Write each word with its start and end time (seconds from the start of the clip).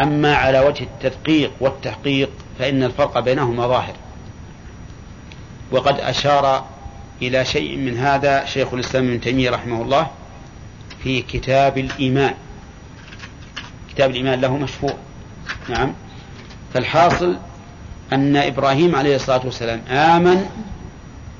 أما 0.00 0.34
على 0.34 0.60
وجه 0.60 0.84
التدقيق 0.84 1.52
والتحقيق 1.60 2.30
فإن 2.58 2.82
الفرق 2.82 3.18
بينهما 3.18 3.66
ظاهر. 3.66 3.94
وقد 5.72 6.00
أشار 6.00 6.64
إلى 7.22 7.44
شيء 7.44 7.76
من 7.76 7.98
هذا 7.98 8.44
شيخ 8.44 8.74
الإسلام 8.74 9.08
ابن 9.08 9.20
تيمية 9.20 9.50
رحمه 9.50 9.82
الله 9.82 10.06
في 11.02 11.22
كتاب 11.22 11.78
الإيمان. 11.78 12.34
كتاب 13.94 14.10
الإيمان 14.10 14.40
له 14.40 14.56
مشفوع. 14.56 14.94
نعم. 15.68 15.94
فالحاصل 16.74 17.38
أن 18.12 18.36
إبراهيم 18.36 18.96
عليه 18.96 19.16
الصلاة 19.16 19.40
والسلام 19.44 19.82
آمن 19.90 20.46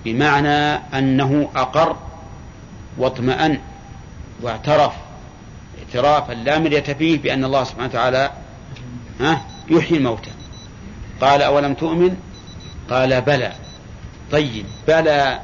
بمعنى 0.05 0.81
أنه 0.99 1.51
أقر 1.57 1.97
واطمأن 2.99 3.59
واعترف 4.43 4.93
اعترافا 5.79 6.33
لا 6.33 6.59
مرية 6.59 6.81
فيه 6.81 7.19
بأن 7.19 7.45
الله 7.45 7.65
سبحانه 7.65 7.89
وتعالى 7.89 8.31
يحيي 9.69 9.99
الموتى. 9.99 10.31
قال 11.21 11.43
أولم 11.43 11.75
تؤمن؟ 11.75 12.17
قال 12.91 13.21
بلى. 13.21 13.53
طيب 14.33 14.67
بلى 14.89 15.41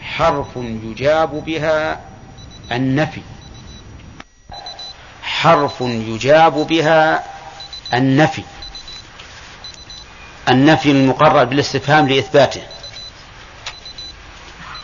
حرف 0.00 0.56
يجاب 0.56 1.44
بها 1.44 2.00
النفي. 2.72 3.22
حرف 5.22 5.80
يجاب 5.80 6.66
بها 6.66 7.24
النفي. 7.94 8.42
النفي 10.48 10.90
المقرر 10.90 11.44
بالاستفهام 11.44 12.08
لإثباته. 12.08 12.62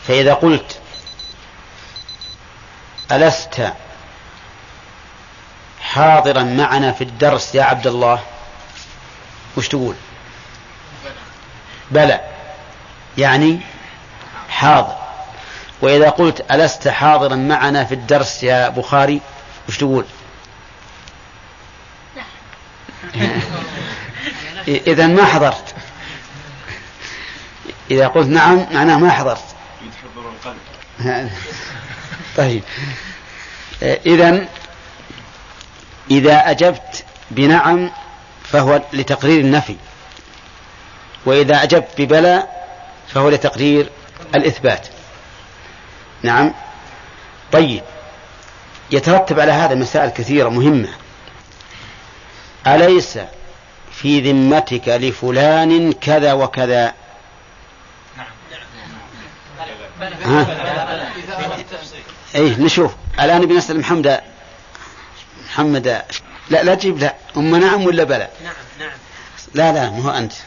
فإذا 0.07 0.33
قلت 0.33 0.79
ألست 3.11 3.73
حاضرا 5.93 6.43
معنا 6.43 6.91
في 6.91 7.03
الدرس 7.03 7.55
يا 7.55 7.63
عبد 7.63 7.87
الله. 7.87 8.19
وش 9.57 9.67
تقول؟ 9.67 9.95
بلى. 11.91 12.21
يعني 13.17 13.59
حاضر. 14.49 14.95
وإذا 15.81 16.09
قلت 16.09 16.51
ألست 16.51 16.87
حاضرا 16.87 17.35
معنا 17.35 17.85
في 17.85 17.95
الدرس 17.95 18.43
يا 18.43 18.69
بخاري 18.69 19.21
وش 19.69 19.77
تقول؟ 19.77 20.05
إذا 24.67 25.07
ما 25.07 25.25
حضرت. 25.25 25.75
إذا 27.91 28.07
قلت 28.07 28.27
نعم 28.27 28.65
معناه 28.71 28.97
ما 28.97 29.11
حضرت. 29.11 29.43
طيب. 32.37 32.63
إذا 33.81 34.47
إذا 36.11 36.51
أجبت 36.51 37.05
بنعم 37.31 37.91
فهو 38.43 38.81
لتقرير 38.93 39.39
النفي 39.39 39.75
وإذا 41.25 41.63
أجبت 41.63 41.87
ببلى 41.97 42.47
فهو 43.07 43.29
لتقرير 43.29 43.89
الإثبات. 44.35 44.87
نعم. 46.23 46.53
طيب. 47.51 47.83
يترتب 48.91 49.39
على 49.39 49.51
هذا 49.51 49.75
مسائل 49.75 50.09
كثيرة 50.09 50.49
مهمة. 50.49 50.89
أليس 52.67 53.19
في 53.91 54.31
ذمتك 54.31 54.87
لفلان 54.87 55.93
كذا 55.93 56.33
وكذا؟ 56.33 56.93
ها؟ 60.23 60.47
إيه 62.35 62.59
نشوف. 62.59 62.95
الآن 63.19 63.45
بنسأل 63.45 63.79
محمد 63.79 64.21
محمد 65.59 65.87
لا 66.49 66.63
لا 66.63 66.75
تجيب 66.75 66.97
لا. 66.99 67.15
أم 67.37 67.55
نعم 67.55 67.85
ولا 67.85 68.03
بلى؟ 68.03 68.27
نعم 68.43 68.53
نعم. 68.79 68.91
لا 69.53 69.71
لا 69.71 69.89
ما 69.89 70.03
هو 70.03 70.09
أنت. 70.09 70.33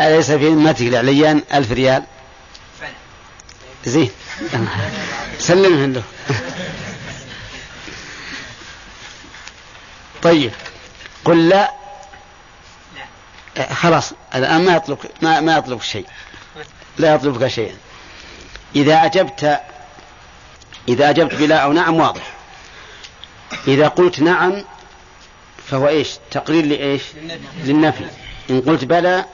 أليس 0.00 0.30
في 0.30 0.48
ذمتك؟ 0.48 0.82
لعليان 0.82 1.42
ألف 1.54 1.72
ريال. 1.72 2.04
زين. 3.84 4.10
سلمه 5.38 5.86
له. 5.86 6.02
طيب. 10.22 10.52
قل 11.24 11.48
لا. 11.48 11.72
خلاص 13.72 14.12
الآن 14.34 14.64
ما 14.64 14.76
يطلب 14.76 14.98
ما, 15.22 15.40
ما 15.40 15.56
يطلب 15.56 15.82
شيء. 15.82 16.06
لا 16.98 17.14
يطلبك 17.14 17.48
شيئا. 17.48 17.76
إذا 18.76 19.04
أجبت 19.04 19.60
إذا 20.88 21.10
أجبت 21.10 21.34
بلا 21.34 21.56
أو 21.56 21.72
نعم 21.72 21.94
واضح. 21.94 22.32
إذا 23.68 23.88
قلت 23.88 24.20
نعم 24.20 24.64
فهو 25.66 25.88
إيش؟ 25.88 26.10
تقرير 26.30 26.66
لإيش؟ 26.66 27.02
للنفي. 27.64 28.04
إن 28.50 28.60
قلت 28.60 28.84
بلى 28.84 29.24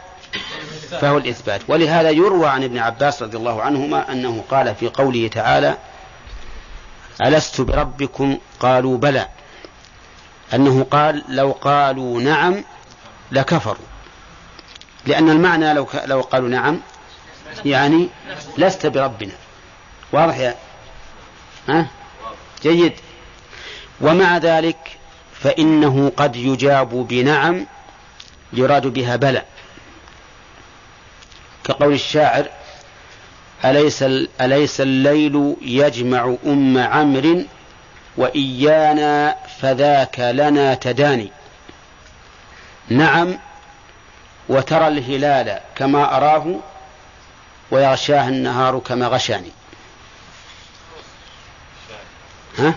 فهو 1.00 1.18
الإثبات. 1.18 1.60
ولهذا 1.68 2.10
يروى 2.10 2.48
عن 2.48 2.64
ابن 2.64 2.78
عباس 2.78 3.22
رضي 3.22 3.36
الله 3.36 3.62
عنهما 3.62 4.12
أنه 4.12 4.44
قال 4.50 4.74
في 4.74 4.88
قوله 4.88 5.28
تعالى 5.28 5.76
ألست 7.26 7.60
بربكم؟ 7.60 8.38
قالوا 8.60 8.98
بلى. 8.98 9.28
أنه 10.54 10.86
قال 10.90 11.24
لو 11.28 11.52
قالوا 11.52 12.20
نعم 12.20 12.64
لكفروا. 13.32 13.86
لأن 15.06 15.30
المعنى 15.30 15.74
لو 15.74 15.88
لو 16.04 16.20
قالوا 16.20 16.48
نعم 16.48 16.80
يعني 17.64 18.08
لست 18.58 18.86
بربنا. 18.86 19.32
واضح 20.12 20.38
يا 20.38 20.54
ها؟ 21.68 21.86
جيد. 22.62 22.92
ومع 24.00 24.36
ذلك 24.38 24.76
فإنه 25.40 26.12
قد 26.16 26.36
يجاب 26.36 26.88
بنعم 26.88 27.66
يراد 28.52 28.86
بها 28.86 29.16
بلى. 29.16 29.42
كقول 31.64 31.92
الشاعر 31.92 32.46
أليس, 33.64 34.02
أليس 34.40 34.80
الليل 34.80 35.56
يجمع 35.62 36.36
أم 36.46 36.78
عمرو 36.78 37.42
وإيانا 38.16 39.36
فذاك 39.60 40.20
لنا 40.20 40.74
تداني؟ 40.74 41.30
نعم 42.88 43.38
وترى 44.48 44.88
الهلال 44.88 45.60
كما 45.76 46.16
أراه 46.16 46.54
ويغشاه 47.70 48.28
النهار 48.28 48.78
كما 48.78 49.06
غشاني. 49.06 49.50
ها؟ 52.58 52.74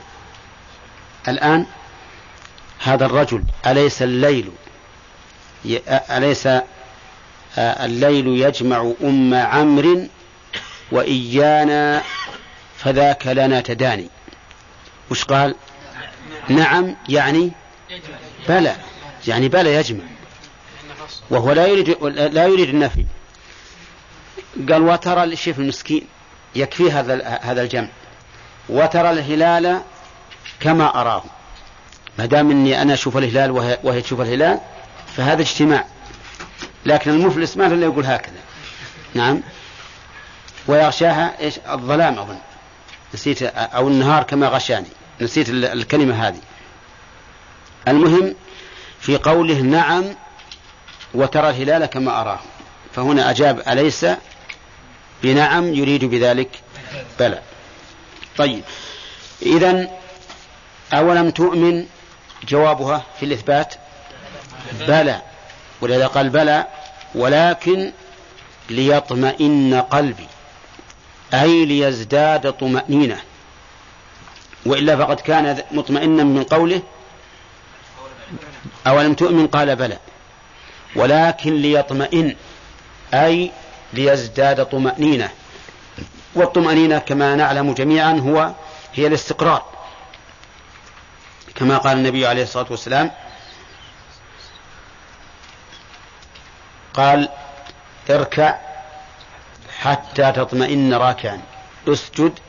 الآن 1.28 1.66
هذا 2.80 3.06
الرجل 3.06 3.44
أليس 3.68 4.02
الليل؟ 4.02 4.52
أليس 5.88 6.50
الليل 7.58 8.28
يجمع 8.28 8.94
أم 9.04 9.34
عمرو 9.34 10.08
وإيانا 10.92 12.04
فذاك 12.78 13.28
لنا 13.28 13.62
تداني؟ 13.62 14.10
وش 15.12 15.24
قال؟ 15.24 15.56
نعم 16.50 16.96
يعني؟ 17.10 17.52
بلى 18.50 18.76
يعني 19.28 19.48
بلى 19.48 19.76
يجمع. 19.76 20.04
وهو 21.30 21.52
لا 21.52 21.68
يريد 21.68 22.04
لا 22.04 22.46
يريد 22.46 22.70
النفي. 22.70 23.06
قال 24.70 24.82
وترى 24.82 25.24
الشيف 25.24 25.60
المسكين 25.60 26.08
يكفي 26.56 26.92
هذا 26.92 27.40
هذا 27.44 27.62
الجمع. 27.62 27.88
وترى 28.70 29.10
الهلال 29.12 29.82
كما 30.60 31.02
أراه. 31.02 31.24
ما 32.20 32.26
دام 32.26 32.52
إني 32.52 32.82
أنا 32.82 32.94
أشوف 32.94 33.18
الهلال 33.18 33.52
وهي, 33.52 33.80
وهي 33.84 34.02
تشوف 34.02 34.22
الهلال 34.22 34.60
فهذا 35.18 35.42
اجتماع. 35.42 35.86
لكن 36.86 37.12
المفلس 37.12 37.58
ما 37.58 37.68
إلا 37.68 37.86
يقول 37.86 38.06
هكذا. 38.06 38.40
نعم. 39.14 39.42
ويغشاها 40.68 41.40
إيش؟ 41.40 41.60
الظلام 41.70 42.20
أظن. 42.20 42.38
نسيت 43.14 43.44
أو 43.44 43.88
النهار 43.88 44.24
كما 44.24 44.48
غشاني. 44.48 44.88
نسيت 45.22 45.50
الكلمة 45.50 46.28
هذه. 46.28 46.40
المهم 47.88 48.36
في 49.00 49.18
قوله 49.18 49.62
نعم 49.62 50.04
وترى 51.14 51.50
الهلال 51.50 51.86
كما 51.86 52.22
أراه. 52.22 52.40
فهنا 52.96 53.30
أجاب 53.30 53.62
أليس 53.68 54.06
بنعم 55.24 55.74
يريد 55.74 56.06
بذلك؟ 56.06 56.50
بلى. 57.20 57.42
طيب. 58.38 58.64
إذا 59.42 59.90
أولم 60.94 61.30
تؤمن 61.30 61.86
جوابها 62.48 63.04
في 63.20 63.26
الإثبات؟ 63.26 63.74
بلى. 64.80 65.22
ولذا 65.82 66.08
قال 66.08 66.30
بلى 66.30 66.68
ولكن 67.16 67.92
ليطمئن 68.70 69.82
قلبي 69.92 70.28
أي 71.34 71.66
ليزداد 71.66 72.54
طمأنينة. 72.54 73.22
وإلا 74.66 74.98
فقد 74.98 75.20
كان 75.20 75.64
مطمئنا 75.72 76.24
من 76.24 76.44
قوله 76.44 76.82
أولم 78.88 79.14
تؤمن؟ 79.14 79.48
قال 79.48 79.76
بلى. 79.76 79.98
ولكن 80.96 81.56
ليطمئن 81.56 82.36
أي 83.14 83.52
ليزداد 83.94 84.66
طمأنينة. 84.66 85.30
والطمأنينة 86.36 86.98
كما 87.00 87.36
نعلم 87.36 87.74
جميعا 87.74 88.12
هو 88.14 88.52
هي 88.94 89.08
الاستقرار. 89.08 89.66
كما 91.56 91.78
قال 91.78 91.98
النبي 91.98 92.28
عليه 92.28 92.44
الصلاة 92.44 92.66
والسلام 92.70 93.12
قال 96.94 97.30
اركع 98.10 98.56
حتى 99.80 100.32
تطمئن 100.32 100.94
راكعا. 100.94 101.42
اسجد 101.88 102.40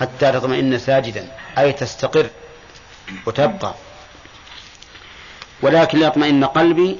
حتى 0.00 0.32
تطمئن 0.32 0.78
ساجدا. 0.78 1.28
أي 1.58 1.72
تستقر 1.72 2.30
وتبقى. 3.26 3.74
ولكن 5.62 5.98
ليطمئن 5.98 6.44
قلبي 6.44 6.98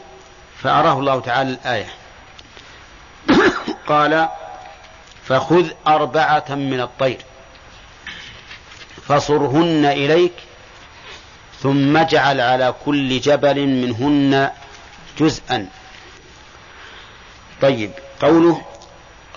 فأراه 0.63 0.93
الله 0.93 1.21
تعالى 1.21 1.51
الآية. 1.51 1.89
قال 3.89 4.29
فخذ 5.31 5.71
أربعة 5.87 6.45
من 6.51 6.81
الطير 6.81 7.19
فصرهن 9.09 9.85
إليك 9.85 10.33
ثم 11.63 11.97
اجعل 11.97 12.41
على 12.41 12.75
كل 12.85 13.21
جبل 13.21 13.67
منهن 13.67 14.51
جزءا. 15.19 15.69
طيب 17.63 17.91
قوله 18.21 18.63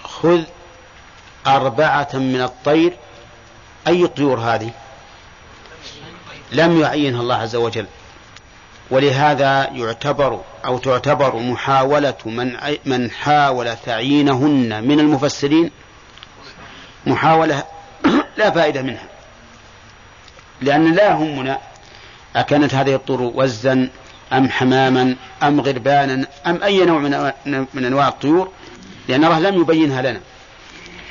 خذ 0.03 0.43
أربعة 1.47 2.09
من 2.13 2.41
الطير 2.41 2.97
أي 3.87 4.07
طيور 4.07 4.39
هذه؟ 4.39 4.71
لم 6.51 6.81
يعينها 6.81 7.21
الله 7.21 7.35
عز 7.35 7.55
وجل. 7.55 7.85
ولهذا 8.93 9.69
يعتبر 9.73 10.41
أو 10.65 10.77
تعتبر 10.77 11.35
محاولة 11.35 12.15
من 12.25 12.57
من 12.85 13.11
حاول 13.11 13.75
تعيينهن 13.85 14.83
من 14.83 14.99
المفسرين 14.99 15.71
محاولة 17.05 17.63
لا 18.37 18.51
فائدة 18.51 18.81
منها. 18.81 19.07
لأن 20.61 20.93
لا 20.93 21.09
يهمنا 21.09 21.59
أكانت 22.35 22.73
هذه 22.73 22.95
الطيور 22.95 23.21
وزا 23.21 23.89
أم 24.33 24.49
حماما 24.49 25.15
أم 25.43 25.61
غربانا 25.61 26.27
أم 26.47 26.63
أي 26.63 26.85
نوع 26.85 26.99
من, 26.99 27.65
من 27.73 27.85
أنواع 27.85 28.07
الطيور 28.07 28.51
لأن 29.07 29.25
الله 29.25 29.39
لم 29.39 29.61
يبينها 29.61 30.01
لنا. 30.01 30.21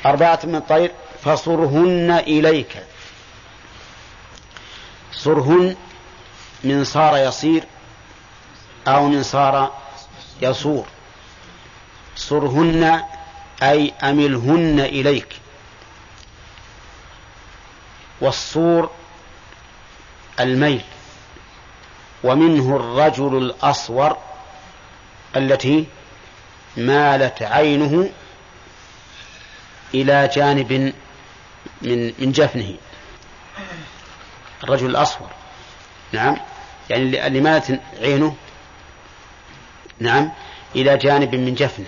أربعة 0.05 0.39
من 0.43 0.55
الطير 0.55 0.91
فصرهن 1.23 2.11
إليك. 2.27 2.83
صرهن 5.11 5.75
من 6.63 6.83
صار 6.83 7.17
يصير 7.17 7.63
أو 8.87 9.07
من 9.07 9.23
صار 9.23 9.73
يصور. 10.41 10.85
صرهن 12.15 13.03
أي 13.63 13.93
أملهن 14.03 14.79
إليك. 14.79 15.27
والصور 18.21 18.91
الميل. 20.39 20.81
ومنه 22.23 22.75
الرجل 22.75 23.37
الأصور 23.37 24.17
التي 25.35 25.87
مالت 26.77 27.43
عينه 27.43 28.09
إلى 29.93 30.29
جانب 30.35 30.93
من 31.81 32.13
من 32.19 32.31
جفنه. 32.31 32.75
الرجل 34.63 34.85
الأصفر 34.85 35.29
نعم. 36.11 36.37
يعني 36.89 37.27
اللي 37.27 37.41
مالت 37.41 37.79
عينه 38.01 38.35
نعم 39.99 40.31
إلى 40.75 40.97
جانب 40.97 41.35
من 41.35 41.55
جفنه 41.55 41.87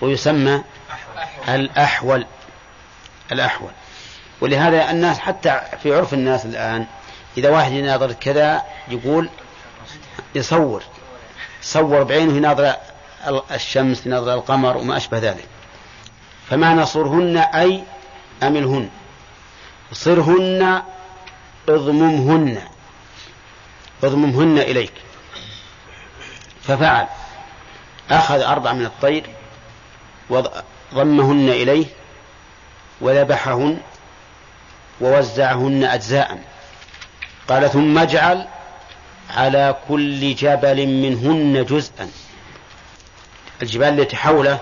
ويسمى 0.00 0.62
الأحول. 1.48 2.26
الأحول. 3.32 3.70
ولهذا 4.40 4.90
الناس 4.90 5.18
حتى 5.18 5.60
في 5.82 5.94
عرف 5.94 6.14
الناس 6.14 6.46
الآن 6.46 6.86
إذا 7.36 7.50
واحد 7.50 7.72
يناظر 7.72 8.12
كذا 8.12 8.62
يقول 8.88 9.28
يصور 10.34 10.82
صور 11.62 12.02
بعينه 12.02 12.36
يناظر 12.36 12.74
الشمس 13.50 14.06
يناظر 14.06 14.34
القمر 14.34 14.76
وما 14.76 14.96
أشبه 14.96 15.18
ذلك. 15.18 15.46
فمعنى 16.50 16.86
صرهن 16.86 17.36
أي 17.36 17.82
أملهن 18.42 18.90
صرهن 19.92 20.82
اضممهن. 21.68 22.62
اضممهن 24.04 24.58
إليك. 24.58 24.92
ففعل. 26.66 27.06
أخذ 28.10 28.40
أربع 28.40 28.72
من 28.72 28.84
الطير 28.84 29.26
وضمهن 30.92 31.48
إليه 31.48 31.86
وذبحهن 33.00 33.78
ووزعهن 35.00 35.84
أجزاء. 35.84 36.38
قال 37.48 37.70
ثم 37.70 37.98
اجعل 37.98 38.46
على 39.30 39.76
كل 39.88 40.34
جبل 40.34 40.86
منهن 40.86 41.64
جزءا. 41.64 42.10
الجبال 43.62 44.00
التي 44.00 44.16
حوله 44.16 44.58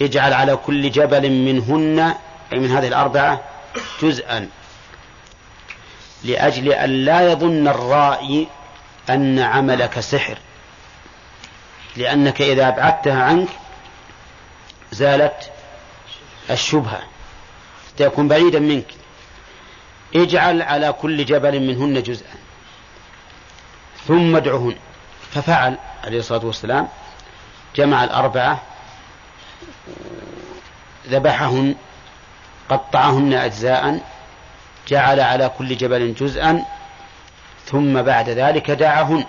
اجعل 0.00 0.32
على 0.32 0.56
كل 0.56 0.90
جبل 0.90 1.30
منهن 1.30 2.14
أي 2.52 2.58
من 2.58 2.70
هذه 2.70 2.88
الأربعة 2.88 3.40
جزءا. 4.02 4.48
لأجل 6.24 6.72
أن 6.72 6.90
لا 6.90 7.32
يظن 7.32 7.68
الرائي 7.68 8.48
أن 9.10 9.38
عملك 9.38 10.00
سحر. 10.00 10.38
لأنك 11.96 12.40
إذا 12.42 12.68
أبعدتها 12.68 13.22
عنك 13.22 13.48
زالت 14.92 15.50
الشبهة 16.50 17.00
تكون 17.96 18.28
بعيدا 18.28 18.58
منك. 18.58 18.86
اجعل 20.14 20.62
على 20.62 20.92
كل 20.92 21.24
جبل 21.24 21.60
منهن 21.60 22.02
جزءا 22.02 22.34
ثم 24.06 24.36
ادعهن. 24.36 24.76
ففعل 25.30 25.78
عليه 26.04 26.18
الصلاة 26.18 26.46
والسلام 26.46 26.88
جمع 27.76 28.04
الأربعة 28.04 28.62
ذبحهن 31.08 31.74
قطعهن 32.68 33.32
أجزاء 33.32 34.00
جعل 34.88 35.20
على 35.20 35.50
كل 35.58 35.76
جبل 35.76 36.14
جزءا 36.14 36.64
ثم 37.66 38.02
بعد 38.02 38.28
ذلك 38.28 38.70
دعهن. 38.70 39.24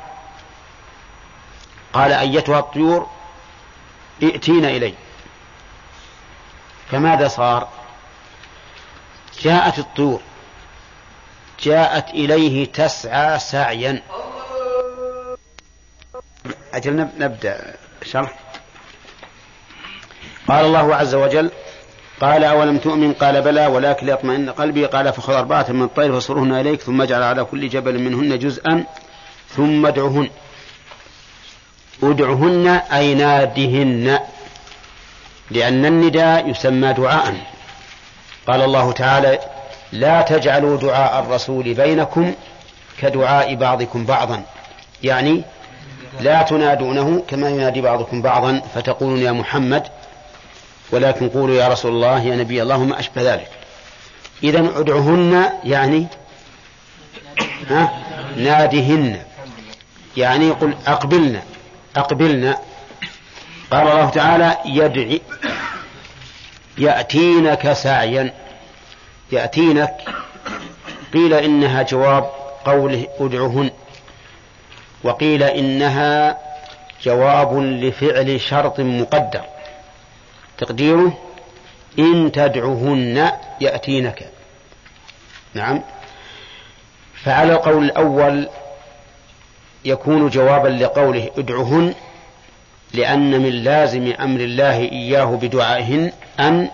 قال 1.93 2.11
أيتها 2.11 2.59
الطيور 2.59 3.09
ائتين 4.23 4.65
إلي. 4.65 4.93
فماذا 6.91 7.27
صار؟ 7.27 7.67
جاءت 9.41 9.79
الطيور. 9.79 10.21
جاءت 11.63 12.09
إليه 12.09 12.65
تسعى 12.65 13.39
سعيا. 13.39 14.01
أجل 16.73 17.07
نبدأ. 17.17 17.75
شرح. 18.03 18.39
قال 20.47 20.65
الله 20.65 20.95
عز 20.95 21.15
وجل 21.15 21.51
قال 22.21 22.43
أولم 22.43 22.77
تؤمن؟ 22.77 23.13
قال 23.13 23.41
بلى 23.41 23.67
ولكن 23.67 24.05
ليطمئن 24.05 24.49
قلبي. 24.49 24.85
قال 24.85 25.13
فخذ 25.13 25.33
أربعة 25.33 25.65
من 25.69 25.83
الطير 25.83 26.19
فصرهن 26.19 26.53
إليك 26.53 26.81
ثم 26.81 27.01
اجعل 27.01 27.23
على 27.23 27.43
كل 27.43 27.69
جبل 27.69 27.99
منهن 27.99 28.39
جزءا 28.39 28.85
ثم 29.49 29.85
ادعهن. 29.85 30.29
ادعهن 32.03 32.67
أي 32.67 33.13
نادهن 33.13 34.19
لأن 35.51 35.85
النداء 35.85 36.49
يسمى 36.49 36.93
دعاء. 36.93 37.35
قال 38.47 38.61
الله 38.61 38.91
تعالى 38.91 39.39
لا 39.91 40.21
تجعلوا 40.21 40.77
دعاء 40.77 41.19
الرسول 41.19 41.73
بينكم 41.73 42.33
كدعاء 42.99 43.55
بعضكم 43.55 44.05
بعضا. 44.05 44.43
يعني 45.03 45.41
لا 46.21 46.41
تنادونه 46.41 47.23
كما 47.27 47.49
ينادي 47.49 47.81
بعضكم 47.81 48.21
بعضا 48.21 48.61
فتقولون 48.75 49.19
يا 49.19 49.31
محمد 49.31 49.83
ولكن 50.91 51.29
قولوا 51.29 51.55
يا 51.55 51.67
رسول 51.67 51.91
الله 51.91 52.23
يا 52.23 52.35
نبي 52.35 52.61
الله 52.61 52.83
ما 52.83 52.99
أشبه 52.99 53.33
ذلك. 53.33 53.49
إذا 54.43 54.59
ادعهن 54.79 55.49
يعني 55.63 56.07
ها؟ 57.69 57.93
نادهن. 58.37 59.19
يعني 60.17 60.47
يقول 60.47 60.73
أقبلنا. 60.87 61.41
أقبلنا. 61.95 62.57
قال 63.71 63.87
الله 63.87 64.09
تعالى 64.09 64.57
يدعي 64.65 65.21
يأتينك 66.77 67.73
سعيا. 67.73 68.33
يأتينك. 69.31 69.95
قيل 71.13 71.33
إنها 71.33 71.81
جواب 71.81 72.31
قوله 72.65 73.07
ادعهن. 73.19 73.71
وقيل 75.03 75.43
إنها 75.43 76.37
جواب 77.03 77.59
لفعل 77.59 78.41
شرط 78.41 78.79
مقدر. 78.79 79.41
تقديره 80.57 81.17
إن 81.99 82.31
تدعهن 82.31 83.31
يأتينك. 83.61 84.29
نعم. 85.53 85.81
فعلى 87.23 87.53
القول 87.53 87.83
الأول 87.83 88.49
يكون 89.85 90.29
جوابا 90.29 90.67
لقوله 90.67 91.29
ادعهن 91.37 91.93
لأن 92.93 93.41
من 93.41 93.63
لازم 93.63 94.13
أمر 94.19 94.39
الله 94.39 94.79
إياه 94.79 95.25
بدعائهن 95.25 96.11
أن 96.39 96.69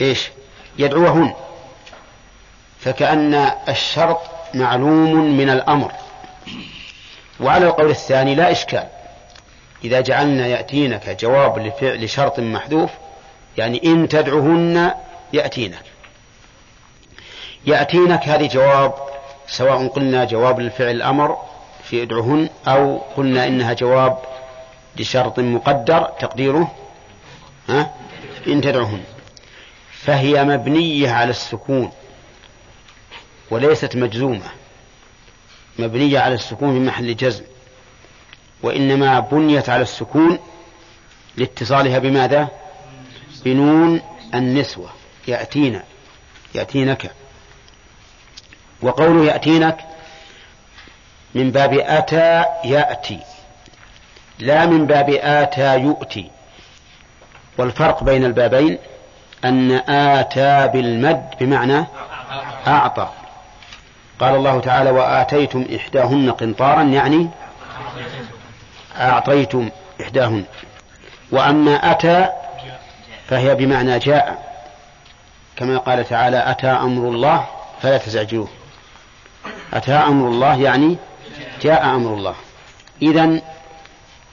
إيش؟ 0.00 0.30
يدعوهن. 0.78 1.34
فكأن 2.80 3.34
الشرط 3.68 4.20
معلوم 4.54 5.36
من 5.36 5.50
الأمر. 5.50 5.92
وعلى 7.40 7.66
القول 7.66 7.90
الثاني 7.90 8.34
لا 8.34 8.50
إشكال. 8.50 8.86
إذا 9.84 10.00
جعلنا 10.00 10.46
يأتينك 10.46 11.16
جواب 11.20 11.58
لفعل 11.58 12.10
شرط 12.10 12.40
محذوف 12.40 12.90
يعني 13.58 13.80
إن 13.84 14.08
تدعهن 14.08 14.94
يأتينك. 15.32 15.82
يأتينك 17.66 18.28
هذه 18.28 18.46
جواب 18.46 18.94
سواء 19.48 19.86
قلنا 19.86 20.24
جواب 20.24 20.60
للفعل 20.60 20.90
الأمر 20.90 21.38
في 21.90 22.02
ادعهن 22.02 22.48
أو 22.66 22.98
قلنا 23.16 23.46
إنها 23.46 23.72
جواب 23.72 24.18
لشرط 24.96 25.38
مقدر 25.38 26.02
تقديره 26.20 26.74
ها؟ 27.68 27.94
إن 28.46 28.60
تدعهن 28.60 29.02
فهي 29.90 30.44
مبنية 30.44 31.10
على 31.10 31.30
السكون 31.30 31.92
وليست 33.50 33.96
مجزومة. 33.96 34.50
مبنية 35.78 36.18
على 36.18 36.34
السكون 36.34 36.72
في 36.72 36.86
محل 36.86 37.16
جزم. 37.16 37.44
وإنما 38.62 39.20
بنيت 39.20 39.68
على 39.68 39.82
السكون 39.82 40.38
لاتصالها 41.36 41.98
بماذا؟ 41.98 42.48
بنون 43.44 44.00
النسوة. 44.34 44.90
يأتينا 45.28 45.84
يأتينك. 46.54 47.10
وقوله 48.82 49.24
يأتينك 49.24 49.95
من 51.36 51.50
باب 51.50 51.72
أتى 51.72 52.44
يأتي. 52.64 53.20
لا 54.38 54.66
من 54.66 54.86
باب 54.86 55.10
آتى 55.10 55.78
يؤتي. 55.78 56.30
والفرق 57.58 58.04
بين 58.04 58.24
البابين 58.24 58.78
أن 59.44 59.72
آتى 59.88 60.68
بالمد 60.72 61.30
بمعنى 61.40 61.84
أعطى. 62.66 63.08
قال 64.20 64.34
الله 64.34 64.60
تعالى 64.60 64.90
وآتيتم 64.90 65.66
إحداهن 65.76 66.30
قنطارا 66.30 66.82
يعني 66.82 67.28
أعطيتم 68.98 69.70
إحداهن. 70.00 70.44
وأما 71.32 71.90
أتى 71.90 72.28
فهي 73.28 73.54
بمعنى 73.54 73.98
جاء. 73.98 74.46
كما 75.56 75.78
قال 75.78 76.08
تعالى 76.08 76.50
أتى 76.50 76.66
أمر 76.66 77.08
الله 77.08 77.46
فلا 77.82 77.98
تزعجوه. 77.98 78.48
أتى 79.72 79.92
أمر 79.92 80.28
الله 80.28 80.60
يعني 80.60 80.96
جاء 81.62 81.84
أمر 81.84 82.14
الله. 82.14 82.34
إذا 83.02 83.40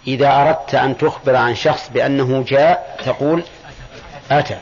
إذا 0.08 0.42
أردت 0.42 0.76
أن 0.76 0.98
تخبر 0.98 1.36
عن 1.36 1.56
شخص 1.56 1.90
بأنه 1.90 2.44
جاء 2.48 2.98
تقول 3.06 3.44
أتى. 4.32 4.58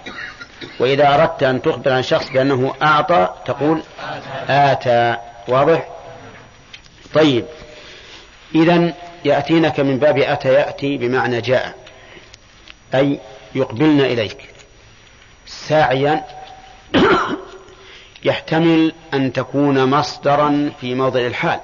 وإذا 0.79 1.15
أردت 1.15 1.43
أن 1.43 1.61
تخبر 1.61 1.91
عن 1.91 2.03
شخص 2.03 2.29
بأنه 2.29 2.73
أعطى 2.81 3.29
تقول 3.45 3.83
آتى. 4.49 5.17
واضح؟ 5.47 5.87
طيب. 7.13 7.45
إذا 8.55 8.93
يأتينك 9.25 9.79
من 9.79 9.99
باب 9.99 10.17
أتى 10.17 10.53
يأتي 10.53 10.97
بمعنى 10.97 11.41
جاء. 11.41 11.75
أي 12.95 13.19
يقبلن 13.55 14.01
إليك. 14.01 14.49
ساعيا 15.45 16.23
يحتمل 18.23 18.93
أن 19.13 19.33
تكون 19.33 19.85
مصدرا 19.85 20.71
في 20.81 20.95
موضع 20.95 21.19
الحال. 21.19 21.59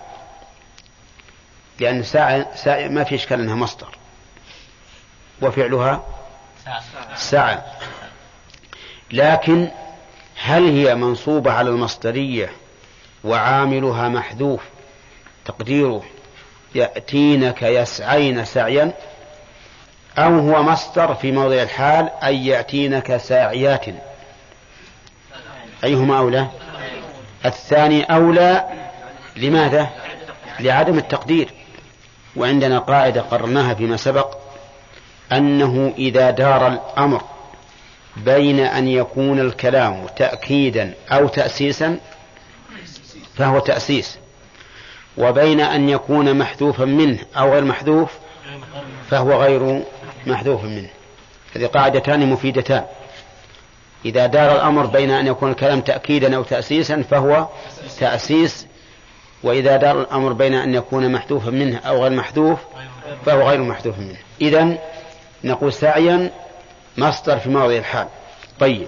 لأن 1.80 2.04
ساعة, 2.04 2.56
ساعة 2.56 2.88
ما 2.88 3.04
في 3.04 3.16
إشكال 3.16 3.40
أنها 3.40 3.56
مصدر. 3.56 3.98
وفعلها 5.42 6.04
ساعة. 7.16 7.66
لكن 9.12 9.70
هل 10.42 10.64
هي 10.64 10.96
منصوبة 10.96 11.52
على 11.52 11.70
المصدرية 11.70 12.52
وعاملها 13.24 14.10
محذوف؟ 14.10 14.62
تقديره. 15.46 16.04
يأتينك 16.76 17.62
يسعين 17.64 18.46
سعيا. 18.46 18.94
أو 20.18 20.40
هو 20.40 20.64
مصدر 20.64 21.16
في 21.16 21.32
موضع 21.32 21.62
الحال 21.62 22.10
أي 22.24 22.46
يأتينك 22.46 23.18
ساعيات؟ 23.18 23.86
أيهما 25.84 26.18
أولى؟ 26.18 26.48
الثاني 27.46 28.04
أولى 28.04 28.66
لماذا؟ 29.36 29.90
لعدم 30.60 30.98
التقدير. 30.98 31.57
وعندنا 32.38 32.80
قاعدة 32.80 33.22
قررناها 33.22 33.74
فيما 33.74 33.98
سبق 33.98 34.38
أنه 35.32 35.94
إذا 35.98 36.32
دار 36.32 36.68
الأمر 36.68 37.22
بين 38.18 38.60
أن 38.60 38.88
يكون 38.88 39.40
الكلام 39.40 40.06
تأكيدا 40.16 40.94
أو 41.12 41.28
تأسيسا 41.28 42.00
فهو 43.36 43.60
تأسيس 43.60 44.18
وبين 45.18 45.62
أن 45.62 45.90
يكون 45.90 46.38
محذوفا 46.38 46.86
منه 46.86 47.20
أو 47.38 47.54
غير 47.54 47.66
محذوف 47.66 48.12
فهو 49.10 49.44
غير 49.44 49.84
محذوف 50.28 50.64
منه. 50.64 50.90
هذه 51.56 51.66
قاعدتان 51.66 52.30
مفيدتان. 52.30 52.84
إذا 54.06 54.26
دار 54.26 54.56
الأمر 54.56 54.86
بين 54.86 55.12
أن 55.12 55.28
يكون 55.28 55.52
الكلام 55.52 55.82
تأكيدا 55.82 56.36
أو 56.36 56.44
تأسيسا 56.44 57.02
فهو 57.02 57.48
تأسيس 58.00 58.67
وإذا 59.48 59.78
دار 59.78 60.02
الأمر 60.02 60.34
بين 60.34 60.54
أن 60.54 60.74
يكون 60.74 61.12
محذوفا 61.12 61.50
منه 61.50 61.78
أو 61.78 62.04
غير 62.04 62.12
محذوف 62.12 62.60
فهو 63.26 63.50
غير 63.50 63.62
محذوف 63.62 64.00
منه. 64.00 64.18
إذا 64.42 64.78
نقول 65.44 65.74
سعيا 65.74 66.32
مصدر 66.98 67.38
في 67.38 67.50
موضع 67.50 67.76
الحال. 67.76 68.08
طيب. 68.60 68.88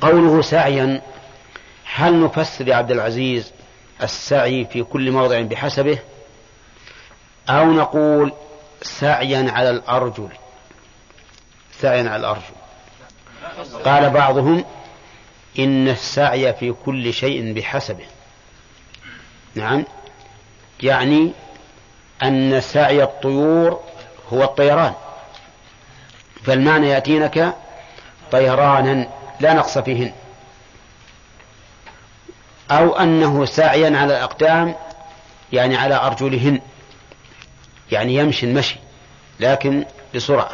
قوله 0.00 0.42
سعيا 0.42 1.02
هل 1.94 2.22
نفسر 2.24 2.68
يا 2.68 2.74
عبد 2.74 2.90
العزيز 2.90 3.52
السعي 4.02 4.64
في 4.64 4.82
كل 4.82 5.10
موضع 5.10 5.40
بحسبه؟ 5.40 5.98
أو 7.48 7.72
نقول 7.72 8.32
سعيا 8.82 9.50
على 9.50 9.70
الأرجل. 9.70 10.28
سعيا 11.80 12.10
على 12.10 12.16
الأرجل. 12.16 12.56
قال 13.84 14.10
بعضهم 14.10 14.64
إن 15.58 15.88
السعي 15.88 16.52
في 16.52 16.72
كل 16.72 17.12
شيء 17.12 17.52
بحسبه. 17.52 18.04
نعم. 19.56 19.84
يعني 20.82 21.32
أن 22.22 22.60
سعي 22.60 23.02
الطيور 23.02 23.80
هو 24.32 24.44
الطيران. 24.44 24.94
فالمعنى 26.44 26.88
يأتينك 26.88 27.54
طيرانا 28.32 29.08
لا 29.40 29.54
نقص 29.54 29.78
فيهن. 29.78 30.12
أو 32.70 32.96
أنه 32.96 33.44
سعيا 33.44 33.98
على 33.98 34.16
الأقدام 34.16 34.74
يعني 35.52 35.76
على 35.76 35.94
أرجلهن. 35.94 36.60
يعني 37.92 38.14
يمشي 38.14 38.46
المشي 38.46 38.76
لكن 39.40 39.84
بسرعة. 40.14 40.50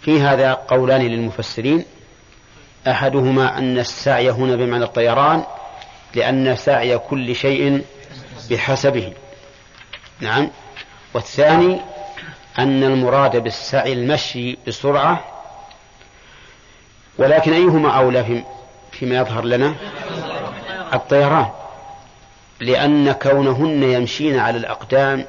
في 0.00 0.20
هذا 0.20 0.52
قولان 0.52 1.00
للمفسرين. 1.00 1.84
أحدهما 2.86 3.58
أن 3.58 3.78
السعي 3.78 4.30
هنا 4.30 4.56
بمعنى 4.56 4.84
الطيران 4.84 5.44
لأن 6.14 6.56
سعي 6.56 6.98
كل 6.98 7.34
شيء 7.36 7.84
بحسبه. 8.50 9.12
نعم. 10.20 10.50
والثاني 11.14 11.80
أن 12.58 12.84
المراد 12.84 13.36
بالسعي 13.36 13.92
المشي 13.92 14.58
بسرعة 14.66 15.24
ولكن 17.18 17.52
أيهما 17.52 17.98
أولى 17.98 18.24
في 18.24 18.42
فيما 18.92 19.16
يظهر 19.16 19.44
لنا؟ 19.44 19.74
الطيران. 20.92 21.46
لأن 22.60 23.12
كونهن 23.12 23.82
يمشين 23.82 24.38
على 24.38 24.58
الأقدام 24.58 25.24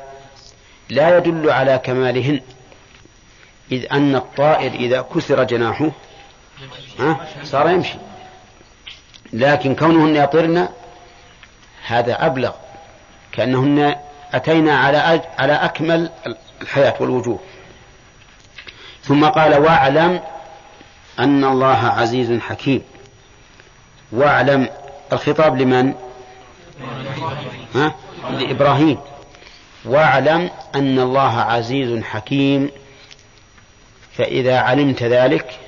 لا 0.90 1.18
يدل 1.18 1.50
على 1.50 1.78
كمالهن 1.84 2.42
إذ 3.72 3.86
أن 3.92 4.16
الطائر 4.16 4.72
إذا 4.72 5.02
كسر 5.02 5.44
جناحه 5.44 5.92
صار 7.44 7.70
يمشي. 7.70 8.11
لكن 9.34 9.76
كونهن 9.76 10.16
يطرن 10.16 10.68
هذا 11.88 12.26
أبلغ. 12.26 12.52
كأنهن 13.32 13.96
أتينا 14.34 14.78
على 14.78 15.22
على 15.40 15.54
أكمل 15.54 16.10
الحياة 16.62 16.94
والوجوه. 17.00 17.40
ثم 19.04 19.26
قال 19.26 19.58
واعلم 19.58 20.22
أن 21.20 21.44
الله 21.44 21.88
عزيز 21.88 22.40
حكيم. 22.40 22.82
واعلم 24.12 24.70
الخطاب 25.14 25.62
لمن؟ 25.62 25.94
ها؟ 27.76 27.96
لإبراهيم. 28.30 28.98
واعلم 29.86 30.50
أن 30.76 31.00
الله 31.00 31.40
عزيز 31.42 32.04
حكيم. 32.04 32.72
فإذا 34.18 34.60
علمت 34.60 35.04
ذلك 35.04 35.60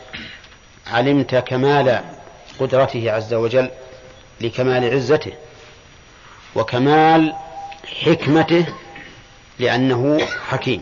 علمت 0.88 1.36
كمال 1.36 2.04
قدرته 2.60 3.12
عز 3.12 3.34
وجل 3.34 3.70
لكمال 4.42 4.94
عزته 4.94 5.34
وكمال 6.56 7.36
حكمته 8.04 8.66
لأنه 9.60 10.26
حكيم. 10.48 10.82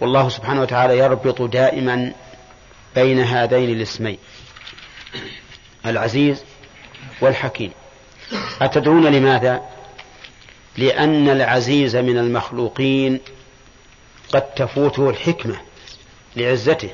والله 0.00 0.28
سبحانه 0.28 0.60
وتعالى 0.60 0.98
يربط 0.98 1.42
دائما 1.42 2.12
بين 2.94 3.20
هذين 3.20 3.70
الاسمين 3.70 4.18
العزيز 5.86 6.44
والحكيم. 7.20 7.70
أتدرون 8.62 9.06
لماذا؟ 9.06 9.62
لأن 10.76 11.28
العزيز 11.28 11.96
من 11.96 12.18
المخلوقين 12.18 13.20
قد 14.32 14.42
تفوته 14.42 15.10
الحكمة 15.10 15.56
لعزته. 16.36 16.90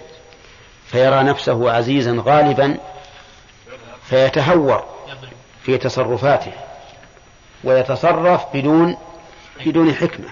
فيرى 0.94 1.22
نفسه 1.22 1.72
عزيزا 1.72 2.22
غالبا 2.26 2.78
فيتهور 4.04 4.84
في 5.62 5.78
تصرفاته 5.78 6.52
ويتصرف 7.64 8.44
بدون 8.54 8.96
بدون 9.66 9.94
حكمة. 9.94 10.28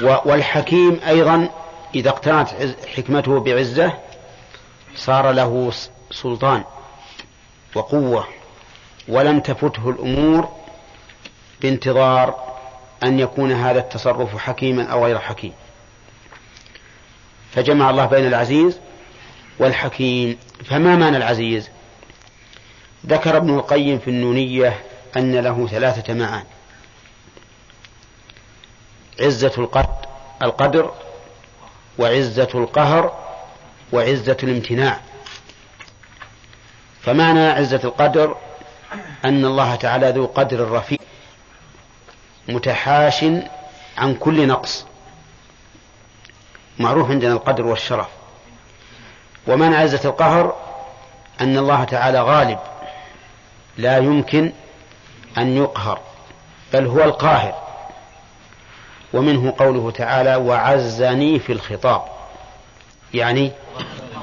والحكيم 0.00 1.00
أيضا 1.06 1.48
إذا 1.94 2.08
اقتنعت 2.10 2.50
حكمته 2.96 3.40
بعزة 3.40 3.92
صار 4.96 5.30
له 5.30 5.72
سلطان 6.10 6.64
وقوة. 7.74 8.26
ولم 9.08 9.40
تفته 9.40 9.90
الأمور 9.90 10.48
بانتظار 11.62 12.34
أن 13.02 13.20
يكون 13.20 13.52
هذا 13.52 13.78
التصرف 13.78 14.38
حكيما 14.38 14.84
أو 14.84 15.04
غير 15.04 15.18
حكيم. 15.18 15.52
فجمع 17.52 17.90
الله 17.90 18.06
بين 18.06 18.26
العزيز 18.26 18.78
والحكيم. 19.58 20.38
فما 20.64 20.96
معنى 20.96 21.16
العزيز؟ 21.16 21.70
ذكر 23.06 23.36
ابن 23.36 23.54
القيم 23.54 23.98
في 23.98 24.10
النونية 24.10 24.78
أن 25.16 25.34
له 25.34 25.66
ثلاثة 25.66 26.14
معاني 26.14 26.46
عزة 29.20 29.68
القدر 30.42 30.92
وعزة 31.98 32.48
القهر 32.54 33.18
وعزة 33.92 34.36
الامتناع. 34.42 35.00
فمعنى 37.02 37.48
عزة 37.48 37.80
القدر 37.84 38.36
أن 39.24 39.44
الله 39.44 39.74
تعالى 39.74 40.10
ذو 40.10 40.26
قدر 40.26 40.70
رفيع 40.70 40.98
متحاش 42.48 43.24
عن 43.98 44.14
كل 44.14 44.46
نقص. 44.46 44.86
معروف 46.80 47.10
عندنا 47.10 47.32
القدر 47.32 47.66
والشرف. 47.66 48.08
ومن 49.46 49.74
عزة 49.74 50.00
القهر 50.08 50.54
أن 51.40 51.58
الله 51.58 51.84
تعالى 51.84 52.20
غالب 52.20 52.58
لا 53.78 53.98
يمكن 53.98 54.52
أن 55.38 55.56
يقهر 55.56 56.00
بل 56.72 56.86
هو 56.86 57.00
القاهر. 57.04 57.54
ومنه 59.12 59.54
قوله 59.58 59.90
تعالى 59.90 60.36
وعزني 60.36 61.38
في 61.38 61.52
الخطاب 61.52 62.02
يعني 63.14 63.52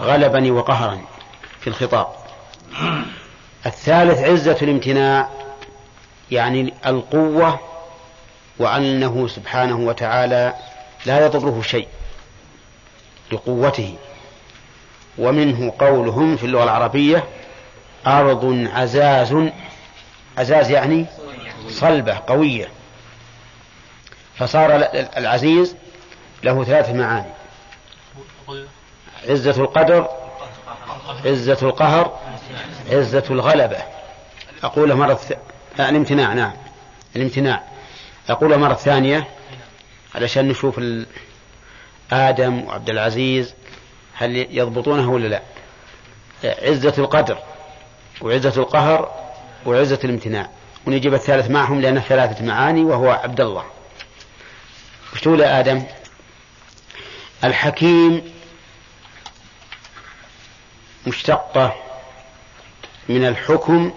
غلبني 0.01 0.51
وقهرني 0.51 1.05
في 1.59 1.67
الخطاب. 1.67 2.07
الثالث 3.65 4.19
عزة 4.19 4.57
الامتناع 4.61 5.29
يعني 6.31 6.73
القوة 6.85 7.59
وأنه 8.59 9.27
سبحانه 9.27 9.79
وتعالى 9.79 10.53
لا 11.05 11.25
يضره 11.25 11.61
شيء. 11.61 11.87
لقوته 13.31 13.95
ومنه 15.17 15.73
قولهم 15.79 16.37
في 16.37 16.45
اللغة 16.45 16.63
العربية 16.63 17.23
أرض 18.07 18.67
عزاز 18.73 19.35
عزاز 20.37 20.69
يعني 20.71 21.05
صلبة 21.69 22.21
قوية. 22.27 22.69
فصار 24.35 24.75
العزيز 24.93 25.75
له 26.43 26.63
ثلاث 26.63 26.89
معاني. 26.89 27.31
عزة 29.29 29.61
القدر 29.63 30.07
عزة 31.25 31.57
القهر 31.61 32.19
عزة 32.91 33.23
الغلبة. 33.29 33.77
أقول 34.63 34.95
مرة. 34.95 35.19
الامتناع 35.79 36.33
نعم 36.33 36.53
الامتناع. 37.15 37.63
أقول 38.29 38.57
مرة 38.57 38.73
ثانية 38.73 39.27
علشان 40.15 40.47
نشوف 40.47 40.77
ال... 40.79 41.05
آدم 42.11 42.63
وعبد 42.63 42.89
العزيز 42.89 43.53
هل 44.13 44.47
يضبطونه 44.57 45.11
ولا 45.11 45.27
لا؟ 45.27 45.41
عزة 46.43 46.93
القدر 46.97 47.37
وعزة 48.21 48.61
القهر 48.61 49.11
وعزة 49.65 49.99
الامتناع. 50.03 50.49
ونجيب 50.85 51.13
الثالث 51.13 51.49
معهم 51.49 51.81
لأنه 51.81 52.01
ثلاثة 52.01 52.45
معاني 52.45 52.83
وهو 52.83 53.11
عبد 53.11 53.41
الله. 53.41 53.65
وش 55.13 55.21
تقول 55.21 55.41
آدم؟ 55.41 55.83
الحكيم 57.43 58.33
مشتقة 61.07 61.75
من 63.09 63.27
الحكم 63.27 63.93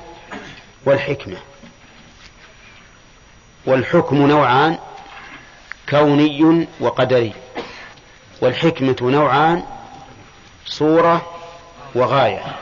والحكمة. 0.84 1.36
والحكم 3.66 4.26
نوعان 4.26 4.78
كوني 5.88 6.68
وقدري. 6.80 7.32
والحكمة 8.40 8.96
نوعان 9.00 9.62
صورة 10.66 11.26
وغاية. 11.94 12.56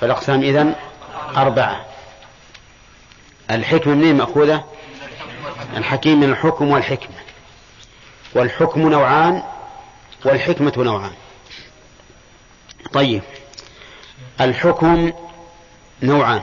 فالأقسام 0.00 0.42
إذن 0.42 0.74
أربعة. 1.36 1.84
الحكمة 3.50 3.94
منين 3.94 4.16
مأخوذة؟ 4.16 4.64
الحكيم 5.76 6.20
من 6.20 6.30
الحكم 6.30 6.70
والحكمة. 6.70 7.16
والحكم 8.34 8.88
نوعان 8.88 9.42
والحكمة 10.24 10.72
نوعان. 10.76 11.12
طيب. 12.92 13.22
الحكم 14.40 15.12
نوعان. 16.02 16.42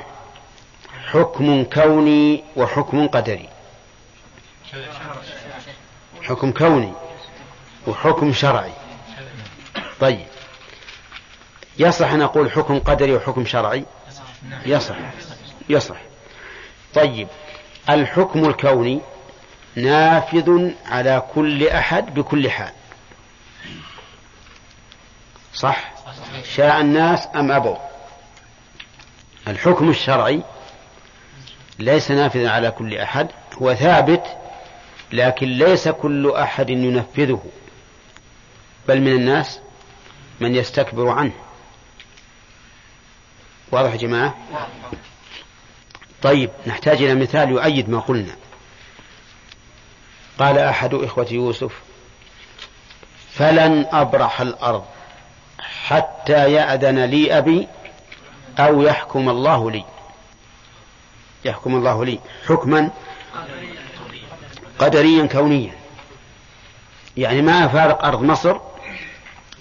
حكم 1.11 1.63
كوني 1.63 2.43
وحكم 2.55 3.07
قدري. 3.07 3.49
حكم 6.23 6.51
كوني. 6.51 6.93
وحكم 7.87 8.33
شرعي. 8.33 8.71
طيب. 9.99 10.25
يصح 11.79 12.11
أن 12.11 12.21
أقول 12.21 12.51
حكم 12.51 12.79
قدري 12.79 13.13
وحكم 13.13 13.45
شرعي؟ 13.45 13.85
يصح. 14.65 14.95
يصح. 15.69 15.95
طيب. 16.93 17.27
الحكم 17.89 18.45
الكوني 18.49 19.01
نافذ 19.75 20.71
على 20.85 21.23
كل 21.35 21.67
أحد 21.67 22.13
بكل 22.13 22.49
حال. 22.51 22.73
صح؟ 25.53 25.93
شاء 26.55 26.81
الناس 26.81 27.27
أم 27.35 27.51
أبوا؟ 27.51 27.75
الحكم 29.47 29.89
الشرعي 29.89 30.41
ليس 31.79 32.11
نافذا 32.11 32.49
على 32.49 32.71
كل 32.71 32.97
أحد 32.97 33.27
هو 33.61 33.73
ثابت 33.73 34.23
لكن 35.11 35.47
ليس 35.47 35.87
كل 35.87 36.31
أحد 36.31 36.69
ينفذه. 36.69 37.43
بل 38.87 39.01
من 39.01 39.11
الناس 39.11 39.59
من 40.39 40.55
يستكبر 40.55 41.09
عنه. 41.09 41.33
واضح 43.71 43.91
يا 43.91 43.97
جماعة؟ 43.97 44.37
طيب 46.21 46.49
نحتاج 46.67 47.03
إلى 47.03 47.15
مثال 47.15 47.49
يؤيد 47.49 47.89
ما 47.89 47.99
قلنا. 47.99 48.35
قال 50.39 50.57
أحد 50.57 50.93
إخوة 50.93 51.27
يوسف 51.31 51.73
فلن 53.31 53.85
أبرح 53.91 54.41
الأرض 54.41 54.85
حتى 55.59 56.53
يأذن 56.53 57.05
لي 57.05 57.37
أبي 57.37 57.67
أو 58.59 58.81
يحكم 58.81 59.29
الله 59.29 59.71
لي. 59.71 59.85
يحكم 61.45 61.75
الله 61.75 62.05
لي. 62.05 62.19
حكما 62.47 62.89
قدريا 64.79 65.25
كونيا. 65.25 65.75
يعني 67.17 67.41
ما 67.41 67.65
أفارق 67.65 68.05
أرض 68.05 68.21
مصر 68.21 68.59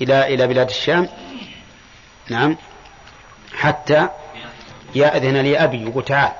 إلى 0.00 0.34
إلى 0.34 0.46
بلاد 0.46 0.68
الشام. 0.68 1.08
نعم. 2.28 2.56
حتى 3.54 4.08
يأذن 4.94 5.36
لي 5.36 5.64
أبي 5.64 5.82
يقول 5.82 6.04
تعال. 6.04 6.32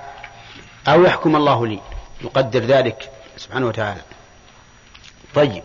أو 0.89 1.05
يحكم 1.05 1.37
الله 1.37 1.67
لي. 1.67 1.81
يقدر 2.23 2.61
ذلك 2.61 3.11
سبحانه 3.37 3.67
وتعالى. 3.67 4.01
طيب. 5.35 5.63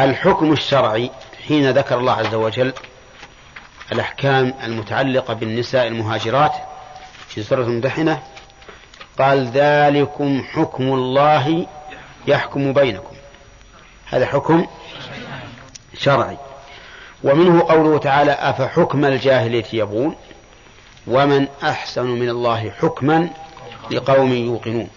الحكم 0.00 0.52
الشرعي 0.52 1.10
حين 1.48 1.70
ذكر 1.70 1.98
الله 1.98 2.12
عز 2.12 2.34
وجل 2.34 2.72
الأحكام 3.92 4.54
المتعلقة 4.64 5.34
بالنساء 5.34 5.86
المهاجرات 5.86 6.52
في 7.28 7.42
سورة 7.42 7.62
الممتحنة 7.62 8.22
قال 9.18 9.46
ذلكم 9.46 10.44
حكم 10.52 10.82
الله 10.82 11.66
يحكم 12.26 12.72
بينكم. 12.72 13.16
هذا 14.06 14.26
حكم 14.26 14.66
شرعي. 15.98 16.38
ومنه 17.24 17.62
قوله 17.68 17.98
تعالى 17.98 18.32
أفحكم 18.32 19.04
الجاهلية 19.04 19.64
يبغون 19.72 20.16
ومن 21.06 21.48
أحسن 21.62 22.06
من 22.06 22.28
الله 22.28 22.70
حكما 22.70 23.30
لقوم 23.90 24.32
يوقنون 24.32 24.88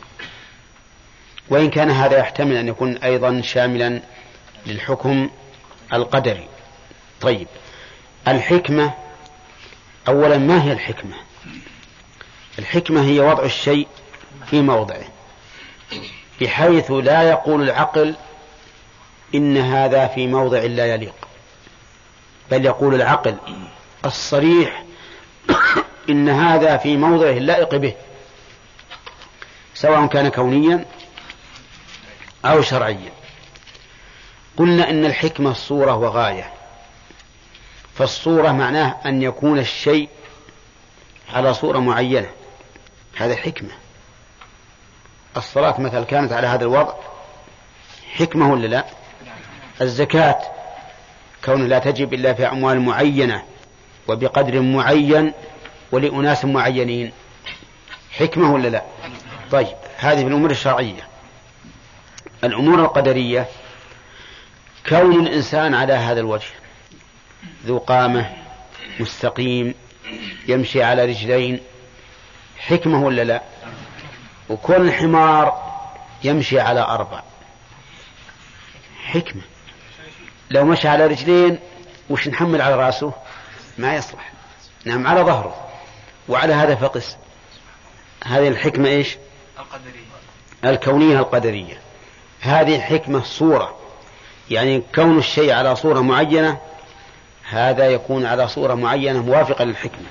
وإن 1.49 1.69
كان 1.69 1.91
هذا 1.91 2.17
يحتمل 2.17 2.55
أن 2.55 2.67
يكون 2.67 2.97
أيضا 2.97 3.41
شاملا 3.41 4.01
للحكم 4.65 5.29
القدري. 5.93 6.47
طيب 7.21 7.47
الحكمة 8.27 8.93
أولا 10.07 10.37
ما 10.37 10.63
هي 10.63 10.71
الحكمة؟ 10.71 11.15
الحكمة 12.59 13.05
هي 13.05 13.19
وضع 13.19 13.43
الشيء 13.43 13.87
في 14.45 14.61
موضعه 14.61 15.03
بحيث 16.41 16.91
لا 16.91 17.23
يقول 17.23 17.61
العقل 17.61 18.15
إن 19.35 19.57
هذا 19.57 20.07
في 20.07 20.27
موضع 20.27 20.59
لا 20.59 20.85
يليق. 20.85 21.26
بل 22.51 22.65
يقول 22.65 22.95
العقل 22.95 23.37
الصريح 24.05 24.83
إن 26.09 26.29
هذا 26.29 26.77
في 26.77 26.97
موضعه 26.97 27.31
اللائق 27.31 27.75
به 27.75 27.93
سواء 29.73 30.07
كان 30.07 30.27
كونيا 30.27 30.85
أو 32.45 32.61
شرعيا. 32.61 33.11
قلنا 34.57 34.89
إن 34.89 35.05
الحكمة 35.05 35.53
صورة 35.53 35.95
وغاية 35.95 36.53
فالصورة 37.95 38.51
معناه 38.51 38.95
أن 39.05 39.21
يكون 39.21 39.59
الشيء 39.59 40.09
على 41.33 41.53
صورة 41.53 41.79
معينة 41.79 42.29
هذا 43.17 43.35
حكمة. 43.35 43.71
الصلاة 45.37 45.81
مثلا 45.81 46.03
كانت 46.03 46.31
على 46.31 46.47
هذا 46.47 46.63
الوضع 46.63 46.93
حكمة 48.13 48.51
ولا 48.51 48.67
لا؟ 48.67 48.85
الزكاة 49.81 50.39
كون 51.47 51.67
لا 51.67 51.79
تجب 51.79 52.13
إلا 52.13 52.33
في 52.33 52.47
أموال 52.47 52.81
معينة 52.81 53.43
وبقدر 54.07 54.61
معين 54.61 55.33
ولأناس 55.91 56.45
معينين. 56.45 57.11
حكمة 58.11 58.53
ولا 58.53 58.67
لا؟ 58.67 58.83
طيب 59.51 59.75
هذه 59.97 60.21
في 60.21 60.27
الأمور 60.27 60.51
الشرعية. 60.51 61.07
الأمور 62.43 62.79
القدرية 62.79 63.47
كون 64.89 65.27
الإنسان 65.27 65.73
على 65.73 65.93
هذا 65.93 66.19
الوجه 66.19 66.49
ذو 67.65 67.77
قامة 67.77 68.33
مستقيم 68.99 69.73
يمشي 70.47 70.83
على 70.83 71.05
رجلين 71.05 71.59
حكمة 72.57 73.03
ولا 73.03 73.23
لا؟ 73.23 73.41
وكل 74.49 74.91
حمار 74.91 75.67
يمشي 76.23 76.59
على 76.59 76.79
أربع. 76.79 77.21
حكمة. 79.05 79.41
لو 80.49 80.65
مشى 80.65 80.87
على 80.87 81.07
رجلين 81.07 81.59
وش 82.09 82.27
نحمل 82.27 82.61
على 82.61 82.75
رأسه؟ 82.75 83.13
ما 83.77 83.95
يصلح. 83.95 84.31
نعم 84.85 85.07
على 85.07 85.21
ظهره. 85.21 85.67
وعلى 86.29 86.53
هذا 86.53 86.75
فقس. 86.75 87.17
هذه 88.25 88.47
الحكمة 88.47 88.89
إيش؟ 88.89 89.17
القدرية. 89.59 90.07
الكونية 90.65 91.19
القدرية. 91.19 91.81
هذه 92.41 92.79
حكمة 92.79 93.23
صورة. 93.23 93.77
يعني 94.49 94.83
كون 94.95 95.17
الشيء 95.17 95.53
على 95.53 95.75
صورة 95.75 95.99
معينة 95.99 96.57
هذا 97.49 97.89
يكون 97.89 98.25
على 98.25 98.47
صورة 98.47 98.73
معينة 98.73 99.23
موافقة 99.23 99.65
للحكمة. 99.65 100.07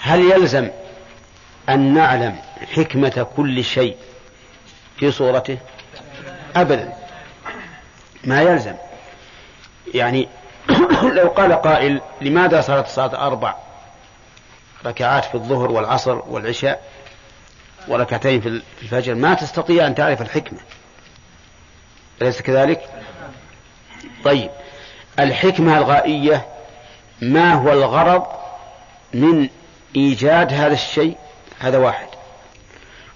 هل 0.00 0.20
يلزم 0.20 0.70
أن 1.68 1.94
نعلم 1.94 2.36
حكمة 2.74 3.26
كل 3.36 3.64
شيء 3.64 3.96
في 4.96 5.10
صورته؟ 5.10 5.58
أبدا. 6.56 7.03
ما 8.24 8.42
يلزم. 8.42 8.74
يعني 9.94 10.28
لو 11.18 11.28
قال 11.28 11.52
قائل 11.52 12.00
لماذا 12.20 12.60
صارت 12.60 12.86
الصلاة 12.86 13.26
أربع 13.26 13.54
ركعات 14.86 15.24
في 15.24 15.34
الظهر 15.34 15.72
والعصر 15.72 16.18
والعشاء 16.28 16.82
وركعتين 17.88 18.40
في 18.40 18.62
الفجر؟ 18.82 19.14
ما 19.14 19.34
تستطيع 19.34 19.86
أن 19.86 19.94
تعرف 19.94 20.22
الحكمة. 20.22 20.58
أليس 22.22 22.42
كذلك؟ 22.42 22.88
طيب 24.24 24.50
الحكمة 25.18 25.78
الغائية 25.78 26.46
ما 27.22 27.54
هو 27.54 27.72
الغرض 27.72 28.26
من 29.14 29.48
إيجاد 29.96 30.52
هذا 30.52 30.72
الشيء؟ 30.72 31.16
هذا 31.58 31.78
واحد. 31.78 32.06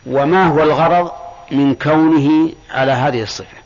وما 0.06 0.46
هو 0.46 0.62
الغرض 0.62 1.12
من 1.50 1.74
كونه 1.74 2.52
على 2.70 2.92
هذه 2.92 3.22
الصفة؟ 3.22 3.57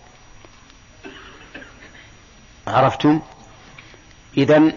عرفتم؟ 2.73 3.21
إذا 4.37 4.73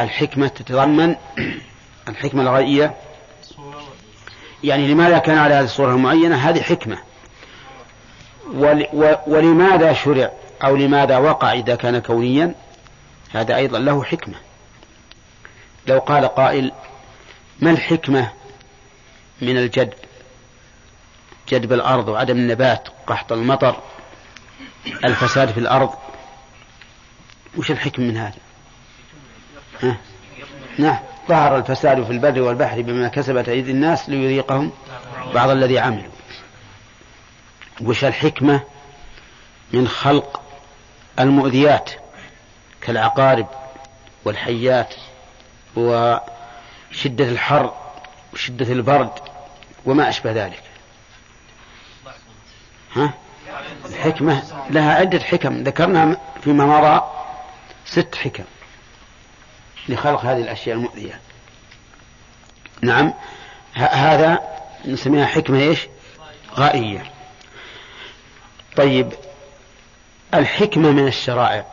الحكمة 0.00 0.48
تتضمن 0.48 1.16
الحكمة 2.08 2.42
الغائية 2.42 2.94
يعني 4.64 4.88
لماذا 4.88 5.18
كان 5.18 5.38
على 5.38 5.54
هذه 5.54 5.64
الصورة 5.64 5.90
المعينة؟ 5.90 6.36
هذه 6.36 6.62
حكمة. 6.62 6.98
ولماذا 9.26 9.92
شرع؟ 9.92 10.30
أو 10.64 10.76
لماذا 10.76 11.18
وقع 11.18 11.52
إذا 11.52 11.74
كان 11.74 11.98
كونيا؟ 11.98 12.54
هذا 13.30 13.56
أيضا 13.56 13.78
له 13.78 14.04
حكمة. 14.04 14.34
لو 15.86 15.98
قال 15.98 16.24
قائل 16.24 16.72
ما 17.60 17.70
الحكمة 17.70 18.32
من 19.40 19.56
الجدب 19.56 19.92
جدب 21.48 21.72
الأرض 21.72 22.08
وعدم 22.08 22.36
النبات 22.36 22.88
قحط 23.06 23.32
المطر 23.32 23.76
الفساد 25.04 25.50
في 25.50 25.60
الأرض؟ 25.60 25.90
وش 27.56 27.70
الحكم 27.70 28.02
من 28.02 28.16
هذا؟ 28.16 28.38
ها؟ 29.82 29.96
نعم. 30.78 30.98
ظهر 31.28 31.56
الفساد 31.56 32.04
في 32.04 32.10
البر 32.10 32.40
والبحر 32.42 32.82
بما 32.82 33.08
كسبت 33.08 33.48
أيدي 33.48 33.70
الناس 33.70 34.08
ليذيقهم 34.08 34.70
بعض 35.34 35.50
الذي 35.50 35.78
عملوا. 35.78 36.12
وش 37.80 38.04
الحكمة 38.04 38.60
من 39.72 39.88
خلق 39.88 40.42
المؤذيات 41.18 41.90
كالعقارب 42.80 43.46
والحيات 44.24 44.94
وشدة 45.76 47.28
الحر 47.28 47.74
وشدة 48.32 48.72
البرد 48.72 49.10
وما 49.86 50.08
أشبه 50.08 50.32
ذلك؟ 50.32 50.62
ها؟ 52.96 53.12
الحكمة 53.84 54.42
لها 54.70 54.94
عدة 54.94 55.20
حكم. 55.20 55.62
ذكرنا 55.62 56.16
فيما 56.42 56.66
مضى 56.66 57.17
ست 57.90 58.14
حكم 58.14 58.44
لخلق 59.88 60.24
هذه 60.24 60.42
الأشياء 60.42 60.76
المؤذية. 60.76 61.20
نعم 62.82 63.14
هذا 63.74 64.38
نسميها 64.84 65.26
حكمة 65.26 65.58
إيش؟ 65.58 65.88
غائية. 66.54 67.12
طيب 68.76 69.12
الحكمة 70.34 70.90
من 70.90 71.06
الشرائع. 71.06 71.66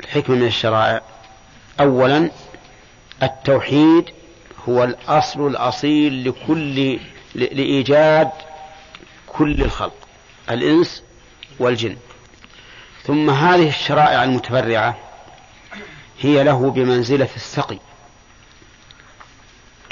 الحكمة 0.00 0.36
من 0.36 0.46
الشرائع. 0.46 1.02
أولا 1.80 2.30
التوحيد 3.22 4.10
هو 4.68 4.84
الأصل 4.84 5.46
الأصيل 5.46 6.28
لكل 6.28 7.00
لإيجاد 7.34 8.30
كل 9.26 9.62
الخلق 9.62 10.08
الإنس 10.50 11.02
والجن. 11.58 11.96
ثم 13.08 13.30
هذه 13.30 13.68
الشرائع 13.68 14.24
المتفرعة 14.24 14.96
هي 16.20 16.44
له 16.44 16.70
بمنزلة 16.70 17.28
السقي. 17.36 17.78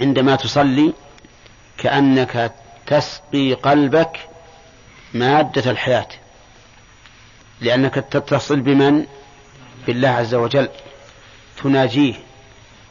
عندما 0.01 0.37
تصلي 0.37 0.95
كأنك 1.79 2.55
تسقي 2.87 3.55
قلبك 3.55 4.29
مادة 5.15 5.71
الحياة. 5.71 6.09
لأنك 7.61 7.95
تتصل 7.95 8.61
بمن؟ 8.61 9.07
بالله 9.87 10.09
عز 10.09 10.35
وجل. 10.35 10.69
تناجيه 11.63 12.15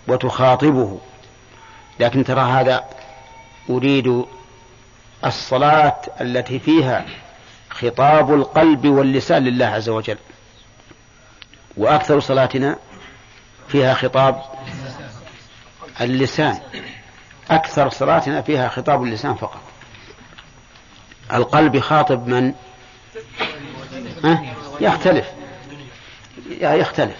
وتخاطبه. 0.07 0.99
لكن 1.99 2.23
ترى 2.23 2.41
هذا 2.41 2.83
أريد 3.69 4.25
الصلاة 5.25 6.01
التي 6.21 6.59
فيها 6.59 7.05
خطاب 7.81 8.33
القلب 8.33 8.85
واللسان 8.85 9.43
لله 9.43 9.65
عز 9.65 9.89
وجل. 9.89 10.17
وأكثر 11.77 12.19
صلاتنا 12.19 12.77
فيها 13.67 13.93
خطاب 13.93 14.41
اللسان. 16.01 16.59
أكثر 17.51 17.89
صلاتنا 17.89 18.41
فيها 18.41 18.69
خطاب 18.69 19.03
اللسان 19.03 19.35
فقط. 19.35 19.61
القلب 21.33 21.75
يخاطب 21.75 22.27
من؟ 22.27 22.53
يختلف. 24.81 25.25
يختلف. 26.61 27.15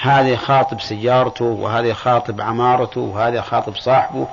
هذا 0.00 0.28
يخاطب 0.28 0.80
سيارته 0.80 1.44
وهذا 1.44 1.86
يخاطب 1.86 2.40
عمارته 2.40 3.00
وهذا 3.00 3.36
يخاطب 3.36 3.76
صاحبه. 3.76 4.28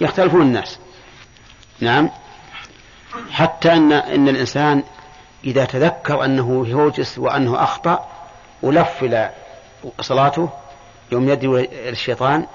يختلفون 0.00 0.42
الناس. 0.42 0.78
نعم؟ 1.80 2.10
حتى 3.30 3.72
أن 3.72 3.92
إن 3.92 4.28
الإنسان 4.28 4.82
إذا 5.44 5.64
تذكر 5.64 6.24
أنه 6.24 6.64
يوجس 6.68 7.18
وأنه 7.18 7.62
أخطأ 7.62 8.08
ولف 8.62 9.02
إلى 9.02 9.30
صلاته 10.00 10.48
يوم 11.12 11.28
يدعو 11.28 11.56
الشيطان 11.72 12.46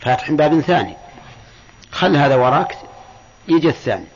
فاتح 0.00 0.30
باب 0.30 0.60
ثاني. 0.60 0.96
خل 1.92 2.16
هذا 2.16 2.36
وراك 2.36 2.78
يجي 3.48 3.68
الثاني. 3.68 4.06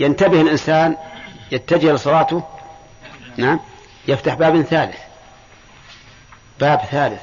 ينتبه 0.00 0.40
الإنسان 0.40 0.96
يتجه 1.52 1.92
لصلاته 1.92 2.42
نعم 3.36 3.60
يفتح 4.08 4.34
باب 4.34 4.62
ثالث. 4.62 4.98
باب 6.60 6.80
ثالث. 6.80 7.22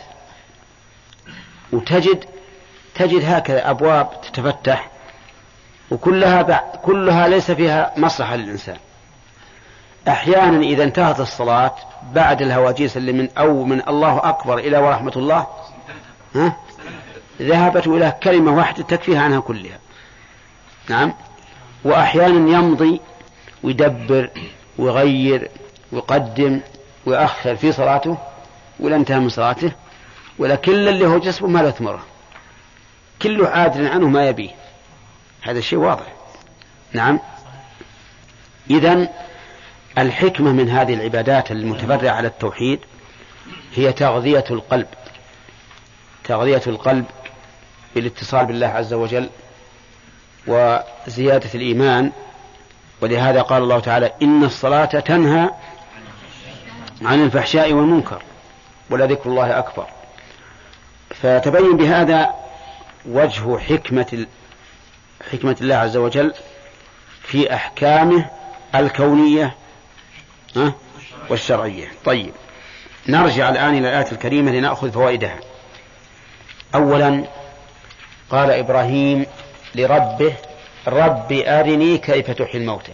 وتجد 1.72 2.26
تجد 2.96 3.26
هكذا 3.26 3.70
أبواب 3.70 4.22
تتفتح 4.22 4.93
وكلها 5.92 6.72
كلها 6.84 7.28
ليس 7.28 7.52
فيها 7.52 7.94
مصلحة 7.98 8.36
للإنسان. 8.36 8.78
أحيانا 10.08 10.64
إذا 10.64 10.84
انتهت 10.84 11.20
الصلاة 11.20 11.76
بعد 12.14 12.42
الهواجيس 12.42 12.98
اللي 12.98 13.14
من 13.14 13.30
أو 13.38 13.64
من 13.64 13.82
الله 13.88 14.30
أكبر 14.30 14.58
إلى 14.58 14.78
ورحمة 14.78 15.14
الله 15.16 15.48
ها؟ 16.36 16.58
ذهبت 17.42 17.88
إلى 17.88 18.14
كلمة 18.24 18.56
واحدة 18.56 18.84
تكفيها 18.84 19.22
عنها 19.22 19.40
كلها. 19.40 19.80
نعم؟ 20.90 21.14
وأحيانا 21.84 22.58
يمضي 22.58 23.02
ويدبر 23.64 24.30
ويغير 24.78 25.52
ويقدم 25.92 26.60
ويأخر 27.06 27.56
في 27.56 27.72
صلاته 27.72 28.18
ولا 28.80 28.96
انتهى 28.96 29.20
من 29.20 29.30
صلاته 29.30 29.72
ولا 30.40 30.56
كل 30.56 30.88
اللي 30.88 31.08
هو 31.08 31.18
جسمه 31.18 31.48
ما 31.48 31.60
له 31.60 31.72
ثمرة. 31.72 32.04
كله 33.22 33.50
عادل 33.50 33.88
عنه 33.88 34.08
ما 34.10 34.28
يبيه. 34.28 34.63
هذا 35.44 35.60
الشيء 35.60 35.80
واضح. 35.80 36.14
نعم. 36.94 37.20
إذا 38.70 39.10
الحكمة 39.98 40.52
من 40.52 40.70
هذه 40.70 40.94
العبادات 40.94 41.52
المتفرعة 41.52 42.12
على 42.12 42.28
التوحيد 42.28 42.80
هي 43.76 43.94
تغذية 43.94 44.44
القلب. 44.52 44.88
تغذية 46.24 46.62
القلب 46.68 47.06
بالاتصال 47.96 48.46
بالله 48.46 48.68
عز 48.68 48.94
وجل 48.94 49.30
وزيادة 50.48 51.50
الإيمان. 51.56 52.12
ولهذا 53.02 53.42
قال 53.42 53.64
الله 53.64 53.80
تعالى 53.80 54.12
إن 54.22 54.44
الصلاة 54.44 54.86
تنهى 54.86 55.50
عن 57.02 57.24
الفحشاء 57.24 57.74
والمنكر 57.74 58.24
ولذكر 58.90 59.30
الله 59.30 59.60
أكبر. 59.60 59.88
فتبين 61.10 61.78
بهذا 61.78 62.34
وجه 63.06 63.58
حكمة 63.58 64.26
حكمة 65.32 65.56
الله 65.62 65.76
عز 65.76 65.98
وجل 65.98 66.34
في 67.24 67.54
أحكامه 67.54 68.30
الكونية 68.76 69.56
والشرعية. 71.30 71.92
طيب 72.06 72.34
نرجع 73.08 73.50
الآن 73.50 73.78
إلى 73.78 73.90
الآية 73.90 74.12
الكريمة 74.12 74.52
لنأخذ 74.52 74.92
فوائدها. 74.92 75.40
أولا 76.76 77.24
قال 78.30 78.52
إبراهيم 78.52 79.26
لربه 79.76 80.34
رب 80.88 81.32
أرني 81.32 81.98
كيف 81.98 82.32
تحيي 82.32 82.62
الموتى. 82.62 82.92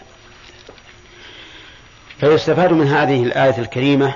فيستفاد 2.20 2.72
من 2.72 2.86
هذه 2.86 3.22
الآية 3.22 3.58
الكريمة 3.58 4.14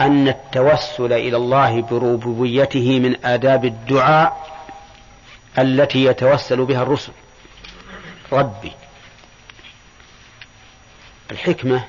أن 0.00 0.28
التوسل 0.28 1.12
إلى 1.12 1.36
الله 1.36 1.82
بربوبيته 1.82 3.00
من 3.00 3.24
آداب 3.24 3.64
الدعاء 3.64 4.55
التي 5.58 6.04
يتوسل 6.04 6.64
بها 6.64 6.82
الرسل. 6.82 7.12
ربي. 8.32 8.72
الحكمة 11.30 11.84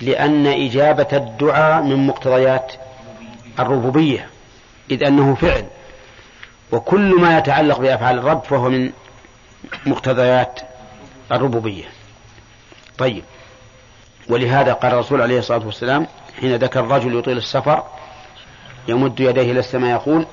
لأن 0.00 0.46
إجابة 0.46 1.08
الدعاء 1.12 1.82
من 1.82 2.06
مقتضيات 2.06 2.72
الربوبية 3.58 4.28
إذ 4.90 5.04
أنه 5.04 5.34
فعل. 5.34 5.66
وكل 6.72 7.20
ما 7.20 7.38
يتعلق 7.38 7.78
بأفعال 7.78 8.18
الرب 8.18 8.44
فهو 8.44 8.68
من 8.68 8.92
مقتضيات 9.86 10.60
الربوبية. 11.32 11.84
طيب. 12.98 13.24
ولهذا 14.28 14.72
قال 14.72 14.92
الرسول 14.92 15.22
عليه 15.22 15.38
الصلاة 15.38 15.66
والسلام 15.66 16.06
حين 16.40 16.56
ذكر 16.56 16.80
الرجل 16.80 17.18
يطيل 17.18 17.36
السفر 17.36 17.82
يمد 18.88 19.20
يديه 19.20 19.52
إلى 19.52 19.60
السماء 19.60 19.90
يقول 19.90 20.26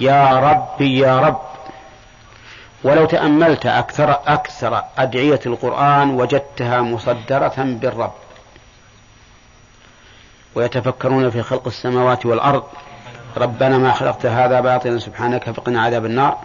يا 0.00 0.40
ربي 0.40 0.98
يا 0.98 1.20
رب. 1.20 1.40
ولو 2.84 3.04
تأملت 3.04 3.66
أكثر 3.66 4.10
أكثر 4.26 4.84
أدعية 4.98 5.40
القرآن 5.46 6.10
وجدتها 6.10 6.82
مصدرة 6.82 7.54
بالرب. 7.58 8.12
ويتفكرون 10.54 11.30
في 11.30 11.42
خلق 11.42 11.66
السماوات 11.66 12.26
والأرض. 12.26 12.62
ربنا 13.36 13.78
ما 13.78 13.92
خلقت 13.92 14.26
هذا 14.26 14.60
باطلا 14.60 14.98
سبحانك 14.98 15.50
فقنا 15.50 15.82
عذاب 15.82 16.04
النار. 16.04 16.38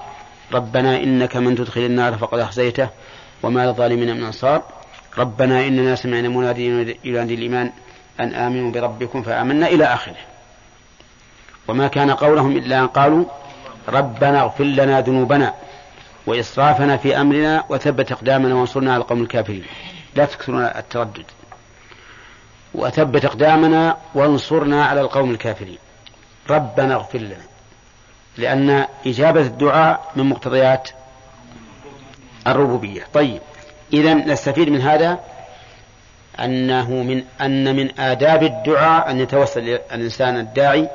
ربنا 0.53 0.97
إنك 0.97 1.38
من 1.38 1.55
تدخل 1.55 1.81
النار 1.81 2.17
فقد 2.17 2.39
أخزيته 2.39 2.89
وما 3.43 3.65
للظالمين 3.65 4.17
من 4.17 4.23
أنصار. 4.23 4.62
ربنا 5.17 5.67
إننا 5.67 5.95
سمعنا 5.95 6.29
مناديا 6.29 6.95
ينادي 7.03 7.33
الإيمان 7.33 7.71
أن 8.19 8.33
آمنوا 8.33 8.71
بربكم 8.71 9.21
فآمنا 9.21 9.67
إلى 9.67 9.85
آخره. 9.85 10.17
وما 11.67 11.88
كان 11.88 12.12
قولهم 12.12 12.57
إلا 12.57 12.79
أن 12.79 12.88
قالوا 12.88 13.25
ربنا 13.89 14.41
اغفر 14.41 14.63
لنا 14.63 15.02
ذنوبنا 15.02 15.54
وإسرافنا 16.28 16.97
في 16.97 17.21
أمرنا 17.21 17.63
وثبت 17.69 18.12
أقدامنا 18.12 18.56
وانصرنا 18.56 18.93
على 18.93 19.02
القوم 19.02 19.21
الكافرين. 19.21 19.65
لا 20.15 20.25
تكثرون 20.25 20.63
التردد. 20.63 21.25
وثبت 22.73 23.25
أقدامنا 23.25 23.97
وانصرنا 24.15 24.86
على 24.86 25.02
القوم 25.02 25.32
الكافرين. 25.32 25.78
ربنا 26.49 26.95
اغفر 26.95 27.19
لنا. 27.19 27.45
لأن 28.38 28.86
إجابة 29.08 29.41
الدعاء 29.41 30.12
من 30.15 30.25
مقتضيات 30.25 30.89
الربوبية. 32.47 33.04
طيب 33.13 33.41
إذا 33.93 34.13
نستفيد 34.13 34.69
من 34.69 34.82
هذا 34.82 35.19
أنه 36.39 36.91
من 36.91 37.23
أن 37.41 37.75
من 37.75 37.99
آداب 37.99 38.43
الدعاء 38.43 39.12
أن 39.12 39.19
يتوسل 39.19 39.80
الإنسان 39.91 40.38
الداعي 40.38 40.89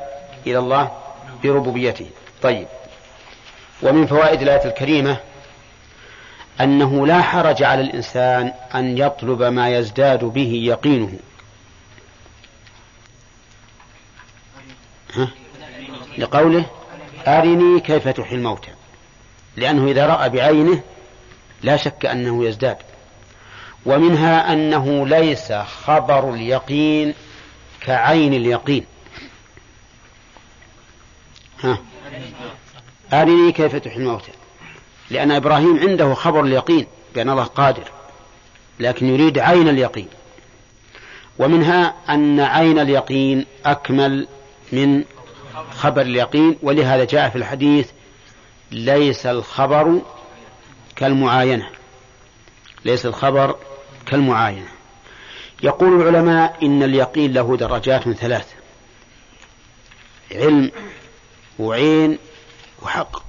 إلى 0.46 0.58
الله 0.58 0.90
بربوبيته. 1.44 2.06
طيب. 2.42 2.66
ومن 3.82 4.06
فوائد 4.06 4.42
الآية 4.42 4.64
الكريمة 4.64 5.16
أنه 6.60 7.06
لا 7.06 7.22
حرج 7.22 7.62
على 7.62 7.80
الإنسان 7.80 8.52
أن 8.74 8.98
يطلب 8.98 9.42
ما 9.42 9.68
يزداد 9.68 10.24
به 10.24 10.62
يقينه. 10.64 11.18
ها؟ 15.14 15.28
لقوله 16.18 16.66
أرني 17.26 17.80
كيف 17.80 18.08
تحيي 18.08 18.38
الموتى. 18.38 18.70
لأنه 19.56 19.90
إذا 19.90 20.06
رأى 20.06 20.28
بعينه 20.28 20.82
لا 21.62 21.76
شك 21.76 22.06
أنه 22.06 22.44
يزداد. 22.44 22.76
ومنها 23.86 24.52
أنه 24.52 25.06
ليس 25.06 25.52
خبر 25.52 26.34
اليقين 26.34 27.14
كعين 27.80 28.34
اليقين. 28.34 28.86
ها؟ 31.60 31.78
أرني 33.12 33.52
كيف 33.52 33.76
تحيي 33.76 33.96
الموتى؟ 33.96 34.32
لأن 35.10 35.30
إبراهيم 35.30 35.78
عنده 35.78 36.14
خبر 36.14 36.44
اليقين 36.44 36.86
بأن 37.14 37.30
الله 37.30 37.44
قادر 37.44 37.84
لكن 38.80 39.08
يريد 39.08 39.38
عين 39.38 39.68
اليقين. 39.68 40.08
ومنها 41.38 41.94
أن 42.08 42.40
عين 42.40 42.78
اليقين 42.78 43.46
أكمل 43.64 44.28
من 44.72 45.04
خبر 45.70 46.00
اليقين 46.00 46.58
ولهذا 46.62 47.04
جاء 47.04 47.28
في 47.28 47.36
الحديث 47.36 47.90
ليس 48.70 49.26
الخبر 49.26 50.00
كالمعاينة. 50.96 51.68
ليس 52.84 53.06
الخبر 53.06 53.56
كالمعاينة. 54.06 54.68
يقول 55.62 56.00
العلماء 56.00 56.56
إن 56.62 56.82
اليقين 56.82 57.32
له 57.32 57.56
درجات 57.56 58.08
ثلاث 58.08 58.46
علم 60.32 60.70
وعين 61.58 62.18
وحق. 62.84 63.22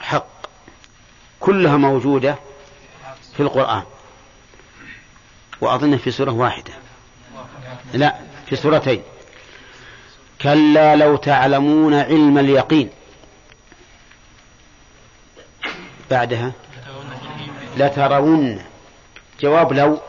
حق. 0.00 0.26
كلها 1.40 1.76
موجودة 1.76 2.36
في 3.36 3.40
القرآن. 3.40 3.82
وأظن 5.60 5.96
في 5.96 6.10
سورة 6.10 6.30
واحدة. 6.30 6.72
لا 7.94 8.16
في 8.46 8.56
سورتين. 8.56 9.02
كلا 10.42 10.96
لو 10.96 11.16
تعلمون 11.16 11.94
علم 11.94 12.38
اليقين. 12.38 12.90
بعدها 16.10 16.52
لترون 17.76 18.64
جواب 19.40 19.72
لو. 19.72 20.00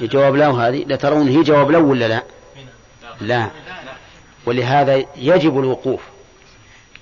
جواب 0.00 0.36
لو 0.36 0.50
هذه. 0.56 0.84
لترون 0.84 1.28
هي 1.28 1.42
جواب 1.42 1.70
لو 1.70 1.90
ولا 1.90 2.08
لا؟ 2.08 2.22
لا. 3.20 3.50
ولهذا 4.50 5.04
يجب 5.16 5.58
الوقوف. 5.58 6.00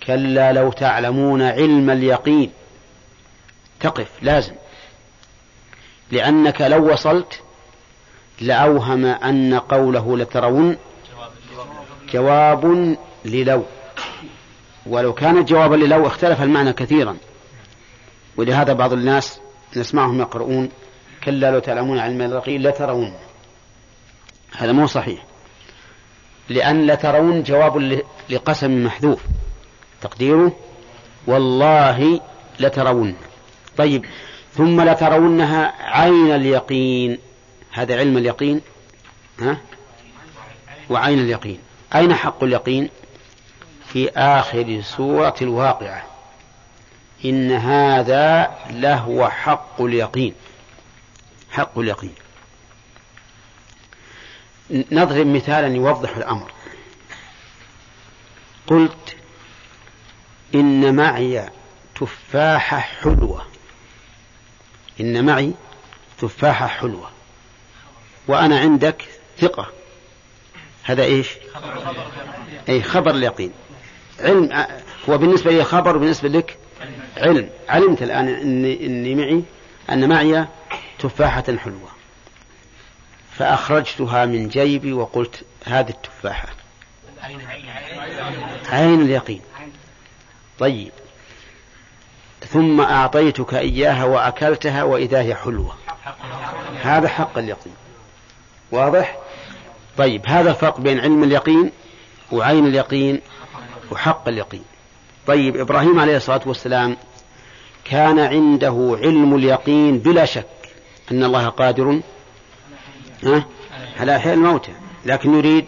كلا 0.06 0.52
لو 0.52 0.72
تعلمون 0.72 1.42
علم 1.42 1.90
اليقين. 1.90 2.50
تقف 3.80 4.08
لازم. 4.22 4.54
لأنك 6.10 6.60
لو 6.60 6.92
وصلت 6.92 7.40
لأوهم 8.40 9.04
أن 9.04 9.54
قوله 9.54 10.18
لترون 10.18 10.76
جواب 12.12 12.96
للو. 13.24 13.64
ولو 14.86 15.12
كان 15.12 15.44
جوابا 15.44 15.76
للو 15.76 16.06
اختلف 16.06 16.42
المعنى 16.42 16.72
كثيرا. 16.72 17.16
ولهذا 18.36 18.72
بعض 18.72 18.92
الناس 18.92 19.40
نسمعهم 19.76 20.20
يقرؤون 20.20 20.68
كلا 21.24 21.50
لو 21.50 21.58
تعلمون 21.58 21.98
علم 21.98 22.22
اليقين 22.22 22.62
لترون. 22.62 23.14
هذا 24.56 24.72
مو 24.72 24.86
صحيح. 24.86 25.27
لأن 26.48 26.86
لترون 26.86 27.42
جواب 27.42 28.02
لقسم 28.30 28.84
محذوف. 28.84 29.20
تقديره؟ 30.00 30.52
والله 31.26 32.20
لترون 32.60 33.16
طيب 33.76 34.04
ثم 34.54 34.80
لترونها 34.80 35.74
عين 35.80 36.34
اليقين. 36.34 37.18
هذا 37.72 37.98
علم 37.98 38.16
اليقين؟ 38.16 38.60
ها؟ 39.40 39.58
وعين 40.90 41.18
اليقين. 41.18 41.58
أين 41.94 42.14
حق 42.14 42.44
اليقين؟ 42.44 42.88
في 43.86 44.10
آخر 44.10 44.80
سورة 44.82 45.34
الواقعة. 45.42 46.02
إن 47.24 47.52
هذا 47.52 48.50
لهو 48.70 49.28
حق 49.28 49.82
اليقين. 49.82 50.34
حق 51.50 51.78
اليقين. 51.78 52.14
نضرب 54.70 55.26
مثالا 55.26 55.76
يوضح 55.76 56.16
الأمر. 56.16 56.52
قلت 58.66 59.16
إن 60.54 60.96
معي 60.96 61.48
تفاحة 61.94 62.78
حلوة. 62.78 63.46
إن 65.00 65.24
معي 65.24 65.54
تفاحة 66.18 66.66
حلوة. 66.66 67.10
وأنا 68.28 68.60
عندك 68.60 69.04
ثقة. 69.38 69.68
هذا 70.82 71.04
إيش؟ 71.04 71.28
أي 72.68 72.82
خبر 72.82 73.10
اليقين. 73.10 73.52
علم 74.20 74.66
هو 75.08 75.18
بالنسبة 75.18 75.50
لي 75.50 75.64
خبر 75.64 75.96
وبالنسبة 75.96 76.28
لك 76.28 76.58
علم. 77.16 77.50
علمت 77.68 78.02
الآن 78.02 78.28
إني, 78.28 78.86
إني 78.86 79.14
معي 79.14 79.42
أن 79.90 80.08
معي 80.08 80.46
تفاحة 80.98 81.56
حلوة. 81.56 81.97
فأخرجتها 83.38 84.26
من 84.26 84.48
جيبي 84.48 84.92
وقلت 84.92 85.44
هذه 85.64 85.90
التفاحة. 85.90 86.48
عين 88.70 89.00
اليقين. 89.00 89.40
طيب. 90.58 90.92
ثم 92.48 92.80
أعطيتك 92.80 93.54
إياها 93.54 94.04
وأكلتها 94.04 94.82
وإذا 94.82 95.20
هي 95.20 95.34
حلوة. 95.34 95.74
هذا 96.82 97.08
حق 97.08 97.38
اليقين. 97.38 97.74
واضح؟ 98.72 99.18
طيب 99.98 100.26
هذا 100.26 100.50
الفرق 100.50 100.80
بين 100.80 101.00
علم 101.00 101.24
اليقين 101.24 101.70
وعين 102.32 102.66
اليقين 102.66 103.20
وحق 103.90 104.28
اليقين. 104.28 104.64
طيب 105.26 105.56
إبراهيم 105.56 106.00
عليه 106.00 106.16
الصلاة 106.16 106.40
والسلام 106.46 106.96
كان 107.84 108.18
عنده 108.18 108.98
علم 109.02 109.34
اليقين 109.34 109.98
بلا 109.98 110.24
شك 110.24 110.46
أن 111.12 111.24
الله 111.24 111.48
قادر 111.48 112.00
على 114.00 114.16
إحياء 114.16 114.34
الموتى. 114.34 114.72
لكن 115.04 115.38
يريد 115.38 115.66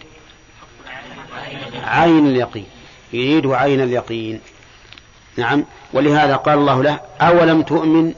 عين 1.83 2.27
اليقين. 2.27 2.67
يريد 3.13 3.47
عين 3.47 3.81
اليقين. 3.81 4.41
نعم. 5.37 5.65
ولهذا 5.93 6.35
قال 6.35 6.57
الله 6.57 6.83
له 6.83 6.99
أولم 7.21 7.61
تؤمن؟ 7.61 8.13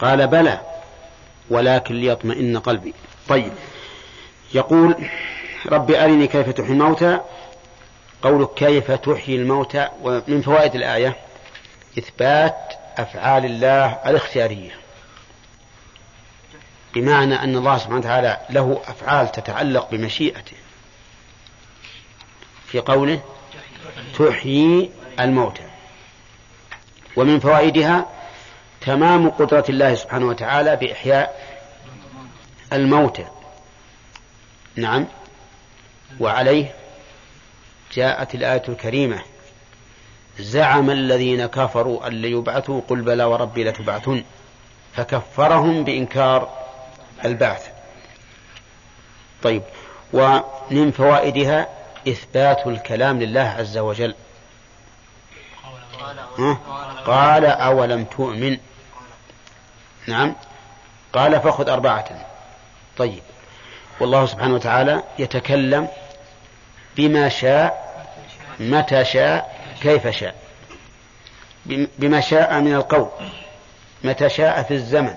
قال 0.00 0.26
بلى. 0.26 0.60
ولكن 1.50 1.94
ليطمئن 1.94 2.58
قلبي. 2.58 2.94
طيب. 3.28 3.52
يقول 4.54 4.94
رب 5.66 5.90
أرني 5.90 6.26
كيف 6.26 6.50
تحيي 6.50 6.72
الموتى؟ 6.72 7.20
قولك 8.22 8.54
كيف 8.54 8.90
تحيي 8.90 9.36
الموتى؟ 9.36 9.88
ومن 10.02 10.42
فوائد 10.42 10.74
الآية 10.74 11.16
إثبات 11.98 12.56
أفعال 12.98 13.44
الله 13.44 13.98
الاختيارية. 14.06 14.83
بمعنى 16.94 17.34
أن 17.34 17.56
الله 17.56 17.78
سبحانه 17.78 17.98
وتعالى 17.98 18.40
له 18.50 18.82
أفعال 18.86 19.32
تتعلق 19.32 19.90
بمشيئته. 19.90 20.56
في 22.66 22.78
قوله 22.80 23.20
تحيي 24.18 24.90
الموتى. 25.20 25.62
ومن 27.16 27.40
فوائدها 27.40 28.06
تمام 28.80 29.30
قدرة 29.30 29.64
الله 29.68 29.94
سبحانه 29.94 30.26
وتعالى 30.26 30.76
بإحياء 30.76 31.58
الموتى. 32.72 33.26
نعم. 34.76 35.06
وعليه 36.20 36.74
جاءت 37.92 38.34
الآية 38.34 38.62
الكريمة 38.68 39.22
زعم 40.38 40.90
الذين 40.90 41.46
كفروا 41.46 42.06
أن 42.06 42.12
ليبعثوا 42.12 42.80
قل 42.88 43.00
بلى 43.00 43.24
وربي 43.24 43.64
لتبعثن. 43.64 44.24
فكفرهم 44.96 45.84
بإنكار 45.84 46.63
البعث. 47.24 47.68
طيب 49.42 49.62
ومن 50.12 50.90
فوائدها 50.96 51.68
إثبات 52.08 52.66
الكلام 52.66 53.22
لله 53.22 53.54
عز 53.58 53.78
وجل. 53.78 54.14
قال 57.06 57.46
أولم 57.46 58.04
تؤمن؟ 58.04 58.58
نعم. 60.06 60.34
قال 61.12 61.40
فخذ 61.40 61.68
أربعة. 61.68 62.26
طيب. 62.96 63.22
والله 64.00 64.26
سبحانه 64.26 64.54
وتعالى 64.54 65.02
يتكلم 65.18 65.88
بما 66.96 67.28
شاء 67.28 67.84
متى 68.60 69.04
شاء 69.04 69.60
كيف 69.82 70.08
شاء. 70.08 70.34
بما 71.98 72.20
شاء 72.20 72.60
من 72.60 72.74
القول 72.74 73.08
متى 74.04 74.28
شاء 74.28 74.62
في 74.62 74.74
الزمن 74.74 75.16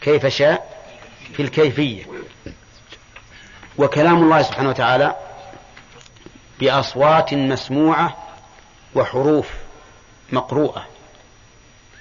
كيف 0.00 0.26
شاء 0.26 0.67
في 1.32 1.42
الكيفية. 1.42 2.04
وكلام 3.78 4.22
الله 4.22 4.42
سبحانه 4.42 4.68
وتعالى 4.68 5.16
بأصوات 6.60 7.34
مسموعة 7.34 8.16
وحروف 8.94 9.50
مقروءة. 10.32 10.86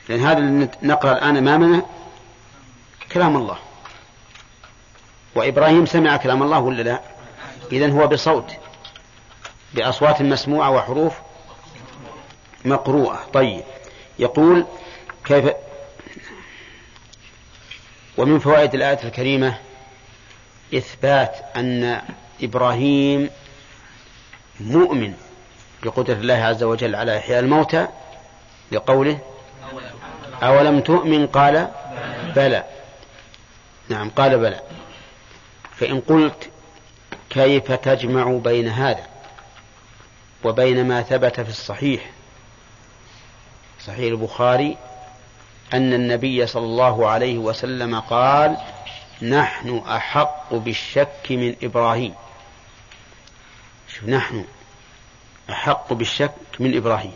لأن 0.09 0.19
هذا 0.19 0.37
اللي 0.37 0.69
نقرأ 0.83 1.11
الآن 1.11 1.37
أمامنا 1.37 1.85
كلام 3.11 3.37
الله. 3.37 3.57
وإبراهيم 5.35 5.85
سمع 5.85 6.17
كلام 6.17 6.43
الله 6.43 6.59
ولا 6.59 6.81
لا؟ 6.83 7.01
إذن 7.71 7.91
هو 7.91 8.07
بصوت 8.07 8.51
بأصوات 9.73 10.21
مسموعة 10.21 10.71
وحروف 10.71 11.13
مقروءة. 12.65 13.27
طيب. 13.33 13.63
يقول 14.19 14.65
كيف 15.25 15.45
ومن 18.17 18.39
فوائد 18.39 18.75
الآية 18.75 18.99
الكريمة 19.03 19.57
إثبات 20.73 21.35
أن 21.55 22.01
إبراهيم 22.41 23.29
مؤمن 24.59 25.13
بقدرة 25.83 26.13
الله 26.13 26.33
عز 26.33 26.63
وجل 26.63 26.95
على 26.95 27.17
إحياء 27.17 27.39
الموتى 27.39 27.87
لقوله 28.71 29.19
أولم 30.43 30.79
تؤمن؟ 30.79 31.27
قال 31.27 31.71
بلى. 32.35 32.63
نعم 33.89 34.09
قال 34.09 34.39
بلى. 34.39 34.61
فإن 35.75 35.99
قلت 35.99 36.49
كيف 37.29 37.71
تجمع 37.71 38.31
بين 38.43 38.67
هذا 38.67 39.07
وبين 40.43 40.87
ما 40.87 41.01
ثبت 41.01 41.39
في 41.39 41.49
الصحيح؟ 41.49 42.11
صحيح 43.85 44.11
البخاري 44.11 44.77
أن 45.73 45.93
النبي 45.93 46.47
صلى 46.47 46.65
الله 46.65 47.09
عليه 47.09 47.37
وسلم 47.37 47.99
قال 47.99 48.57
نحن 49.21 49.77
أحق 49.77 50.53
بالشك 50.53 51.27
من 51.29 51.55
إبراهيم. 51.63 52.13
نحن 54.07 54.45
أحق 55.49 55.93
بالشك 55.93 56.35
من 56.59 56.77
إبراهيم. 56.77 57.15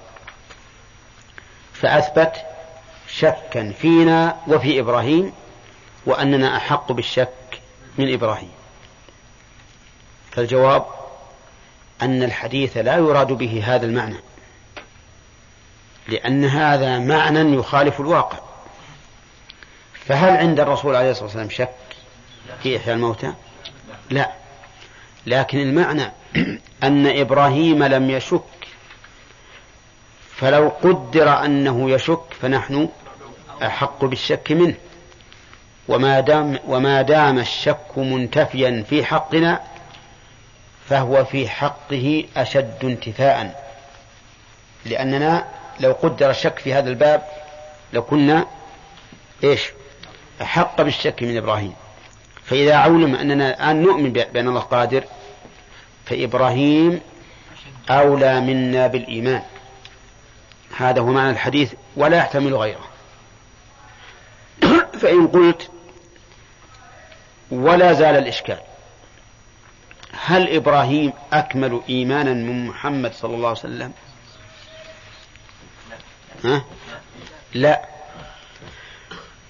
فأثبت 1.73 2.45
شكا 3.07 3.71
فينا 3.71 4.37
وفي 4.47 4.79
إبراهيم 4.79 5.33
وأننا 6.05 6.57
أحق 6.57 6.91
بالشك 6.91 7.61
من 7.97 8.13
إبراهيم. 8.13 8.51
فالجواب 10.31 10.85
أن 12.01 12.23
الحديث 12.23 12.77
لا 12.77 12.95
يراد 12.95 13.27
به 13.27 13.63
هذا 13.65 13.85
المعنى. 13.85 14.17
لأن 16.07 16.45
هذا 16.45 16.99
معنى 16.99 17.55
يخالف 17.55 17.99
الواقع. 17.99 18.37
فهل 19.93 20.37
عند 20.37 20.59
الرسول 20.59 20.95
عليه 20.95 21.11
الصلاة 21.11 21.25
والسلام 21.25 21.49
شك 21.49 21.69
في 22.63 22.77
إحياء 22.77 22.95
الموتى؟ 22.95 23.33
لا. 24.09 24.31
لكن 25.25 25.59
المعنى 25.59 26.11
أن 26.83 27.07
إبراهيم 27.07 27.83
لم 27.83 28.09
يشك. 28.09 28.41
فلو 30.35 30.69
قدر 30.69 31.45
أنه 31.45 31.91
يشك 31.91 32.33
فنحن 32.41 32.89
أحق 33.63 34.05
بالشك 34.05 34.51
منه. 34.51 34.75
وما 35.87 36.19
دام 36.19 36.59
وما 36.67 37.01
دام 37.01 37.39
الشك 37.39 37.97
منتفيا 37.97 38.85
في 38.89 39.05
حقنا 39.05 39.61
فهو 40.89 41.25
في 41.25 41.49
حقه 41.49 42.23
أشد 42.37 42.77
انتفاء. 42.83 43.71
لأننا 44.85 45.60
لو 45.81 45.91
قدر 45.91 46.29
الشك 46.29 46.59
في 46.59 46.73
هذا 46.73 46.89
الباب 46.89 47.23
لكنا 47.93 48.45
إيش؟ 49.43 49.71
أحق 50.41 50.81
بالشك 50.81 51.23
من 51.23 51.37
إبراهيم. 51.37 51.73
فإذا 52.45 52.75
علم 52.75 53.15
أننا 53.15 53.49
الآن 53.49 53.81
نؤمن 53.81 54.13
بأن 54.13 54.47
الله 54.47 54.59
قادر 54.59 55.03
فإبراهيم 56.05 57.01
أولى 57.89 58.41
منا 58.41 58.87
بالإيمان. 58.87 59.43
هذا 60.77 61.01
هو 61.01 61.05
معنى 61.05 61.29
الحديث 61.29 61.73
ولا 61.95 62.17
يحتمل 62.17 62.55
غيره. 62.55 62.87
فإن 65.01 65.27
قلت 65.27 65.71
ولا 67.51 67.93
زال 67.93 68.15
الإشكال. 68.15 68.57
هل 70.25 70.55
إبراهيم 70.55 71.13
أكمل 71.33 71.81
إيمانا 71.89 72.33
من 72.33 72.65
محمد 72.65 73.13
صلى 73.13 73.35
الله 73.35 73.47
عليه 73.47 73.59
وسلم؟ 73.59 73.93
ها؟ 76.43 76.63
لا. 77.53 77.81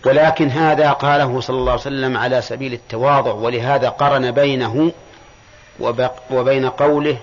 ولكن 0.05 0.49
هذا 0.49 0.91
قاله 0.91 1.41
صلى 1.41 1.57
الله 1.57 1.71
عليه 1.71 1.81
وسلم 1.81 2.17
على 2.17 2.41
سبيل 2.41 2.73
التواضع 2.73 3.31
ولهذا 3.31 3.89
قرن 3.89 4.31
بينه 4.31 4.91
وبين 6.31 6.69
قوله 6.69 7.17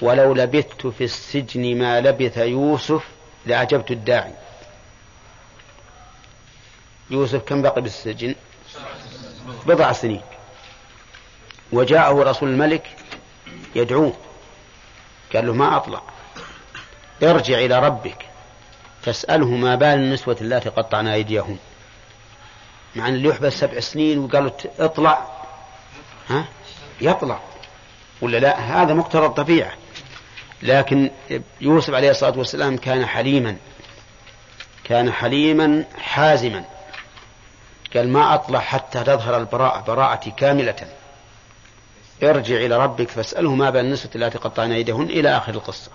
ولو 0.00 0.34
لبثت 0.34 0.86
في 0.86 1.04
السجن 1.04 1.78
ما 1.78 2.00
لبث 2.00 2.38
يوسف 2.38 3.04
لأجبت 3.46 3.90
الداعي. 3.90 4.32
يوسف 7.10 7.42
كم 7.42 7.62
بقي 7.62 7.80
بالسجن؟ 7.80 8.34
بضع 9.66 9.92
سنين. 9.92 10.22
وجاءه 11.72 12.22
رسول 12.22 12.48
الملك 12.48 12.96
يدعوه 13.74 14.12
قال 15.34 15.46
له 15.46 15.52
ما 15.52 15.76
أطلع 15.76 16.02
ارجع 17.22 17.58
إلى 17.58 17.78
ربك. 17.78 18.29
فاسأله 19.02 19.48
ما 19.48 19.74
بال 19.74 19.88
النسوة 19.88 20.36
اللاتي 20.40 20.68
قطعن 20.68 21.06
أيديهن. 21.06 21.58
مع 22.96 23.08
أن 23.08 23.14
اللي 23.14 23.28
يحبس 23.28 23.52
سبع 23.52 23.80
سنين 23.80 24.18
وقالوا 24.18 24.50
اطلع. 24.78 25.28
ها؟ 26.28 26.44
يطلع. 27.00 27.40
ولا 28.20 28.36
لا؟ 28.36 28.58
هذا 28.58 28.94
مقتضى 28.94 29.26
الطبيعة 29.26 29.72
لكن 30.62 31.10
يوسف 31.60 31.94
عليه 31.94 32.10
الصلاة 32.10 32.38
والسلام 32.38 32.76
كان 32.76 33.06
حليما. 33.06 33.56
كان 34.84 35.12
حليما 35.12 35.84
حازما. 35.98 36.64
قال 37.96 38.08
ما 38.08 38.34
أطلع 38.34 38.60
حتى 38.60 39.04
تظهر 39.04 39.36
البراءة 39.36 39.80
براءتي 39.80 40.30
كاملة. 40.30 40.76
ارجع 42.22 42.56
إلى 42.56 42.76
ربك 42.76 43.08
فاسأله 43.08 43.54
ما 43.54 43.70
بال 43.70 43.80
النسوة 43.80 44.10
التي 44.14 44.38
قطعن 44.38 44.72
أيديهن 44.72 45.02
إلى 45.02 45.36
آخر 45.36 45.54
القصة. 45.54 45.90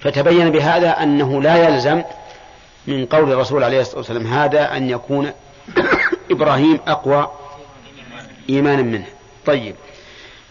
فتبين 0.00 0.50
بهذا 0.50 1.02
أنه 1.02 1.42
لا 1.42 1.68
يلزم 1.68 2.02
من 2.86 3.06
قول 3.06 3.32
الرسول 3.32 3.64
عليه 3.64 3.80
الصلاة 3.80 3.98
والسلام 3.98 4.26
هذا 4.26 4.76
أن 4.76 4.90
يكون 4.90 5.32
إبراهيم 6.30 6.80
أقوى 6.86 7.30
إيمانا 8.50 8.82
منه. 8.82 9.06
طيب 9.46 9.74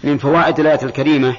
من 0.04 0.18
فوائد 0.18 0.60
الآية 0.60 0.80
الكريمة 0.84 1.36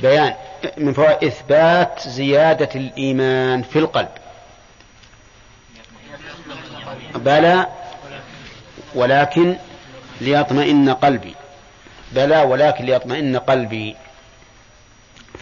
بيان 0.00 0.34
من 0.76 0.92
فوائد 0.92 1.24
إثبات 1.24 2.08
زيادة 2.08 2.68
الإيمان 2.74 3.62
في 3.62 3.78
القلب. 3.78 4.08
بلى 7.14 7.66
ولكن 8.94 9.56
ليطمئن 10.20 10.90
قلبي. 10.92 11.34
بلى 12.12 12.42
ولكن 12.42 12.84
ليطمئن 12.84 13.36
قلبي. 13.36 13.96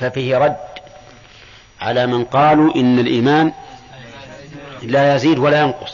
ففيه 0.01 0.39
رد 0.39 0.57
على 1.81 2.07
من 2.07 2.25
قالوا 2.25 2.75
إن 2.75 2.99
الإيمان 2.99 3.53
لا 4.83 5.15
يزيد 5.15 5.39
ولا 5.39 5.61
ينقص. 5.61 5.93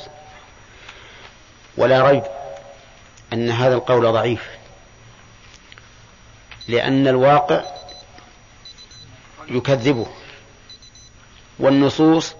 ولا 1.76 2.10
ريب 2.10 2.22
أن 3.32 3.50
هذا 3.50 3.74
القول 3.74 4.12
ضعيف 4.12 4.48
لأن 6.68 7.08
الواقع 7.08 7.62
يكذبه 9.48 10.06
والنصوص 11.58 12.34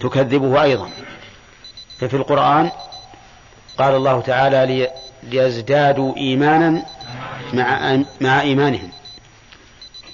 تكذبه 0.00 0.62
أيضا. 0.62 0.90
ففي 1.98 2.16
القرآن 2.16 2.70
قال 3.78 3.94
الله 3.94 4.20
تعالى 4.20 4.90
ليزدادوا 5.22 6.16
إيمانا 6.16 6.82
مع 7.52 7.98
مع 8.20 8.40
إيمانهم. 8.40 8.90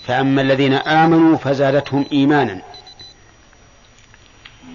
فأما 0.06 0.42
الذين 0.42 0.72
آمنوا 0.72 1.36
فزادتهم 1.36 2.06
إيمانا 2.12 2.62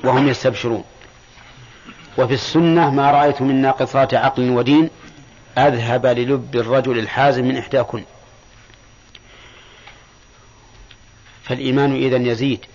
وهم 0.04 0.28
يستبشرون. 0.28 0.84
وفي 2.18 2.34
السنة 2.34 2.90
ما 2.90 3.12
رأيت 3.12 3.42
من 3.42 3.62
ناقصات 3.62 4.14
عقل 4.14 4.50
ودين 4.50 4.90
أذهب 5.58 6.06
للب 6.06 6.56
الرجل 6.56 7.00
الحازم 7.00 7.46
من 7.46 7.58
إحداكن. 7.58 8.04
فالإيمان 11.44 11.96
إذا 11.96 12.18
يزيد 12.18 12.66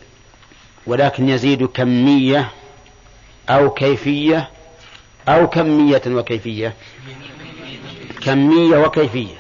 ولكن 0.86 1.28
يزيد 1.28 1.66
كمية 1.66 2.50
أو 3.48 3.70
كيفية 3.70 4.50
أو 5.28 5.48
كمية 5.48 6.02
وكيفية. 6.07 6.74
كمية 8.22 8.78
وكيفية. 8.78 9.36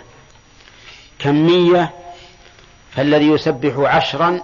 كمية 1.18 2.05
فالذي 2.96 3.26
يسبح 3.26 3.78
عشرا 3.78 4.40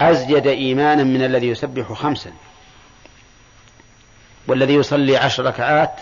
أزيد 0.00 0.46
إيمانا 0.46 1.04
من 1.04 1.24
الذي 1.24 1.48
يسبح 1.48 1.92
خمسا. 1.92 2.32
والذي 4.48 4.74
يصلي 4.74 5.16
عشر 5.16 5.44
ركعات 5.44 5.94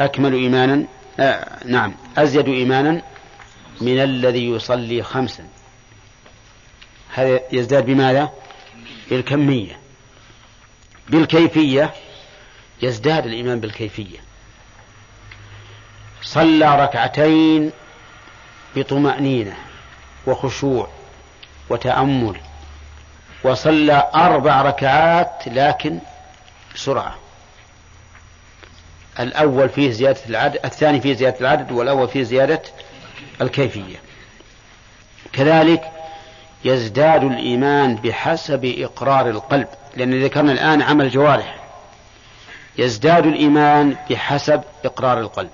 أكمل 0.00 0.32
إيمانا 0.32 0.84
آه 1.20 1.64
نعم 1.64 1.94
أزيد 2.18 2.48
إيمانا 2.48 3.02
من 3.80 4.02
الذي 4.02 4.50
يصلي 4.50 5.02
خمسا. 5.02 5.48
هذا 7.14 7.40
يزداد 7.52 7.86
بماذا؟ 7.86 8.32
بالكمية. 9.10 9.78
بالكيفية 11.08 11.94
يزداد 12.82 13.26
الإيمان 13.26 13.60
بالكيفية. 13.60 14.18
صلى 16.22 16.82
ركعتين 16.84 17.70
بطمأنينة. 18.76 19.67
وخشوع 20.28 20.88
وتأمل 21.70 22.40
وصلى 23.44 24.10
أربع 24.14 24.62
ركعات 24.62 25.42
لكن 25.46 25.98
بسرعة. 26.74 27.14
الأول 29.20 29.68
فيه 29.68 29.90
زيادة 29.90 30.20
العدد 30.28 30.58
الثاني 30.64 31.00
فيه 31.00 31.14
زيادة 31.14 31.40
العدد 31.40 31.72
والأول 31.72 32.08
فيه 32.08 32.22
زيادة 32.22 32.62
الكيفية. 33.40 33.96
كذلك 35.32 35.90
يزداد 36.64 37.24
الإيمان 37.24 37.94
بحسب 37.94 38.74
إقرار 38.78 39.30
القلب 39.30 39.68
لأن 39.96 40.24
ذكرنا 40.24 40.52
الآن 40.52 40.82
عمل 40.82 41.04
الجوارح 41.04 41.58
يزداد 42.78 43.26
الإيمان 43.26 43.96
بحسب 44.10 44.62
إقرار 44.84 45.20
القلب. 45.20 45.50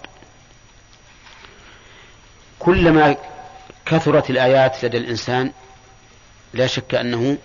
كلما 2.59 3.17
كثرت 3.87 4.31
الآيات 4.31 4.85
لدى 4.85 4.99
الإنسان 4.99 5.53
لا 6.55 6.67
شك 6.67 6.95
أنه 6.95 7.39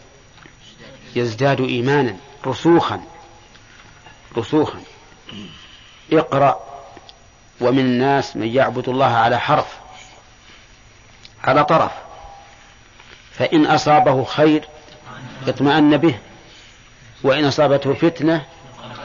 يزداد 1.15 1.61
إيمانا 1.61 2.15
رسوخا 2.45 3.01
رسوخا. 4.37 4.81
اقرأ 6.13 6.59
ومن 7.61 7.79
الناس 7.79 8.35
من 8.35 8.47
يعبد 8.47 8.89
الله 8.89 9.05
على 9.05 9.39
حرف 9.39 9.77
على 11.43 11.65
طرف. 11.65 11.91
فإن 13.31 13.65
أصابه 13.65 14.23
خير 14.23 14.67
اطمأن 15.47 15.97
به 15.97 16.19
وإن 17.23 17.45
أصابته 17.45 17.93
فتنة 17.93 18.45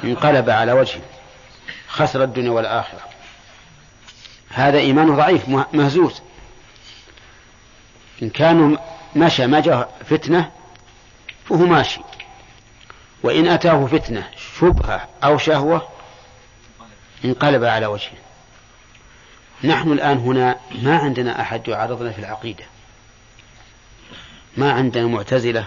انقلب 0.04 0.50
على 0.50 0.72
وجهه 0.72 1.02
خسر 1.88 2.22
الدنيا 2.22 2.50
والآخرة. 2.50 3.00
هذا 4.50 4.78
إيمان 4.78 5.16
ضعيف 5.16 5.48
مهزوز. 5.72 6.22
إن 8.22 8.30
كان 8.30 8.78
مشى 9.16 9.46
ما 9.46 9.60
جاء 9.60 10.00
فتنة 10.04 10.50
فهو 11.44 11.66
ماشي. 11.66 12.00
وإن 13.22 13.48
أتاه 13.48 13.86
فتنة 13.86 14.28
شبهة 14.60 15.08
أو 15.24 15.38
شهوة 15.38 15.88
انقلب 17.24 17.64
على 17.64 17.86
وجهه. 17.86 18.18
نحن 19.64 19.92
الآن 19.92 20.18
هنا 20.18 20.58
ما 20.82 20.98
عندنا 20.98 21.40
أحد 21.40 21.68
يعارضنا 21.68 22.12
في 22.12 22.18
العقيدة. 22.18 22.64
ما 24.56 24.72
عندنا 24.72 25.06
معتزلة 25.06 25.66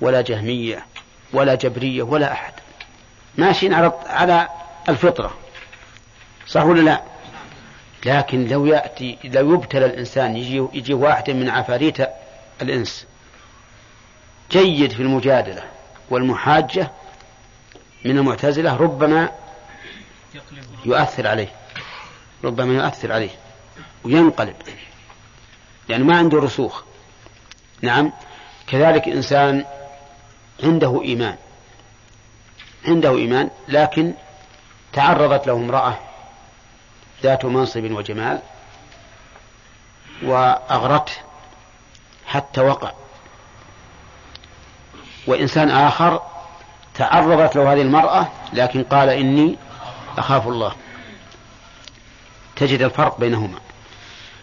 ولا 0.00 0.20
جهمية 0.20 0.86
ولا 1.32 1.54
جبرية 1.54 2.02
ولا 2.02 2.32
أحد. 2.32 2.52
ماشيين 3.38 3.74
على 3.74 3.92
على 4.06 4.48
الفطرة 4.88 5.34
صح 6.46 6.64
ولا 6.64 6.80
لا؟ 6.80 7.13
لكن 8.04 8.48
لو 8.48 8.66
يأتي 8.66 9.18
لو 9.24 9.54
يبتلى 9.54 9.86
الإنسان 9.86 10.36
يجي 10.36 10.66
يجي 10.72 10.94
واحد 10.94 11.30
من 11.30 11.48
عفاريت 11.48 11.96
الإنس. 12.62 13.06
جيد 14.50 14.92
في 14.92 15.02
المجادلة 15.02 15.62
والمحاجة 16.10 16.90
من 18.04 18.18
المعتزلة 18.18 18.76
ربما 18.76 19.30
يؤثر 20.84 21.26
عليه 21.26 21.48
ربما 22.44 22.74
يؤثر 22.74 23.12
عليه 23.12 23.30
وينقلب 24.04 24.56
يعني 25.88 26.04
ما 26.04 26.16
عنده 26.16 26.38
رسوخ. 26.38 26.82
نعم 27.82 28.12
كذلك 28.66 29.08
إنسان 29.08 29.64
عنده 30.62 31.02
إيمان 31.02 31.36
عنده 32.84 33.16
إيمان 33.16 33.50
لكن 33.68 34.14
تعرضت 34.92 35.46
له 35.46 35.52
امرأة 35.52 35.98
ذات 37.24 37.44
منصب 37.44 37.90
وجمال 37.90 38.38
وأغرته 40.22 41.12
حتى 42.26 42.60
وقع. 42.60 42.92
وإنسان 45.26 45.70
آخر 45.70 46.22
تعرضت 46.94 47.56
له 47.56 47.72
هذه 47.72 47.82
المرأة 47.82 48.28
لكن 48.52 48.82
قال 48.82 49.08
إني 49.08 49.56
أخاف 50.18 50.48
الله. 50.48 50.72
تجد 52.56 52.82
الفرق 52.82 53.20
بينهما. 53.20 53.58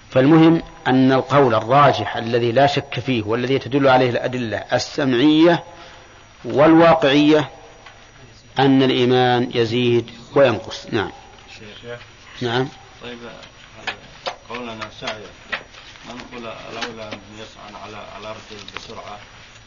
فالمهم 0.10 0.62
أن 0.88 1.12
القول 1.12 1.56
الراجح 1.56 2.18
الذي 2.18 2.52
لا 2.52 2.68
شك 2.68 3.00
فيه 3.00 3.24
والذي 3.24 3.60
تدل 3.60 3.88
عليه 3.88 4.10
الأدلة 4.10 4.58
السمعية 4.74 5.64
والواقعية 6.46 7.50
أن 8.60 8.84
الإيمان 8.84 9.52
يزيد 9.54 10.12
وينقص. 10.36 10.88
نعم. 10.92 11.12
شيخ. 11.82 12.11
نعم. 12.42 12.70
طيب 13.02 13.20
قولنا 14.50 14.89
سعي 15.00 15.24
ما 16.08 16.14
نقول 16.14 16.48
الأولى 16.48 17.04
أن 17.04 17.20
يسعى 17.38 17.82
على 17.84 17.98
على 17.98 18.22
الأرض 18.22 18.42
بسرعة؟ 18.76 19.20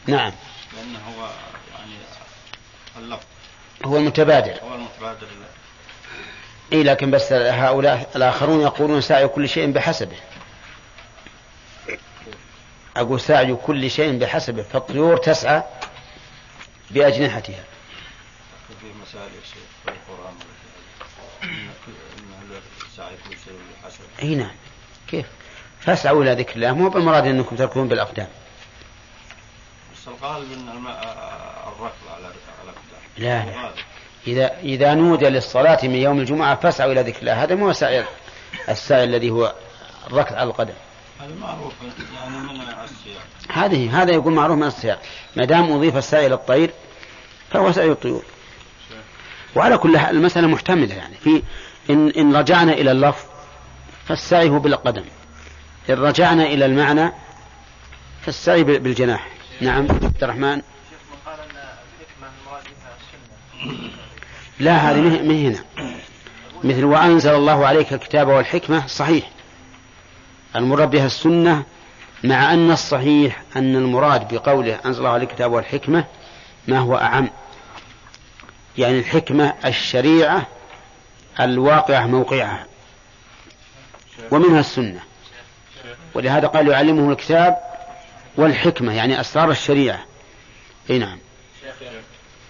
نعم. 0.07 0.31
لأنه 0.73 0.99
هو 0.99 1.29
يعني 1.73 1.93
اللفظ 2.97 3.25
هو 3.85 3.97
المتبادر 3.97 4.59
هو 4.63 4.75
المتبادر 4.75 5.27
اي 6.73 6.83
لكن 6.83 7.11
بس 7.11 7.33
هؤلاء 7.33 8.11
الآخرون 8.15 8.61
يقولون 8.61 9.01
سعي 9.01 9.27
كل 9.27 9.49
شيء 9.49 9.71
بحسبه. 9.71 10.17
أقول 12.97 13.21
سعي 13.21 13.55
كل 13.55 13.91
شيء 13.91 14.17
بحسبه 14.17 14.63
فالطيور 14.63 15.17
تسعى 15.17 15.63
بأجنحتها. 16.91 17.63
في 18.81 18.87
مسائل 19.01 19.31
يا 19.35 19.41
شيخ 19.41 19.63
في 19.83 19.89
القرآن 19.91 20.33
إن 21.43 21.49
إن 21.49 21.69
سعي 21.69 21.71
كل 21.85 21.91
شيء 21.91 22.51
بحسب 22.51 22.84
إي 24.21 24.35
نعم. 24.35 24.51
كيف؟ 25.07 25.25
فاسعوا 25.79 26.23
إلى 26.23 26.33
ذكر 26.33 26.55
الله 26.55 26.71
مو 26.71 26.89
بالمراد 26.89 27.25
إنكم 27.25 27.55
تركون 27.55 27.87
بالأقدام. 27.87 28.27
بس 29.93 30.07
الغالب 30.07 30.51
أن 30.51 30.69
الماء 30.69 30.99
الركض 31.67 32.07
على 32.15 32.25
على 32.25 32.33
الأقدام. 32.63 33.01
لا 33.17 33.45
لا. 33.45 33.71
إذا 34.27 34.59
إذا 34.59 34.93
نودي 34.93 35.25
للصلاة 35.25 35.79
من 35.83 35.95
يوم 35.95 36.19
الجمعة 36.19 36.55
فاسعوا 36.55 36.91
إلى 36.91 37.01
ذكر 37.01 37.19
الله. 37.19 37.43
هذا 37.43 37.55
مو 37.55 37.73
سعي 37.73 38.05
السعي 38.69 39.03
الذي 39.03 39.29
هو 39.29 39.53
الركض 40.07 40.33
على 40.35 40.49
القدم. 40.49 40.73
هذا 41.19 41.35
معروف 41.35 41.73
يعني 42.15 42.37
من 42.37 42.61
السياق. 42.61 43.23
هذه 43.51 44.01
هذا 44.01 44.11
يقول 44.13 44.33
معروف 44.33 44.57
من 44.57 44.67
السياق. 44.67 45.01
ما 45.35 45.45
دام 45.45 45.71
أضيف 45.71 45.97
السعي 45.97 46.25
إلى 46.25 46.35
الطير 46.35 46.71
فهو 47.51 47.71
سعي 47.71 47.91
الطيور. 47.91 48.23
وعلى 49.55 49.77
كل 49.77 49.97
حال 49.97 50.15
المسألة 50.15 50.47
محتملة 50.47 50.95
يعني. 50.95 51.15
في 51.15 51.43
إن 51.89 52.09
إن 52.09 52.35
رجعنا 52.35 52.73
إلى 52.73 52.91
اللفظ 52.91 53.25
فالسعي 54.07 54.49
هو 54.49 54.59
بالقدم. 54.59 55.03
إن 55.89 55.95
رجعنا 55.95 56.43
إلى 56.43 56.65
المعنى 56.65 57.11
فالسعي 58.21 58.63
بالجناح. 58.63 59.27
نعم 59.61 59.87
عبد 59.91 60.23
الرحمن. 60.23 60.61
لا 64.59 64.75
هذه 64.75 65.21
من 65.21 65.45
هنا. 65.45 65.89
مثل 66.63 66.83
وأنزل 66.83 67.35
الله 67.35 67.67
عليك 67.67 67.93
الكتاب 67.93 68.27
والحكمة 68.27 68.87
صحيح. 68.87 69.29
المراد 70.55 70.89
بها 70.89 71.05
السنة 71.05 71.63
مع 72.23 72.53
أن 72.53 72.71
الصحيح 72.71 73.43
أن 73.55 73.75
المراد 73.75 74.33
بقوله 74.33 74.79
أنزل 74.85 74.99
الله 74.99 75.09
عليك 75.09 75.29
الكتاب 75.29 75.51
والحكمة 75.51 76.05
ما 76.67 76.79
هو 76.79 76.97
أعم. 76.97 77.29
يعني 78.77 78.99
الحكمة 78.99 79.53
الشريعة 79.65 80.47
الواقعة 81.39 82.05
موقعها. 82.07 82.65
ومنها 84.31 84.59
السنة. 84.59 84.99
ولهذا 86.13 86.47
قال 86.47 86.67
يعلمه 86.67 87.11
الكتاب 87.11 87.57
والحكمة 88.37 88.93
يعني 88.93 89.19
أسرار 89.19 89.51
الشريعة. 89.51 90.05
أي 90.89 90.99
نعم. 90.99 91.19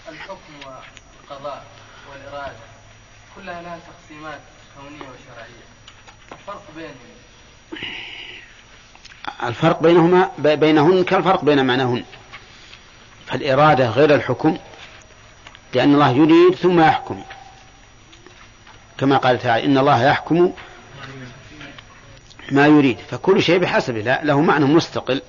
الحكم 0.09 0.53
والقضاء 0.65 1.63
والإرادة 2.11 2.53
كلها 3.35 3.61
لها 3.61 3.79
تقسيمات 3.79 4.39
كونية 4.77 4.97
وشرعية. 4.97 5.65
الفرق 6.31 6.63
بينهم؟ 6.75 6.95
الفرق 9.43 9.81
بينهما 9.81 10.31
بينهن 10.37 11.03
كالفرق 11.03 11.43
بين 11.43 11.65
معناهن. 11.65 12.03
فالإرادة 13.27 13.89
غير 13.89 14.15
الحكم 14.15 14.57
لأن 15.73 15.93
الله 15.93 16.11
يريد 16.11 16.55
ثم 16.55 16.79
يحكم. 16.79 17.23
كما 18.97 19.17
قال 19.17 19.39
تعالى 19.39 19.65
إن 19.65 19.77
الله 19.77 20.03
يحكم 20.03 20.53
ما 22.51 22.67
يريد. 22.67 22.97
فكل 22.99 23.43
شيء 23.43 23.57
بحسبه. 23.57 24.01
لا 24.01 24.23
له 24.23 24.41
معنى 24.41 24.65
مستقل 24.65 25.21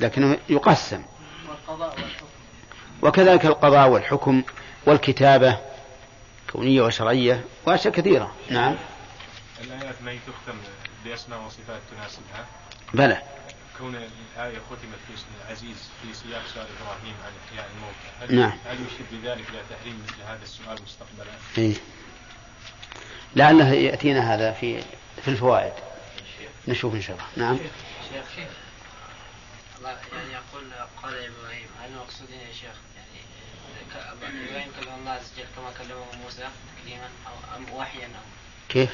لكنه 0.00 0.38
يقسم. 0.48 1.02
وكذلك 3.02 3.46
القضاء 3.46 3.88
والحكم 3.88 4.42
والكتابة 4.86 5.58
كونية 6.52 6.82
وشرعية 6.82 7.44
وأشياء 7.66 7.94
كثيرة. 7.94 8.34
نعم. 8.50 8.76
الآيات 9.64 10.02
ما 10.02 10.12
تختم 10.12 10.58
بأسماء 11.04 11.42
وصفات 11.46 11.80
تناسبها؟ 11.90 12.46
بلى. 12.94 13.22
كون 13.78 13.94
الآية 13.94 14.58
ختمت 14.58 15.00
باسم 15.10 15.26
العزيز 15.44 15.76
في 16.02 16.14
سياق 16.14 16.42
سؤال 16.54 16.66
إبراهيم 16.80 17.14
عن 17.24 17.32
إحياء 17.48 17.70
الموتى 17.74 18.32
هل, 18.32 18.40
نعم. 18.40 18.58
هل 18.66 18.74
يشير 18.74 19.06
بذلك 19.12 19.50
إلى 19.50 19.60
تحريم 19.70 20.02
مثل 20.04 20.22
هذا 20.26 20.42
السؤال 20.42 20.78
مستقبلا؟ 20.82 21.32
إيه. 21.58 21.74
لعله 23.36 23.72
يأتينا 23.72 24.34
هذا 24.34 24.52
في 24.52 24.82
في 25.22 25.28
الفوائد. 25.28 25.72
نشوف 26.68 26.94
إن 26.94 27.02
شاء 27.02 27.16
الله. 27.16 27.46
نعم. 27.46 27.58
شيخ 28.36 28.48
الله 29.78 29.90
يعني 29.90 30.32
يقول 30.32 30.64
قال 31.02 31.14
إبراهيم 31.14 31.66
هل 31.82 31.90
المقصود 31.92 32.30
يا 32.30 32.52
شيخ؟ 32.52 32.76
يعني 32.96 33.20
إبراهيم 34.48 34.72
كلم 34.80 34.94
الله 35.00 35.10
عز 35.10 35.30
وجل 35.36 35.46
كما 35.56 35.70
كلمه 35.78 36.22
موسى 36.24 36.48
تكليما 36.78 37.08
أو 37.26 37.56
أم 37.56 37.74
وحيا 37.74 38.06
ام 38.06 38.12
كيف؟ 38.68 38.90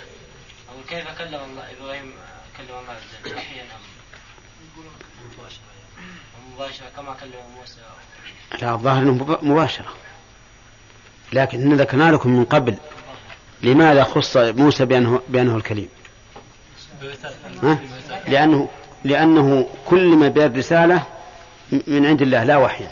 أو 0.68 0.74
كيف 0.88 1.18
كلم 1.18 1.40
الله 1.44 1.70
إبراهيم 1.70 2.14
كلم 2.56 2.78
الله 2.78 2.92
عز 2.92 3.26
وجل؟ 3.26 3.36
وحيا 3.36 3.62
ام 3.62 3.68
مباشرة. 5.38 5.60
مباشرة 6.52 6.86
كما 6.96 7.14
كلم 7.14 7.50
موسى 7.58 7.80
لا 8.62 8.74
الظاهر 8.74 9.04
مباشرة. 9.42 9.94
لكن 11.32 11.76
ذكرنا 11.76 12.10
لكم 12.10 12.30
من 12.30 12.44
قبل 12.44 12.76
لماذا 13.62 14.04
خص 14.04 14.36
موسى 14.36 14.84
بأنه, 14.84 15.20
بأنه 15.28 15.56
الكليم؟ 15.56 15.88
ها؟ 17.62 17.78
لأنه 18.28 18.68
لأنه 19.04 19.68
كلم 19.86 20.28
بالرسالة 20.28 21.02
من 21.86 22.06
عند 22.06 22.22
الله 22.22 22.44
لا 22.44 22.56
وحيا 22.56 22.90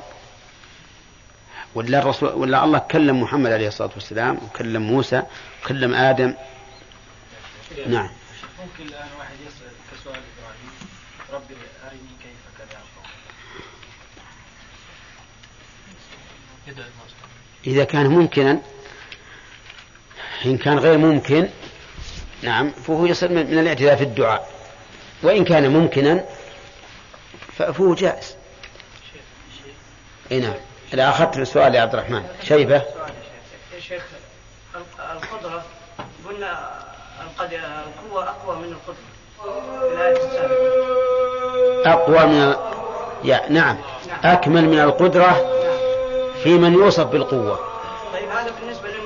ولا 1.75 1.99
الرسول 1.99 2.29
ولا 2.29 2.65
الله 2.65 2.79
كلم 2.79 3.23
محمد 3.23 3.53
عليه 3.53 3.69
الصلاة 3.69 3.91
والسلام 3.95 4.39
وكلم 4.45 4.83
موسى 4.83 5.23
وكلم 5.63 5.95
آدم. 5.95 6.35
نعم. 7.87 8.11
ممكن 8.61 8.89
الآن 8.89 9.09
واحد 9.19 9.35
يسأل 9.47 9.73
كسؤال 9.93 10.17
إبراهيم. 10.17 10.71
ربي 11.33 11.55
أرني 11.87 11.99
كيف 12.23 12.59
كذا 12.59 12.79
إذا 17.67 17.85
كان 17.85 18.07
ممكنا 18.07 18.61
إن 20.47 20.59
كان 20.59 20.79
غير 20.79 20.99
ممكن 20.99 21.49
نعم 22.43 22.71
فهو 22.71 23.07
يصير 23.07 23.29
من 23.29 23.59
الاعتداء 23.59 23.97
في 23.97 24.05
الدعاء. 24.05 24.49
وإن 25.23 25.45
كان 25.45 25.71
ممكنا 25.71 26.25
فهو 27.57 27.95
جائز. 27.95 28.37
اي 30.33 30.41
نعم. 30.41 30.55
إذا 30.95 31.09
أخذت 31.09 31.37
السؤال 31.39 31.75
يا 31.75 31.81
عبد 31.81 31.95
الرحمن. 31.95 32.29
شيبة؟ 32.43 32.75
يا 32.75 33.81
شيخ 33.81 34.03
القدرة 35.13 35.65
قلنا 36.29 36.71
القوة 37.41 38.29
أقوى 38.29 38.57
من 38.57 38.65
السابقة 38.65 39.15
أقوى 41.93 42.27
من 42.27 42.55
يا 43.25 43.49
نعم. 43.49 43.77
أكمل 44.25 44.65
من 44.65 44.81
القدرة 44.81 45.51
في 46.43 46.49
من 46.49 46.73
يوصف 46.73 47.07
بالقوة. 47.07 47.59
طيب 48.13 48.29
هذا 48.29 48.53
بالنسبة 48.61 48.89
للمخلوق 48.89 49.04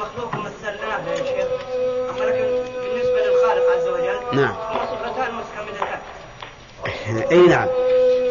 نعم. 4.33 4.55
إي 7.33 7.47
نعم. 7.47 7.69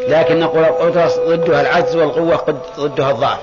لكن 0.08 0.40
نقول 0.40 0.64
القدرة 0.64 1.08
ضدها 1.08 1.62
العجز 1.62 1.96
والقوة 1.96 2.36
قد 2.36 2.60
ضدها 2.80 3.12
الضعف. 3.12 3.40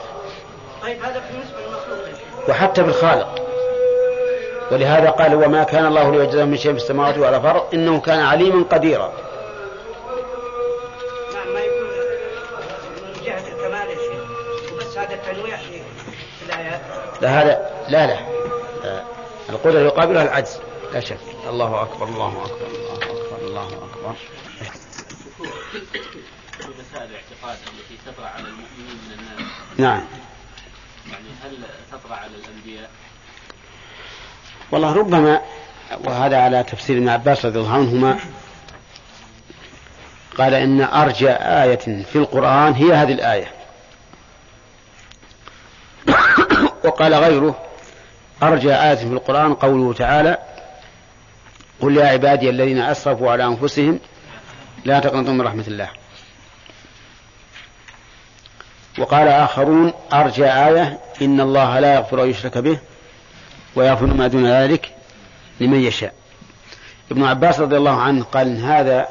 طيب 0.83 1.03
هذا 1.03 1.23
بالنسبة 1.31 1.59
للمخلوق. 1.61 2.49
وحتى 2.49 2.83
بالخالق. 2.83 3.45
ولهذا 4.71 5.11
قال 5.11 5.35
وما 5.35 5.65
كان 5.65 5.87
الله 5.87 6.11
ليعجزه 6.11 6.45
من 6.45 6.57
شيء 6.57 6.73
في 6.73 6.79
السماوات 6.79 7.19
ولا 7.19 7.41
في 7.41 7.47
الأرض 7.47 7.63
إنه 7.75 8.01
كان 8.01 8.21
عليما 8.21 8.65
قديرا. 8.71 9.13
نعم 11.35 11.55
ما 11.55 11.61
يكون 11.61 11.87
من 13.07 13.25
جهة 13.25 13.49
الكمال 13.49 13.89
وبس 14.75 14.99
هذا 14.99 15.15
التنويع 15.15 15.57
في 15.57 15.81
الآيات. 16.47 16.81
لا 17.21 17.29
هذا 17.29 17.71
لا 17.89 18.07
لا. 18.07 18.19
آه، 18.85 19.03
القدرة 19.51 19.81
يقابلها 19.81 20.23
العجز. 20.23 20.61
لا 20.95 21.01
شك. 21.01 21.19
الله 21.49 21.83
أكبر 21.83 22.09
الله 22.09 22.45
أكبر 22.45 22.67
الله 22.67 22.95
أكبر 22.95 23.47
الله 23.47 23.67
أكبر. 23.67 24.15
مسائل 26.61 27.11
الاعتقاد 27.11 27.57
التي 27.67 27.99
تطرأ 28.07 28.27
على 28.27 28.45
المؤمنين 28.49 28.99
من 29.07 29.13
الناس 29.19 29.53
نعم. 29.79 30.05
يعني 31.13 31.29
هل 31.43 31.65
تطرأ 31.93 32.15
على 32.17 32.31
الأنبياء؟ 32.37 32.91
والله 34.73 34.93
ربما 34.93 35.41
وهذا 36.05 36.41
على 36.41 36.63
تفسير 36.63 36.99
ابن 36.99 37.09
عباس 37.09 37.45
رضي 37.47 37.59
الله 37.59 37.75
عنهما 37.75 38.19
قال 40.39 40.55
إن 40.55 40.81
أرجى 40.81 41.31
آية 41.31 42.05
في 42.13 42.17
القرآن 42.17 42.73
هي 42.73 42.93
هذه 42.93 43.13
الآية. 43.13 43.51
وقال 46.85 47.15
غيره 47.15 47.59
أرجى 48.43 48.75
آية 48.75 48.95
في 48.95 49.05
القرآن 49.05 49.55
قوله 49.55 49.93
تعالى 49.93 50.54
قل 51.85 51.97
يا 51.97 52.07
عبادي 52.07 52.51
الذين 52.51 52.79
أسرفوا 52.79 53.31
على 53.31 53.45
أنفسهم 53.45 54.01
لا 54.85 55.01
تقنطوا 55.01 55.33
من 55.33 55.41
رحمة 55.41 55.65
الله. 55.67 55.91
وقال 58.99 59.29
آخرون 59.29 59.93
أرجى 60.13 60.45
آية 60.45 61.01
إن 61.23 61.41
الله 61.41 61.81
لا 61.81 61.95
يغفر 61.95 62.23
أن 62.23 62.31
يشرك 62.31 62.59
به 62.59 62.79
ويغفر 63.77 64.07
ما 64.07 64.27
دون 64.27 64.47
ذلك 64.47 64.95
لمن 65.61 65.81
يشاء. 65.81 66.15
ابن 67.11 67.25
عباس 67.25 67.61
رضي 67.61 67.77
الله 67.77 68.01
عنه 68.01 68.25
قال 68.25 68.47
إن 68.47 68.65
هذا 68.65 69.09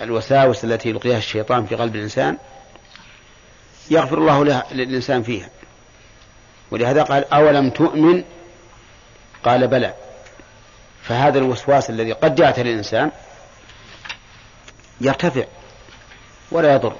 الوساوس 0.00 0.64
التي 0.64 0.88
يلقيها 0.88 1.18
الشيطان 1.18 1.66
في 1.66 1.74
قلب 1.74 1.96
الإنسان 1.96 2.38
يغفر 3.90 4.18
الله 4.18 4.44
له 4.44 4.62
للإنسان 4.72 5.22
فيها. 5.22 5.50
ولهذا 6.70 7.02
قال 7.02 7.32
أولم 7.32 7.70
تؤمن؟ 7.70 8.24
قال 9.44 9.66
بلى. 9.66 9.94
فهذا 11.08 11.38
الوسواس 11.38 11.90
الذي 11.90 12.12
قد 12.12 12.34
جاءت 12.34 12.58
للإنسان 12.58 13.10
يرتفع 15.00 15.44
ولا 16.50 16.74
يضر. 16.74 16.96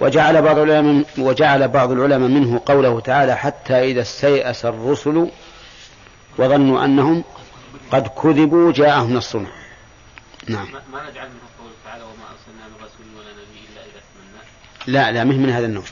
وجعل 0.00 0.42
بعض 0.42 0.58
العلماء 0.58 1.04
وجعل 1.18 1.68
بعض 1.68 1.90
العلماء 1.90 2.28
منه 2.28 2.60
قوله 2.66 3.00
تعالى 3.00 3.36
حتى 3.36 3.84
إذا 3.90 4.00
استيأس 4.02 4.64
الرسل 4.64 5.30
وظنوا 6.38 6.84
أنهم 6.84 7.24
قد 7.90 8.08
كذبوا 8.08 8.72
جاءهم 8.72 9.14
نصرنا. 9.14 9.48
نعم. 10.48 10.68
ما 10.92 11.10
نجعل 11.10 11.28
منه 11.28 11.40
قوله 11.58 11.72
تعالى 11.84 12.02
وما 12.04 12.24
أرسلنا 12.32 12.68
من 12.68 12.74
رسول 12.76 13.06
ولا 13.18 13.32
نبي 13.32 13.60
إلا 13.72 13.80
إذا 13.80 14.00
تمنى 14.14 14.94
لا 14.94 15.12
لا 15.12 15.24
مه 15.24 15.36
من 15.36 15.50
هذا 15.50 15.66
النوع. 15.66 15.84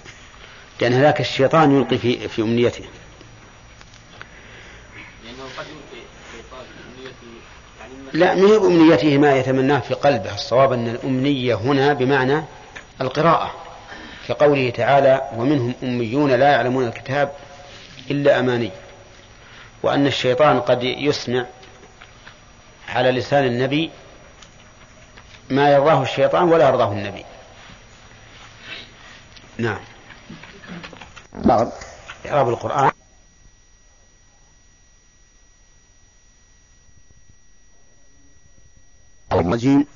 لأن 0.81 0.93
هذاك 0.93 1.21
الشيطان 1.21 1.77
يلقي 1.77 1.99
في 1.99 2.29
في 2.29 2.43
أمنيته 2.43 2.85
لأنه 5.25 5.45
قد 5.59 5.67
يلقي 5.67 6.03
الشيطان 6.29 6.65
أمنيته 6.87 7.33
يعني 7.81 7.93
من- 7.95 8.02
لا 8.13 8.35
ما 8.35 8.49
هي 8.49 8.59
بأمنيته 8.59 9.19
ما 9.19 9.37
يتمناه 9.37 9.79
في 9.79 9.95
قلبه. 9.95 10.35
الصواب 10.35 10.73
أن 10.73 10.89
الأمنية 10.89 11.55
هنا 11.55 11.93
بمعنى 11.93 12.43
القراءة 13.01 13.55
كقوله 14.29 14.71
تعالى 14.71 15.29
ومنهم 15.37 15.75
أميون 15.83 16.31
لا 16.31 16.51
يعلمون 16.53 16.87
الكتاب 16.87 17.33
إلا 18.11 18.39
أماني. 18.39 18.71
وأن 19.83 20.07
الشيطان 20.07 20.61
قد 20.61 20.83
يسمع 20.83 21.47
على 22.89 23.11
لسان 23.11 23.45
النبي 23.45 23.91
ما 25.51 25.73
يرضاه 25.73 26.03
الشيطان 26.03 26.45
ولا 26.45 26.69
يرضاه 26.69 26.93
النبي. 26.93 27.25
نعم. 29.59 29.81
بعض. 31.33 31.73
إعراب 32.27 32.49
القرآن. 32.49 32.92
الرجيم 39.49 39.87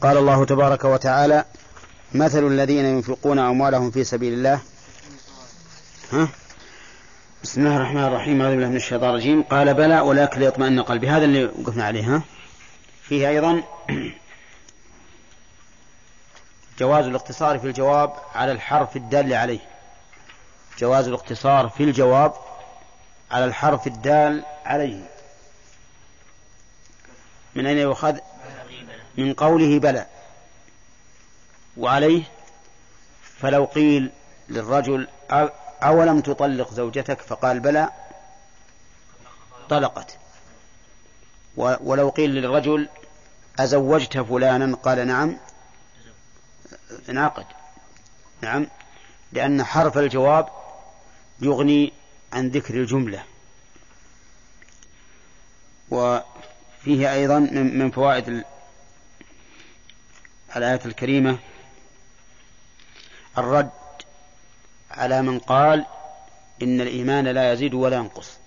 قال 0.00 0.16
الله 0.16 0.44
تبارك 0.44 0.84
وتعالى 0.84 1.44
مثل 2.14 2.46
الذين 2.46 2.84
ينفقون 2.84 3.38
أموالهم 3.38 3.90
في 3.90 4.04
سبيل 4.04 4.32
الله. 4.32 4.60
ها؟ 6.12 6.28
بسم 7.42 7.60
الله 7.60 7.76
الرحمن 7.76 8.04
الرحيم. 8.04 8.42
أعوذ 8.42 8.54
بالله 8.54 8.68
من 8.68 8.76
الشيطان 8.76 9.10
الرجيم. 9.10 9.42
قال 9.42 9.74
بلى 9.74 10.00
ولكن 10.00 10.40
ليطمئن 10.40 10.82
قلبي. 10.82 11.08
هذا 11.08 11.24
اللي 11.24 11.44
وقفنا 11.44 11.84
عليه 11.84 12.16
ها؟ 12.16 12.22
فيه 13.02 13.28
أيضا 13.28 13.62
جواز 16.78 17.04
الاقتصار 17.04 17.58
في 17.58 17.66
الجواب 17.66 18.12
على 18.34 18.52
الحرف 18.52 18.96
الدال 18.96 19.34
عليه. 19.34 19.60
جواز 20.78 21.08
الاقتصار 21.08 21.68
في 21.68 21.84
الجواب 21.84 22.32
على 23.30 23.44
الحرف 23.44 23.86
الدال 23.86 24.44
عليه. 24.64 25.13
من 27.54 27.66
أين 27.66 27.78
يؤخذ؟ 27.78 28.16
من 29.18 29.34
قوله 29.34 29.78
بلى. 29.78 30.06
وعليه؟ 31.76 32.22
فلو 33.40 33.64
قيل 33.64 34.10
للرجل 34.48 35.08
أولم 35.82 36.20
تطلق 36.20 36.74
زوجتك؟ 36.74 37.20
فقال 37.20 37.60
بلى. 37.60 37.88
طلقت. 39.70 40.18
و- 41.56 41.74
ولو 41.80 42.08
قيل 42.08 42.30
للرجل 42.30 42.88
أزوجت 43.58 44.18
فلانا؟ 44.18 44.76
قال 44.76 45.06
نعم. 45.06 45.36
انعقد 47.08 47.46
نعم. 48.40 48.66
لأن 49.32 49.64
حرف 49.64 49.98
الجواب 49.98 50.48
يغني 51.40 51.92
عن 52.32 52.48
ذكر 52.48 52.74
الجملة. 52.74 53.24
وفيه 56.84 57.12
أيضا 57.12 57.38
من 57.38 57.78
من 57.78 57.90
فوائد 57.90 58.28
ال- 58.28 58.44
الآية 60.56 60.80
الكريمة 60.86 61.38
الرد 63.38 63.70
على 64.90 65.22
من 65.22 65.38
قال 65.38 65.86
إن 66.62 66.80
الإيمان 66.80 67.28
لا 67.28 67.52
يزيد 67.52 67.74
ولا 67.74 67.96
ينقص. 67.96 68.38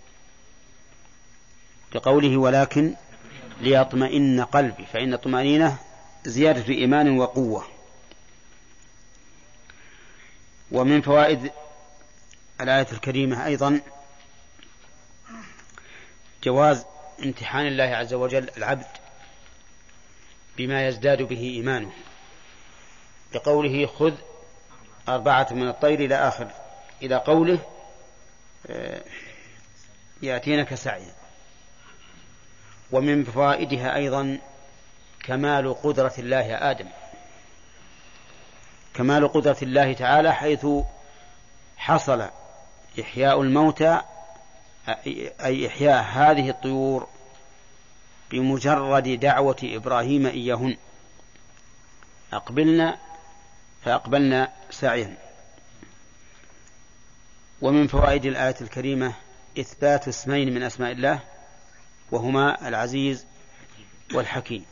لقوله 1.95 2.37
ولكن 2.37 2.93
ليطمئن 3.61 4.41
قلبي 4.43 4.85
فإن 4.93 5.13
الطمأنينة 5.13 5.77
زيادة 6.25 6.73
إيمان 6.73 7.17
وقوة. 7.17 7.67
ومن 10.71 11.01
فوائد 11.01 11.51
الآية 12.61 12.87
الكريمة 12.91 13.45
أيضا 13.45 13.81
جواز 16.43 16.85
امتحان 17.23 17.67
الله 17.67 17.83
عز 17.83 18.13
وجل 18.13 18.49
العبد 18.57 18.85
بما 20.57 20.87
يزداد 20.87 21.21
به 21.21 21.41
إيمانه. 21.41 21.91
لقوله 23.35 23.85
خذ 23.85 24.13
أربعة 25.09 25.47
من 25.51 25.67
الطير 25.67 25.99
إلى 25.99 26.15
آخر. 26.15 26.47
إلى 27.01 27.15
قوله 27.15 27.59
آه، 28.67 29.01
يأتينك 30.21 30.75
سعيا. 30.75 31.13
ومن 32.91 33.23
فوائدها 33.23 33.95
أيضا 33.95 34.39
كمال 35.23 35.81
قدرة 35.81 36.13
الله 36.19 36.71
آدم. 36.71 36.87
كمال 38.93 39.27
قدرة 39.27 39.57
الله 39.61 39.93
تعالى 39.93 40.33
حيث 40.33 40.67
حصل 41.77 42.29
إحياء 43.01 43.41
الموتى 43.41 44.01
أي 44.87 45.67
إحياء 45.67 46.03
هذه 46.03 46.49
الطيور 46.49 47.07
بمجرد 48.31 49.19
دعوة 49.19 49.57
إبراهيم 49.63 50.25
إياهن. 50.25 50.77
أقبلنا 52.33 52.97
فأقبلنا 53.85 54.53
سعيا. 54.69 55.17
ومن 57.61 57.87
فوائد 57.87 58.25
الآية 58.25 58.55
الكريمة 58.61 59.13
إثبات 59.59 60.07
اسمين 60.07 60.53
من 60.53 60.63
أسماء 60.63 60.91
الله 60.91 61.19
وهما 62.11 62.67
العزيز 62.67 63.25
والحكيم. 64.13 64.65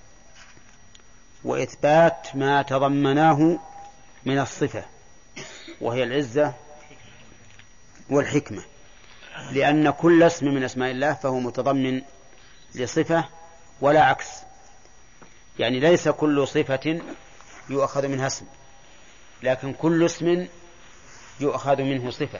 وإثبات 1.43 2.35
ما 2.35 2.61
تضمناه 2.61 3.59
من 4.25 4.39
الصفة 4.39 4.85
وهي 5.81 6.03
العزة 6.03 6.53
والحكمة. 8.09 8.63
لأن 9.51 9.89
كل 9.89 10.23
اسم 10.23 10.45
من 10.45 10.63
أسماء 10.63 10.91
الله 10.91 11.13
فهو 11.13 11.39
متضمن 11.39 12.01
لصفة 12.75 13.25
ولا 13.81 14.03
عكس. 14.03 14.27
يعني 15.59 15.79
ليس 15.79 16.09
كل 16.09 16.47
صفة 16.47 17.01
يؤخذ 17.69 18.07
منها 18.07 18.27
اسم 18.27 18.45
لكن 19.43 19.73
كل 19.73 20.05
اسم 20.05 20.47
يؤخذ 21.39 21.81
منه 21.81 22.11
صفة. 22.11 22.39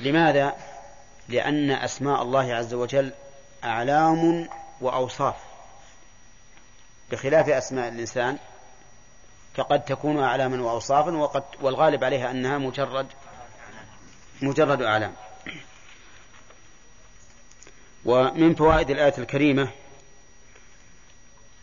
لماذا؟ 0.00 0.56
لأن 1.28 1.70
أسماء 1.70 2.22
الله 2.22 2.54
عز 2.54 2.74
وجل 2.74 3.12
أعلام 3.64 4.48
وأوصاف. 4.80 5.36
بخلاف 7.10 7.48
أسماء 7.48 7.88
الإنسان 7.88 8.38
فقد 9.54 9.84
تكون 9.84 10.22
أعلاما 10.22 10.62
وأوصافا 10.62 11.10
وقد 11.10 11.42
والغالب 11.60 12.04
عليها 12.04 12.30
أنها 12.30 12.58
مجرد 12.58 13.06
مجرد 14.42 14.82
أعلام. 14.82 15.12
ومن 18.04 18.54
فوائد 18.54 18.90
الآية 18.90 19.14
الكريمة 19.18 19.72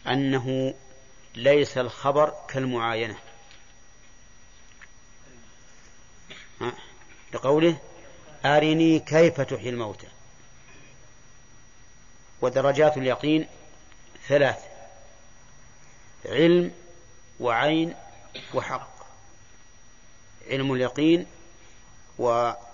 أنه 0.08 0.74
ليس 1.36 1.78
الخبر 1.78 2.34
كالمعاينة. 2.48 3.18
لقوله 7.34 7.80
أرني 8.46 9.00
كيف 9.00 9.42
تحيي 9.42 9.70
الموتى. 9.70 10.08
ودرجات 12.42 12.98
اليقين 12.98 13.48
ثلاث 14.28 14.60
علم 16.26 16.72
وعين 17.40 17.96
وحق. 18.54 18.98
علم 20.48 20.74
اليقين 20.74 21.26
وعين 22.20 22.67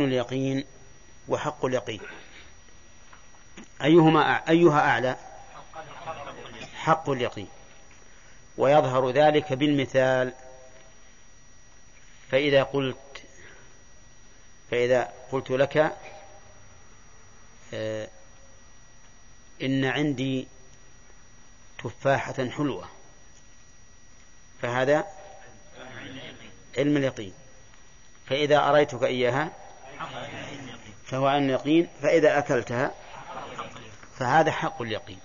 اليقين 0.00 0.64
وحق 1.28 1.64
اليقين. 1.64 2.00
أيهما 3.82 4.50
أيها 4.50 4.80
أعلى؟ 4.80 5.16
حق 6.74 7.10
اليقين. 7.10 7.48
ويظهر 8.58 9.10
ذلك 9.10 9.52
بالمثال. 9.52 10.32
فإذا 12.30 12.62
قلت 12.62 12.96
فإذا 14.70 15.12
قلت 15.32 15.50
لك 15.50 15.96
آه، 17.74 18.08
إن 19.62 19.84
عندي 19.84 20.48
تفاحة 21.78 22.48
حلوة 22.50 22.88
فهذا 24.62 25.06
علم 26.78 26.96
اليقين. 26.96 27.32
فإذا 28.26 28.68
أريتك 28.68 29.02
إياها 29.02 29.52
فهو 31.04 31.26
عن 31.26 31.44
اليقين 31.44 31.88
فإذا 32.02 32.38
أكلتها 32.38 32.94
فهذا 34.18 34.50
حق 34.50 34.82
اليقين. 34.82 35.18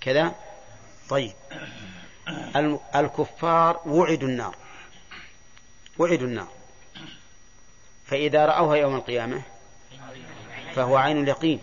كذا؟ 0.00 0.34
طيب. 1.08 1.32
الكفار 2.94 3.80
وعدوا 3.86 4.28
النار. 4.28 4.56
وعدوا 5.98 6.26
النار. 6.26 6.48
فإذا 8.06 8.46
رأوها 8.46 8.76
يوم 8.76 8.96
القيامة 8.96 9.42
فهو 10.74 10.96
عين 10.96 11.22
اليقين. 11.22 11.60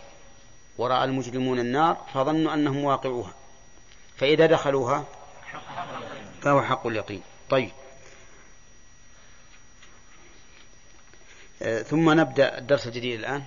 ورأى 0.78 1.04
المجرمون 1.04 1.60
النار 1.60 2.06
فظنوا 2.14 2.54
أنهم 2.54 2.84
واقعوها. 2.84 3.34
فإذا 4.18 4.46
دخلوها 4.46 5.04
فهو 6.42 6.62
حق 6.62 6.88
اليقين. 6.88 7.22
طيب. 7.50 7.72
ثم 11.60 12.20
نبدأ 12.20 12.58
الدرس 12.58 12.88
الجديد 12.88 13.20
الآن. 13.20 13.44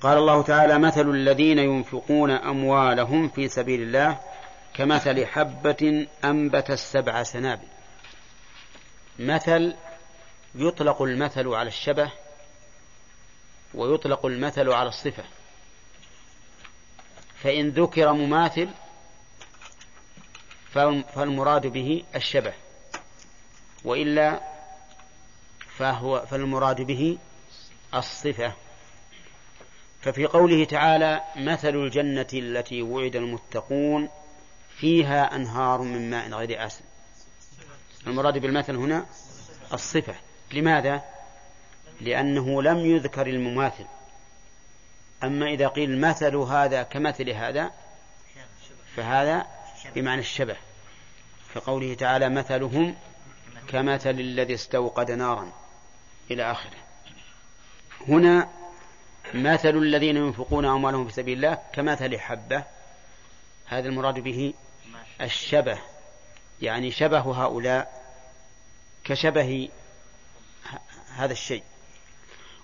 قال 0.00 0.18
الله 0.18 0.42
تعالى 0.42 0.78
مثل 0.78 1.10
الذين 1.10 1.58
ينفقون 1.58 2.30
أموالهم 2.30 3.28
في 3.28 3.48
سبيل 3.48 3.82
الله 3.82 4.20
كمثل 4.74 5.26
حبة 5.26 6.06
أنبت 6.24 6.70
السبع 6.70 7.22
سنابل. 7.22 7.66
مثل 9.18 9.74
يطلق 10.54 11.02
المثل 11.02 11.48
على 11.48 11.68
الشبه 11.68 12.12
ويطلق 13.74 14.26
المثل 14.26 14.68
على 14.72 14.88
الصفة. 14.88 15.24
فإن 17.42 17.68
ذكر 17.68 18.12
مماثل 18.12 18.68
فالمراد 21.14 21.66
به 21.66 22.04
الشبه. 22.14 22.52
وإلا 23.84 24.49
فهو 25.80 26.26
فالمراد 26.26 26.80
به 26.80 27.18
الصفة. 27.94 28.52
ففي 30.02 30.26
قوله 30.26 30.64
تعالى 30.64 31.20
مثل 31.36 31.68
الجنة 31.68 32.26
التي 32.32 32.82
وعد 32.82 33.16
المتقون 33.16 34.08
فيها 34.76 35.36
أنهار 35.36 35.82
من 35.82 36.10
ماء 36.10 36.30
غير 36.30 36.66
آسن. 36.66 36.84
المراد 38.06 38.38
بالمثل 38.38 38.76
هنا 38.76 39.06
الصفة. 39.72 40.14
لماذا؟ 40.52 41.02
لأنه 42.00 42.62
لم 42.62 42.78
يذكر 42.78 43.26
المماثل. 43.26 43.86
أما 45.24 45.46
إذا 45.46 45.68
قيل 45.68 46.00
مثل 46.00 46.36
هذا 46.36 46.82
كمثل 46.82 47.30
هذا 47.30 47.70
فهذا 48.96 49.46
بمعنى 49.94 50.20
الشبه. 50.20 50.56
كقوله 51.54 51.94
تعالى 51.94 52.28
مثلهم 52.28 52.96
كمثل 53.68 54.10
الذي 54.10 54.54
استوقد 54.54 55.10
نارا. 55.10 55.59
إلى 56.30 56.50
آخره. 56.50 56.76
هنا 58.08 58.48
مثل 59.34 59.68
الذين 59.68 60.16
ينفقون 60.16 60.64
أموالهم 60.64 61.08
في 61.08 61.12
سبيل 61.12 61.36
الله 61.36 61.58
كمثل 61.72 62.18
حبة. 62.18 62.64
هذا 63.66 63.88
المراد 63.88 64.18
به 64.18 64.54
الشبه. 65.20 65.78
يعني 66.62 66.90
شبه 66.90 67.20
هؤلاء 67.20 68.02
كشبه 69.04 69.68
هذا 71.14 71.32
الشيء. 71.32 71.62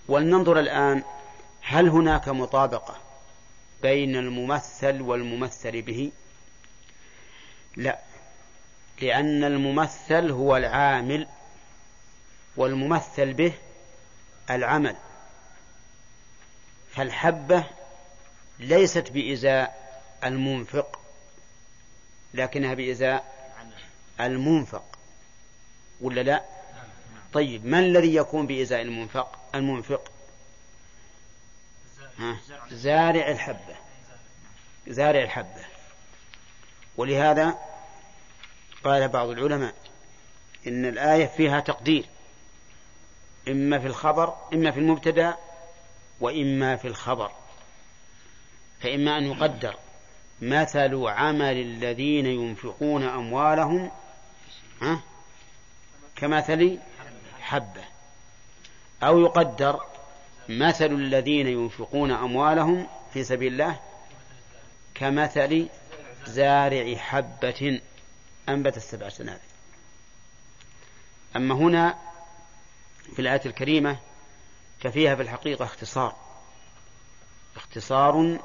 ولننظر 0.09 0.61
الآن 0.61 1.03
هل 1.63 1.89
هناك 1.89 2.29
مطابقة 2.29 2.97
بين 3.83 4.17
الممثل 4.17 5.01
والممثل 5.03 5.83
به؟ 5.83 6.13
لا. 7.77 7.99
لأن 9.01 9.45
الممثل 9.45 10.31
هو 10.31 10.57
العامل 10.57 11.29
والممثل 12.57 13.33
به 13.33 13.53
العمل. 14.51 14.97
فالحبة 16.95 17.65
ليست 18.59 19.11
بإزاء 19.11 19.87
المنفق 20.25 21.01
لكنها 22.35 22.75
بإزاء 22.75 23.37
المنفق. 24.21 24.85
ولا 26.01 26.21
لا؟ 26.21 26.45
طيب 27.33 27.65
من 27.65 27.79
الذي 27.79 28.15
يكون 28.15 28.47
بإزاء 28.47 28.83
المنفق؟ 28.83 29.39
المنفق؟ 29.55 30.11
ها؟ 32.19 32.37
زارع 32.71 33.29
الحبة. 33.31 33.77
زارع 34.89 35.23
الحبة. 35.23 35.65
ولهذا 36.97 37.59
قال 38.85 39.09
بعض 39.09 39.29
العلماء 39.29 39.75
إن 40.67 40.85
الآية 40.85 41.27
فيها 41.27 41.61
تقدير. 41.61 42.05
إما 43.49 43.79
في 43.79 43.87
الخبر 43.87 44.35
إما 44.55 44.71
في 44.71 44.81
المبتدأ 44.81 45.37
وإما 46.21 46.77
في 46.77 46.89
الخبر. 46.89 47.31
فإما 48.81 49.19
أن 49.19 49.25
يقدر. 49.25 49.77
مثل 50.41 51.07
عمل 51.07 51.61
الذين 51.61 52.27
ينفقون 52.27 53.03
أموالهم 53.03 53.91
ها؟ 54.83 55.01
كمثل 56.17 56.79
حبة. 57.41 57.85
أو 59.03 59.21
يقدر 59.21 59.81
مثل 60.49 60.87
الذين 60.87 61.47
ينفقون 61.47 62.11
أموالهم 62.11 62.87
في 63.13 63.25
سبيل 63.25 63.53
الله 63.53 63.81
كمثل 64.95 65.69
زارع 66.27 66.97
حبة 66.97 67.81
أنبت 68.49 68.77
السبع 68.77 69.09
سنابل. 69.09 69.41
أما 71.37 71.55
هنا 71.55 72.06
في 73.15 73.19
الآية 73.19 73.41
الكريمة 73.47 73.99
ففيها 74.81 75.15
في 75.15 75.23
الحقيقة 75.23 75.65
اختصار. 75.65 76.17
اختصار 77.57 78.39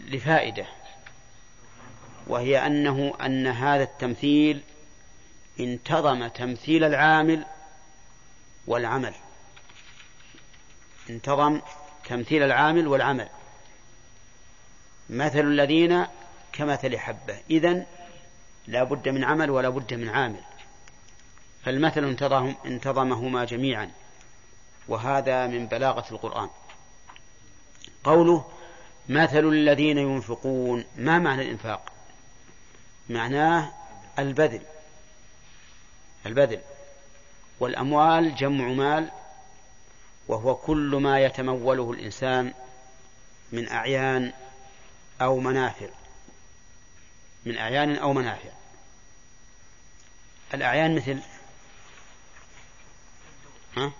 لفائدة 0.00 0.66
وهي 2.26 2.66
أنه 2.66 3.14
أن 3.20 3.46
هذا 3.46 3.82
التمثيل 3.82 4.62
انتظم 5.60 6.26
تمثيل 6.26 6.84
العامل 6.84 7.44
والعمل. 8.66 9.14
انتظم 11.10 11.60
تمثيل 12.04 12.42
العامل 12.42 12.86
والعمل. 12.86 13.28
مثل 15.10 15.40
الذين 15.40 16.06
كمثل 16.52 16.98
حبة. 16.98 17.40
إذن 17.50 17.86
لا 18.66 18.84
بد 18.84 19.08
من 19.08 19.24
عمل 19.24 19.50
ولا 19.50 19.68
بد 19.68 19.94
من 19.94 20.08
عامل. 20.08 20.40
فالمثل 21.64 22.04
انتظم 22.04 22.54
انتظمهما 22.66 23.44
جميعا. 23.44 23.90
وهذا 24.88 25.46
من 25.46 25.66
بلاغة 25.66 26.04
القرآن. 26.10 26.48
قوله 28.04 28.50
مثل 29.08 29.48
الذين 29.48 29.98
ينفقون 29.98 30.84
ما 30.96 31.18
معنى 31.18 31.42
الإنفاق؟ 31.42 31.92
معناه 33.08 33.72
البذل. 34.18 34.62
البذل. 36.26 36.60
والأموال 37.60 38.34
جمع 38.34 38.68
مال 38.68 39.10
وهو 40.28 40.54
كل 40.54 40.98
ما 41.02 41.20
يتموله 41.20 41.92
الإنسان 41.92 42.52
من 43.52 43.68
أعيان 43.68 44.32
أو 45.20 45.40
منافع. 45.40 45.88
من 47.44 47.58
أعيان 47.58 47.96
أو 47.96 48.12
منافع. 48.12 48.50
الأعيان 50.54 50.96
مثل 50.96 51.20
ها؟ 53.76 53.92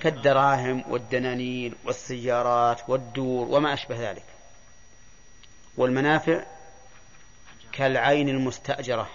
كالدراهم 0.00 0.84
والدنانير 0.88 1.74
والسيارات 1.84 2.80
والدور 2.88 3.46
وما 3.48 3.74
أشبه 3.74 4.10
ذلك. 4.10 4.24
والمنافع 5.76 6.44
كالعين 7.72 8.28
المستأجرة. 8.28 9.10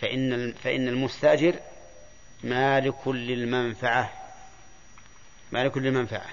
فإن 0.00 0.52
فإن 0.52 0.88
المستأجر 0.88 1.60
مالك 2.44 3.08
للمنفعة. 3.08 4.12
مالك 5.52 5.76
للمنفعة. 5.78 6.30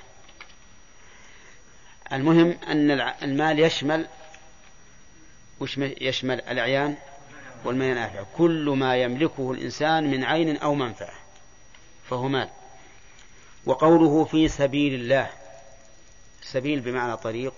المهم 2.11 2.57
أن 2.67 2.91
المال 3.01 3.59
يشمل 3.59 4.07
وش 5.59 5.77
يشمل 5.77 6.41
الأعيان؟ 6.41 6.97
والمنافع 7.65 8.23
كل 8.37 8.69
ما 8.69 8.95
يملكه 8.95 9.51
الإنسان 9.51 10.11
من 10.11 10.23
عين 10.23 10.57
أو 10.57 10.75
منفعة 10.75 11.13
فهو 12.09 12.27
مال. 12.27 12.49
وقوله 13.65 14.25
في 14.25 14.47
سبيل 14.47 14.93
الله 14.93 15.29
سبيل 16.41 16.79
بمعنى 16.79 17.17
طريق 17.17 17.53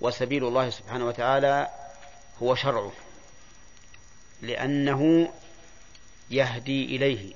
وسبيل 0.00 0.44
الله 0.44 0.70
سبحانه 0.70 1.06
وتعالى 1.06 1.68
هو 2.42 2.54
شرعه 2.54 2.92
لأنه 4.42 5.32
يهدي 6.30 6.96
إليه 6.96 7.32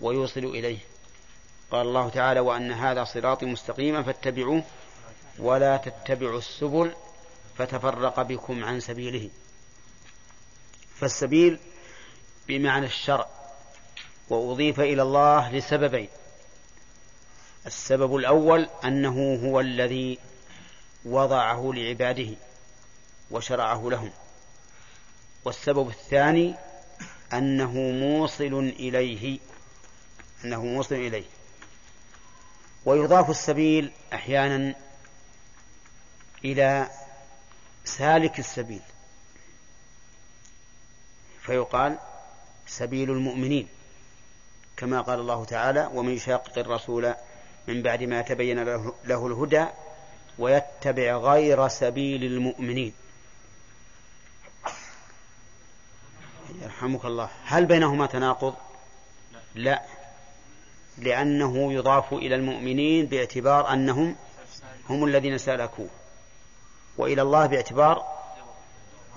ويوصل 0.00 0.44
إليه. 0.44 0.78
قال 1.70 1.86
الله 1.86 2.08
تعالى 2.08 2.40
وأن 2.40 2.72
هذا 2.72 3.04
صراطي 3.04 3.46
مستقيما 3.46 4.02
فاتبعوه 4.02 4.62
ولا 5.38 5.76
تتبعوا 5.76 6.38
السبل 6.38 6.92
فتفرق 7.58 8.22
بكم 8.22 8.64
عن 8.64 8.80
سبيله. 8.80 9.30
فالسبيل 10.94 11.58
بمعنى 12.48 12.86
الشرع 12.86 13.28
وأضيف 14.28 14.80
إلى 14.80 15.02
الله 15.02 15.52
لسببين. 15.52 16.08
السبب 17.66 18.16
الأول 18.16 18.68
أنه 18.84 19.34
هو 19.44 19.60
الذي 19.60 20.18
وضعه 21.04 21.72
لعباده 21.74 22.36
وشرعه 23.30 23.90
لهم. 23.90 24.10
والسبب 25.44 25.88
الثاني 25.88 26.54
أنه 27.32 27.72
موصل 27.72 28.72
إليه 28.78 29.38
أنه 30.44 30.64
موصل 30.64 30.94
إليه. 30.94 31.24
ويضاف 32.84 33.30
السبيل 33.30 33.92
أحيانا 34.12 34.74
إلى 36.44 36.90
سالك 37.84 38.38
السبيل. 38.38 38.82
فيقال 41.46 41.98
سبيل 42.66 43.10
المؤمنين 43.10 43.68
كما 44.76 45.00
قال 45.00 45.20
الله 45.20 45.44
تعالى 45.44 45.90
ومن 45.94 46.12
يشاقق 46.12 46.58
الرسول 46.58 47.14
من 47.68 47.82
بعد 47.82 48.02
ما 48.02 48.22
تبين 48.22 48.62
له 49.04 49.26
الهدى 49.26 49.66
ويتبع 50.38 51.16
غير 51.16 51.68
سبيل 51.68 52.24
المؤمنين. 52.24 52.92
يرحمك 56.62 57.04
الله. 57.04 57.28
هل 57.44 57.66
بينهما 57.66 58.06
تناقض؟ 58.06 58.54
لا 59.54 59.82
لأنه 60.98 61.72
يضاف 61.72 62.12
إلى 62.12 62.34
المؤمنين 62.34 63.06
باعتبار 63.06 63.72
أنهم 63.72 64.16
هم 64.88 65.04
الذين 65.04 65.38
سلكوه 65.38 65.88
وإلى 66.98 67.22
الله 67.22 67.46
باعتبار 67.46 68.04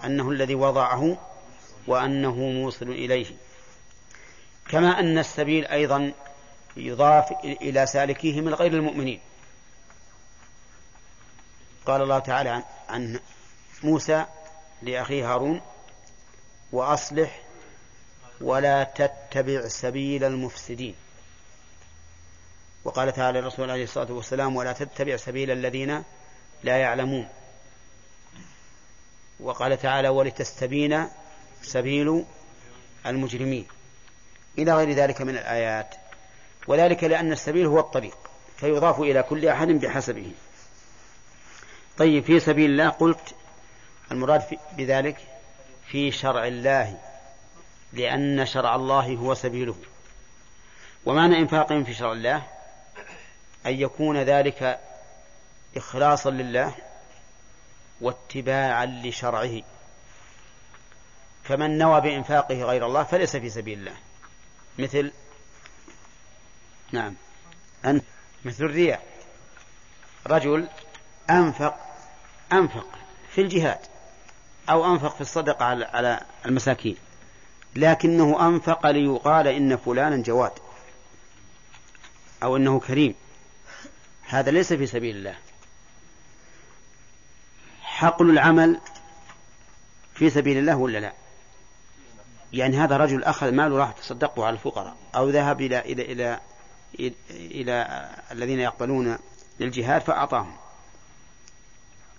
أنه 0.04 0.32
الذي 0.32 0.56
وضعه 0.56 1.18
وأنه 1.88 2.36
موصل 2.36 2.90
إليه. 2.90 3.26
كما 4.70 5.00
أن 5.00 5.18
السبيل 5.18 5.66
أيضا 5.66 6.14
يضاف 6.78 7.32
إلى 7.44 7.86
سالكيه 7.86 8.42
من 8.42 8.54
غير 8.54 8.74
المؤمنين. 8.74 9.20
قال 11.86 12.02
الله 12.02 12.20
تعالى 12.20 12.64
عن 12.90 13.20
موسى 13.84 14.26
لأخيه 14.82 15.34
هارون 15.34 15.62
وأصلح 16.72 17.42
ولا 18.42 18.84
تتبع 18.84 19.68
سبيل 19.68 20.24
المفسدين. 20.24 20.96
وقال 22.84 23.14
تعالى 23.14 23.40
الرسول 23.40 23.72
عليه 23.72 23.84
الصلاة 23.84 24.12
والسلام 24.12 24.56
ولا 24.56 24.74
تتبع 24.74 25.18
سبيل 25.18 25.52
الذين 25.52 26.04
لا 26.64 26.78
يعلمون. 26.78 27.30
وقال 29.40 29.78
تعالى 29.78 30.10
ولتستبين 30.10 31.08
سبيل 31.68 32.26
المجرمين 33.06 33.68
إلى 34.58 34.74
غير 34.74 34.92
ذلك 34.92 35.22
من 35.22 35.38
الآيات 35.38 35.96
وذلك 36.68 37.04
لأن 37.04 37.32
السبيل 37.32 37.66
هو 37.66 37.80
الطريق 37.80 38.18
فيضاف 38.58 39.00
إلى 39.00 39.24
كل 39.24 39.48
أحد 39.48 39.68
بحسبه. 39.68 40.32
طيب 41.98 42.24
في 42.24 42.40
سبيل 42.40 42.70
الله 42.70 42.90
قلت 42.90 43.36
المراد 44.12 44.44
بذلك 44.78 45.18
في 45.88 46.12
شرع 46.12 46.48
الله 46.48 46.98
لأن 47.94 48.46
شرع 48.46 48.76
الله 48.76 49.16
هو 49.16 49.34
سبيله. 49.34 49.76
ومعنى 51.06 51.40
إنفاقهم 51.40 51.84
في 51.84 51.94
شرع 51.94 52.12
الله 52.12 52.44
أن 53.66 53.74
يكون 53.74 54.18
ذلك 54.18 54.80
إخلاصا 55.78 56.30
لله 56.30 56.76
واتباعا 58.02 58.86
لشرعه. 58.86 59.62
فمن 61.48 61.78
نوى 61.78 62.02
بإنفاقه 62.02 62.64
غير 62.64 62.86
الله 62.86 63.04
فليس 63.04 63.36
في 63.36 63.50
سبيل 63.50 63.80
الله. 63.80 63.96
مثل 64.80 65.12
نعم. 66.92 67.16
أن 67.86 68.02
مثل 68.46 68.66
الرياء 68.66 69.04
رجل 70.28 70.68
أنفق 71.30 71.76
أنفق 72.54 72.88
في 73.30 73.42
الجهاد 73.42 73.80
أو 74.70 74.94
أنفق 74.94 75.16
في 75.16 75.22
الصدقة 75.22 75.66
على 75.66 76.20
المساكين. 76.46 76.98
لكنه 77.76 78.48
أنفق 78.48 78.92
ليقال 78.92 79.48
إن 79.48 79.78
فلانا 79.78 80.24
جواد 80.24 80.52
أو 82.44 82.58
إنه 82.58 82.80
كريم. 82.80 83.16
هذا 84.28 84.52
ليس 84.52 84.74
في 84.74 84.88
سبيل 84.88 85.16
الله. 85.16 85.36
حقل 87.82 88.30
العمل 88.30 88.80
في 90.16 90.30
سبيل 90.30 90.58
الله 90.58 90.76
ولا 90.76 90.98
لا؟ 90.98 91.14
يعني 92.54 92.78
هذا 92.78 92.98
رجل 92.98 93.24
أخذ 93.24 93.52
ماله 93.52 93.78
راح 93.78 93.92
تصدقه 93.92 94.46
على 94.46 94.54
الفقراء 94.54 94.96
أو 95.16 95.30
ذهب 95.30 95.62
إلى 95.62 95.80
إلى 95.80 96.04
إلى 96.04 96.40
إلى, 97.30 98.08
الذين 98.32 98.60
يقبلون 98.60 99.18
للجهاد 99.60 100.02
فأعطاهم. 100.02 100.56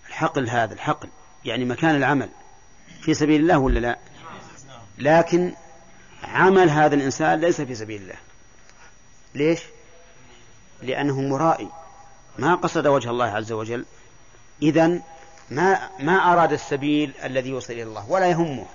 الحقل 0.08 0.48
هذا 0.48 0.74
الحقل. 0.74 1.08
يعني 1.44 1.64
مكان 1.64 1.96
العمل. 1.96 2.28
في 3.00 3.14
سبيل 3.14 3.40
الله 3.40 3.58
ولا 3.58 3.78
لا؟ 3.78 3.98
لكن 4.98 5.54
عمل 6.22 6.70
هذا 6.70 6.94
الإنسان 6.94 7.40
ليس 7.40 7.60
في 7.60 7.74
سبيل 7.74 8.02
الله. 8.02 8.16
ليش؟ 9.34 9.60
لأنه 10.82 11.20
مرائي. 11.20 11.68
ما 12.38 12.54
قصد 12.54 12.86
وجه 12.86 13.10
الله 13.10 13.26
عز 13.26 13.52
وجل. 13.52 13.84
إذا 14.62 15.02
ما 15.50 15.90
ما 15.98 16.32
أراد 16.32 16.52
السبيل 16.52 17.12
الذي 17.24 17.48
يوصل 17.48 17.72
إلى 17.72 17.82
الله 17.82 18.10
ولا 18.10 18.26
يهمه. 18.26 18.66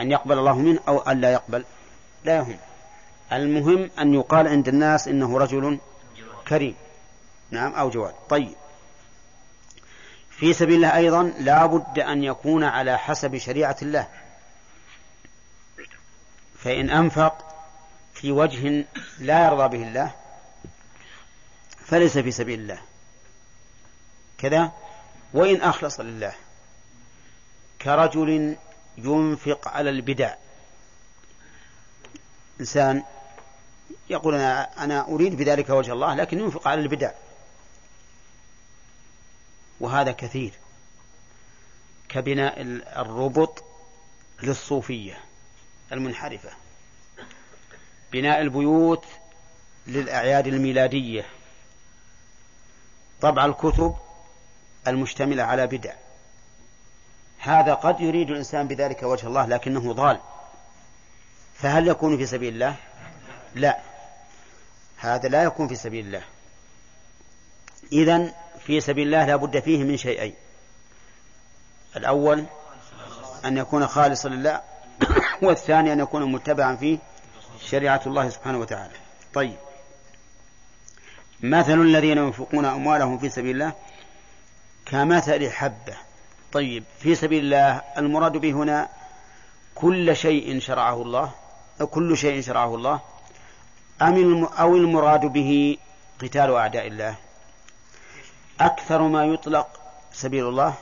أن 0.00 0.10
يقبل 0.10 0.38
الله 0.38 0.58
منه 0.58 0.80
أو 0.88 0.98
أن 0.98 1.20
لا 1.20 1.32
يقبل. 1.32 1.64
لا 2.24 2.36
يهم. 2.36 2.58
المهم 3.32 3.90
أن 3.98 4.14
يقال 4.14 4.48
عند 4.48 4.68
الناس 4.68 5.08
إنه 5.08 5.38
رجل 5.38 5.78
كريم. 6.48 6.74
نعم 7.50 7.72
أو 7.72 7.90
جواد. 7.90 8.14
طيب. 8.28 8.54
في 10.30 10.52
سبيل 10.52 10.74
الله 10.74 10.96
أيضا 10.96 11.22
لا 11.22 11.66
بد 11.66 11.98
أن 11.98 12.24
يكون 12.24 12.64
على 12.64 12.98
حسب 12.98 13.36
شريعة 13.36 13.76
الله. 13.82 14.08
فإن 16.58 16.90
أنفق 16.90 17.44
في 18.14 18.32
وجه 18.32 18.84
لا 19.18 19.46
يرضى 19.46 19.78
به 19.78 19.88
الله 19.88 20.10
فليس 21.86 22.18
في 22.18 22.30
سبيل 22.30 22.60
الله. 22.60 22.78
كذا. 24.38 24.72
وإن 25.34 25.62
أخلص 25.62 26.00
لله. 26.00 26.32
كرجل 27.82 28.56
ينفق 29.04 29.68
على 29.68 29.90
البدع. 29.90 30.34
إنسان 32.60 33.02
يقول 34.10 34.34
أنا, 34.34 34.84
أنا 34.84 35.08
أريد 35.08 35.36
بذلك 35.36 35.70
وجه 35.70 35.92
الله 35.92 36.14
لكن 36.14 36.38
ينفق 36.40 36.68
على 36.68 36.80
البدع. 36.80 37.12
وهذا 39.80 40.12
كثير. 40.12 40.52
كبناء 42.08 42.60
الربط 43.00 43.64
للصوفية 44.42 45.18
المنحرفة. 45.92 46.50
بناء 48.12 48.40
البيوت 48.40 49.04
للأعياد 49.86 50.46
الميلادية. 50.46 51.26
طبع 53.20 53.44
الكتب 53.44 53.96
المشتملة 54.86 55.42
على 55.42 55.66
بدع. 55.66 55.94
هذا 57.40 57.74
قد 57.74 58.00
يريد 58.00 58.30
الإنسان 58.30 58.68
بذلك 58.68 59.02
وجه 59.02 59.26
الله 59.26 59.46
لكنه 59.46 59.92
ضال. 59.92 60.20
فهل 61.54 61.88
يكون 61.88 62.16
في 62.16 62.26
سبيل 62.26 62.54
الله؟ 62.54 62.74
لا. 63.54 63.78
هذا 64.96 65.28
لا 65.28 65.42
يكون 65.42 65.68
في 65.68 65.76
سبيل 65.76 66.06
الله. 66.06 66.22
إذن 67.92 68.32
في 68.66 68.80
سبيل 68.80 69.06
الله 69.06 69.26
لا 69.26 69.36
بد 69.36 69.60
فيه 69.60 69.84
من 69.84 69.96
شيئين. 69.96 70.34
الأول 71.96 72.44
أن 73.44 73.58
يكون 73.58 73.86
خالصا 73.86 74.28
لله 74.28 74.60
والثاني 75.42 75.92
أن 75.92 76.00
يكون 76.00 76.32
متبعا 76.32 76.76
فيه 76.76 76.98
شريعة 77.60 78.00
الله 78.06 78.28
سبحانه 78.28 78.58
وتعالى. 78.58 78.94
طيب. 79.34 79.56
مثل 81.42 81.80
الذين 81.80 82.18
ينفقون 82.18 82.64
أموالهم 82.64 83.18
في 83.18 83.28
سبيل 83.28 83.50
الله 83.50 83.72
كمثل 84.86 85.50
حبة. 85.50 86.09
طيب 86.52 86.84
في 86.98 87.14
سبيل 87.14 87.44
الله 87.44 87.82
المراد 87.98 88.32
به 88.36 88.52
هنا 88.52 88.88
كل 89.74 90.16
شيء 90.16 90.60
شرعه 90.60 91.02
الله 91.02 91.32
كل 91.90 92.16
شيء 92.16 92.40
شرعه 92.40 92.74
الله 92.74 93.00
أم 94.02 94.44
أو 94.44 94.76
المراد 94.76 95.26
به 95.26 95.78
قتال 96.22 96.54
أعداء 96.54 96.86
الله. 96.86 97.14
أكثر 98.60 99.02
ما 99.02 99.24
يطلق 99.24 99.80
سبيل 100.12 100.48
الله 100.48 100.74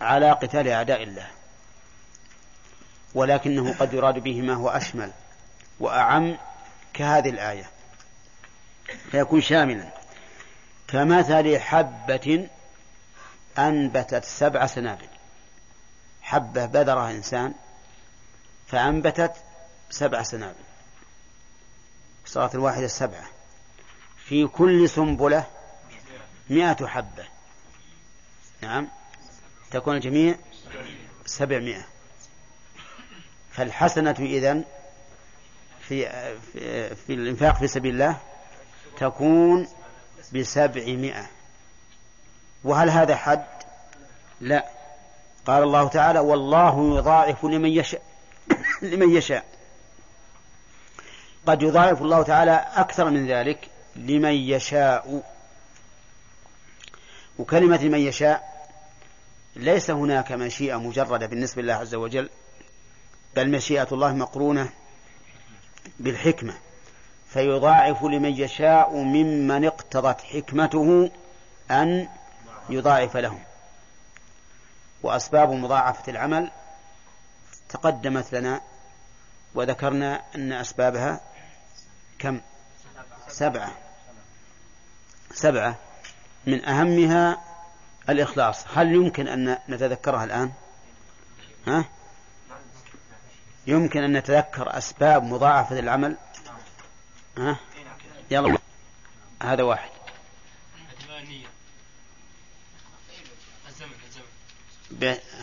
على 0.00 0.30
قتال 0.30 0.68
أعداء 0.68 1.02
الله. 1.02 1.26
ولكنه 3.14 3.74
قد 3.78 3.94
يراد 3.94 4.18
به 4.18 4.42
ما 4.42 4.54
هو 4.54 4.68
أشمل 4.68 5.12
وأعم 5.80 6.36
كهذه 6.94 7.28
الآية. 7.28 7.70
فيكون 9.10 9.40
شاملا. 9.40 9.88
كمثل 10.88 11.58
حبة 11.58 12.48
أنبتت 13.58 14.24
سبع 14.24 14.66
سنابل. 14.66 15.08
حبة 16.22 16.66
بذرها 16.66 17.10
إنسان 17.10 17.54
فأنبتت 18.66 19.32
سبع 19.90 20.22
سنابل. 20.22 20.64
صارت 22.26 22.54
الواحدة 22.54 22.86
سبعة. 22.86 23.24
في 24.24 24.46
كل 24.46 24.88
سنبلة 24.88 25.46
مئة 26.50 26.86
حبة. 26.86 27.24
نعم. 28.62 28.88
تكون 29.70 29.96
الجميع 29.96 30.36
سبعمائة. 31.26 31.86
فالحسنة 33.52 34.16
إذن 34.18 34.64
في, 35.80 36.08
في, 36.52 36.94
في 36.94 37.14
الإنفاق 37.14 37.58
في 37.58 37.68
سبيل 37.68 37.94
الله 37.94 38.16
تكون 38.98 39.68
بسبعمائة. 40.32 41.30
وهل 42.64 42.90
هذا 42.90 43.16
حد؟ 43.16 43.44
لا. 44.40 44.66
قال 45.46 45.62
الله 45.62 45.88
تعالى 45.88 46.18
والله 46.18 46.98
يضاعف 46.98 47.44
لمن 47.44 47.68
يشاء 47.68 48.02
لمن 48.82 49.16
يشاء. 49.16 49.44
قد 51.46 51.62
يضاعف 51.62 52.02
الله 52.02 52.22
تعالى 52.22 52.66
أكثر 52.74 53.10
من 53.10 53.26
ذلك 53.26 53.68
لمن 53.96 54.32
يشاء. 54.32 55.22
وكلمة 57.38 57.82
من 57.82 57.98
يشاء 57.98 58.68
ليس 59.56 59.90
هناك 59.90 60.32
مشيئة 60.32 60.76
مجردة 60.76 61.26
بالنسبة 61.26 61.62
لله 61.62 61.74
عز 61.74 61.94
وجل 61.94 62.30
بل 63.36 63.50
مشيئة 63.50 63.88
الله 63.92 64.14
مقرونة 64.14 64.68
بالحكمة. 65.98 66.54
فيضاعف 67.28 68.04
لمن 68.04 68.32
يشاء 68.40 68.96
ممن 68.96 69.64
اقتضت 69.64 70.20
حكمته 70.20 71.10
أن 71.70 72.08
يضاعف 72.70 73.16
لهم. 73.16 73.42
وأسباب 75.02 75.50
مضاعفة 75.50 76.12
العمل 76.12 76.50
تقدمت 77.68 78.32
لنا 78.32 78.60
وذكرنا 79.54 80.22
أن 80.34 80.52
أسبابها 80.52 81.20
كم؟ 82.18 82.40
سبعة. 83.28 83.72
سبعة. 85.34 85.76
من 86.46 86.64
أهمها 86.64 87.42
الإخلاص. 88.08 88.64
هل 88.74 88.94
يمكن 88.94 89.28
أن 89.28 89.58
نتذكرها 89.68 90.24
الآن؟ 90.24 90.52
ها؟ 91.66 91.84
يمكن 93.66 94.04
أن 94.04 94.12
نتذكر 94.12 94.78
أسباب 94.78 95.22
مضاعفة 95.22 95.78
العمل؟ 95.78 96.16
ها؟ 97.38 97.56
يلا. 98.30 98.58
هذا 99.42 99.62
واحد. 99.62 99.90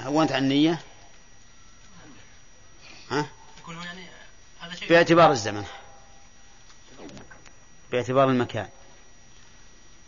هونت 0.05 0.31
عن 0.31 0.43
النية 0.43 0.81
ها؟ 3.11 3.29
يعني 3.67 4.07
باعتبار 4.89 5.31
الزمن. 5.31 5.65
باعتبار 7.91 8.29
المكان. 8.29 8.69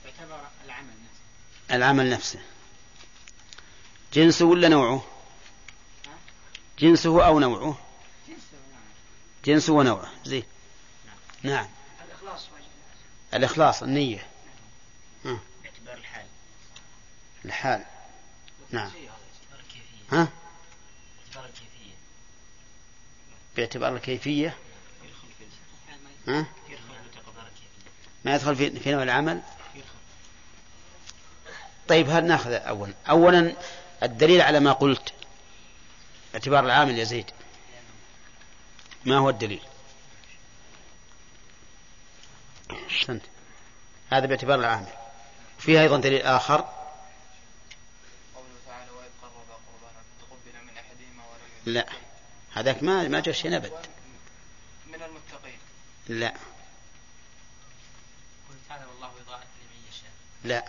باعتبار 0.04 0.50
العمل 0.66 0.88
نفسه. 0.88 1.76
العمل 1.76 2.10
نفسه. 2.10 2.40
جنسه 4.14 4.46
ولا 4.46 4.68
نوعه 4.68 5.06
جنسه 6.80 7.26
أو 7.26 7.40
نوعه 7.40 7.80
جنسه 9.46 9.74
ونوعه 9.74 10.12
زين. 10.26 10.44
نعم. 11.44 11.68
الإخلاص 12.06 12.48
الإخلاص 13.34 13.84
النية. 13.84 14.28
باعتبار 15.24 15.98
الحال. 15.98 16.26
الحال. 17.46 17.86
نعم. 18.72 18.92
ها؟ 20.12 20.28
باعتبار 23.56 23.96
الكيفية. 23.96 24.58
ها؟ 26.28 26.46
ما 28.26 28.36
يدخل 28.36 28.56
في, 28.56 28.80
في 28.80 28.92
نوع 28.92 29.04
العمل؟ 29.04 29.42
طيب 31.88 32.10
هذا 32.10 32.28
ناخذ 32.28 32.52
أولا 32.52 32.94
أولا 33.10 33.56
الدليل 34.04 34.42
على 34.42 34.60
ما 34.60 34.72
قلت. 34.72 35.14
اعتبار 36.34 36.66
العامل 36.66 37.00
يا 37.00 37.04
زيد. 37.04 37.32
ما 39.06 39.18
هو 39.18 39.30
الدليل؟ 39.30 39.62
هذا 44.12 44.26
باعتبار 44.26 44.60
العامل. 44.60 44.88
فيه 45.60 45.82
أيضا 45.82 45.98
دليل 45.98 46.22
آخر 46.22 46.58
قوله 48.36 48.58
تعالى 48.68 48.92
وإذ 48.92 49.10
قربا 49.22 49.54
قربانا 49.68 50.02
فتقبل 50.20 50.66
من 50.66 50.78
أحدهما 50.78 51.24
ولم 51.32 51.51
لا. 51.66 51.90
هذاك 52.54 52.84
ما 52.84 53.08
ما 53.08 53.20
جاء 53.20 53.34
شيء 53.34 53.56
أبد. 53.56 53.72
من 54.88 55.02
المتقين. 55.02 55.60
لا. 56.08 56.30
قل 58.50 58.56
تعالى 58.70 58.86
والله 58.86 59.12
يضاعف 59.22 59.48
لمن 59.62 59.84
يشاء. 59.90 60.12
لا. 60.44 60.66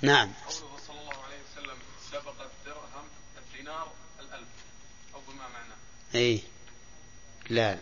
نعم. 0.00 0.32
قوله 0.32 0.78
صلى 0.86 1.00
الله 1.00 1.24
عليه 1.24 1.36
وسلم 1.52 1.78
سبق 2.12 2.42
الدرهم 2.42 3.08
الدينار 3.38 3.92
الألف 4.20 4.48
أو 5.14 5.20
بما 5.20 5.48
معناه. 5.48 5.76
اي 6.14 6.42
لا. 7.48 7.74
لا. 7.74 7.80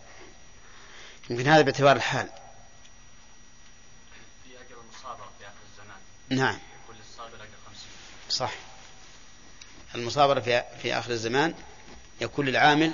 يمكن 1.31 1.49
هذا 1.49 1.63
باعتبار 1.63 1.97
الحال. 1.97 2.31
في 4.45 4.51
أجر 4.51 4.81
المصابرة 4.81 5.33
في 5.39 5.45
آخر 5.45 5.55
الزمان. 5.73 6.01
نعم. 6.29 6.59
كل 6.89 6.95
الصابر 7.11 7.35
أجر 7.37 7.57
خمسين. 7.67 7.91
صح. 8.31 8.66
المصابرة 9.95 10.41
في, 10.41 10.65
في 10.83 10.95
آخر 10.95 11.11
الزمان 11.11 11.55
يكون 12.21 12.47
للعامل 12.47 12.93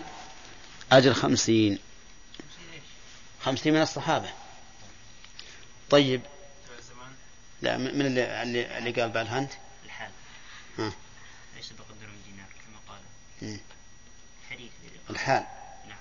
أجر 0.92 1.14
خمسين. 1.14 1.78
خمسين 3.42 3.74
من 3.74 3.82
الصحابة. 3.82 4.28
طيب. 5.90 6.22
لا 7.62 7.76
من 7.76 8.06
اللي, 8.06 8.42
اللي, 8.42 8.78
اللي 8.78 9.02
قال 9.02 9.28
هانت؟ 9.28 9.52
الحال. 9.84 10.10
ها. 10.78 10.92
ليس 11.56 11.72
بقدر 11.72 12.06
من 12.06 12.22
دينار 12.26 12.48
كما 12.66 12.78
قال. 12.88 13.60
حديث 14.50 14.70
الحال. 15.10 15.46
نعم. 15.88 15.98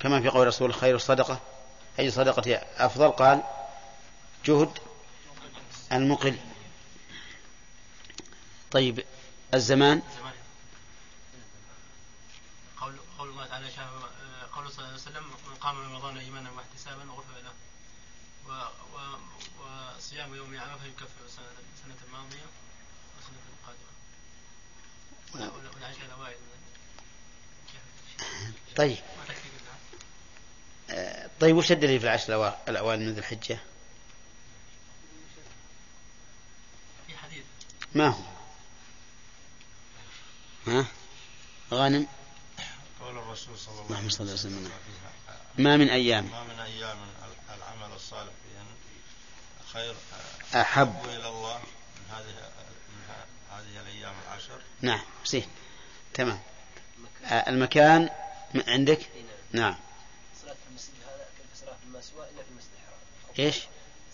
كما 0.00 0.20
في 0.20 0.28
قول 0.28 0.46
رسول 0.46 0.74
خير 0.74 0.96
الصدقة. 0.96 1.40
أي 1.98 2.10
صدقة 2.10 2.62
أفضل؟ 2.76 3.08
قال 3.10 3.42
جهد 4.44 4.78
المقل. 5.92 6.36
طيب 8.70 9.04
الزمان. 9.54 10.02
زمان 10.18 10.32
قول 12.80 12.96
قول 13.18 13.28
الله 13.28 13.46
تعالى 13.46 13.70
شاء 13.70 13.88
قول 14.52 14.70
صلى 14.72 14.78
الله 14.78 14.88
عليه 14.92 15.02
وسلم 15.02 15.24
من 15.48 15.54
قام 15.60 15.76
رمضان 15.78 16.18
إيمانا 16.18 16.50
واحتسابا 16.50 17.02
غفر 17.02 17.32
له. 17.44 17.52
وصيام 19.60 20.34
يوم 20.34 20.60
عرفة 20.60 20.86
يكفر 20.86 21.24
السنة 21.26 21.96
الماضيه 22.06 22.46
والسنة 23.16 23.42
القادمة. 23.58 23.92
ولا- 25.34 25.74
والعشر 25.74 26.04
الاوائل 26.06 26.36
طيب. 28.76 28.96
كلها 30.86 31.28
طيب 31.40 31.56
وش 31.56 31.72
الدليل 31.72 31.98
في 32.00 32.04
العشر 32.06 32.54
الأوائل 32.68 33.00
من 33.00 33.12
ذي 33.12 33.18
الحجة؟ 33.20 33.58
في 37.06 37.16
حديث. 37.16 37.44
ما 37.94 38.08
هو؟ 38.08 38.22
ها؟ 40.66 40.86
غانم؟ 41.72 42.06
قول 43.00 43.18
الرسول 43.18 43.58
صلى 43.58 43.80
الله 43.80 43.96
عليه 43.96 44.32
وسلم. 44.32 44.70
ما 45.58 45.76
من 45.76 45.90
أيام؟ 45.90 46.24
ما 46.30 46.42
من 46.44 46.60
أيام 46.60 46.98
العمل 47.56 47.94
الصالح 47.96 48.32
فيهن 48.32 48.66
خير 49.72 49.94
أحب. 50.60 51.04
إلى 51.04 51.28
الله 51.28 51.58
من 51.58 52.10
هذه 52.10 52.50
من 52.88 53.02
هذه 53.50 53.80
الأيام 53.82 54.14
العشر. 54.26 54.60
نعم 54.80 55.00
زين 55.26 55.46
تمام. 56.14 56.40
آه، 57.24 57.50
المكان 57.50 58.10
عندك؟ 58.68 59.00
نعم. 59.52 59.76
صلاة 60.42 60.52
في 60.54 60.68
المسجد 60.70 60.94
هذا 61.06 61.26
كيف 61.38 61.60
صلاة 61.60 61.76
في 61.76 61.84
المسوى 61.86 62.24
إلا 62.30 62.42
في 62.42 62.50
المسجد 62.50 62.70
الحرام؟ 62.74 62.98
إيش؟ 63.38 63.56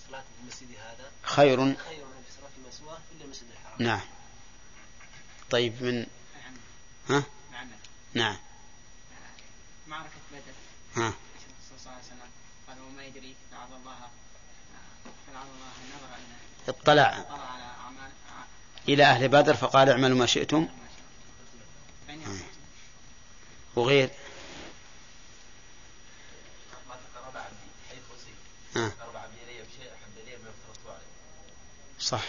صلاة 0.08 0.20
في 0.20 0.42
المسجد 0.42 0.68
هذا. 0.78 1.10
خير. 1.22 1.56
خير 1.56 2.04
من 2.04 2.24
صلاة 2.38 2.48
في 2.48 2.58
المسوى 2.62 2.98
إلا 3.16 3.24
المسجد 3.24 3.46
الحرام. 3.50 3.82
نعم. 3.82 4.00
طيب 5.50 5.82
من 5.82 6.06
ها؟ 7.08 7.22
نعم. 7.52 7.68
نعم. 8.14 8.36
معركة 9.88 10.08
بدر. 10.32 11.02
ها. 11.02 11.12
صلى 11.68 11.78
الله 11.78 11.90
عليه 11.90 12.06
وسلم 12.06 12.30
قال 12.68 12.76
وما 12.80 13.04
يدريك 13.04 13.36
لعل 13.52 13.80
الله 13.80 13.96
الله 15.26 15.72
نظر 15.94 16.14
إلى 16.14 16.68
اطلع. 16.68 16.84
طلع 16.84 17.44
على 17.44 17.64
أعمال 17.64 18.10
إلى 18.88 19.04
أهل 19.04 19.28
بدر 19.28 19.54
فقال 19.54 19.88
اعملوا 19.88 20.18
ما 20.18 20.26
شئتم 20.26 20.68
وغير. 23.76 24.10
صح. 32.00 32.24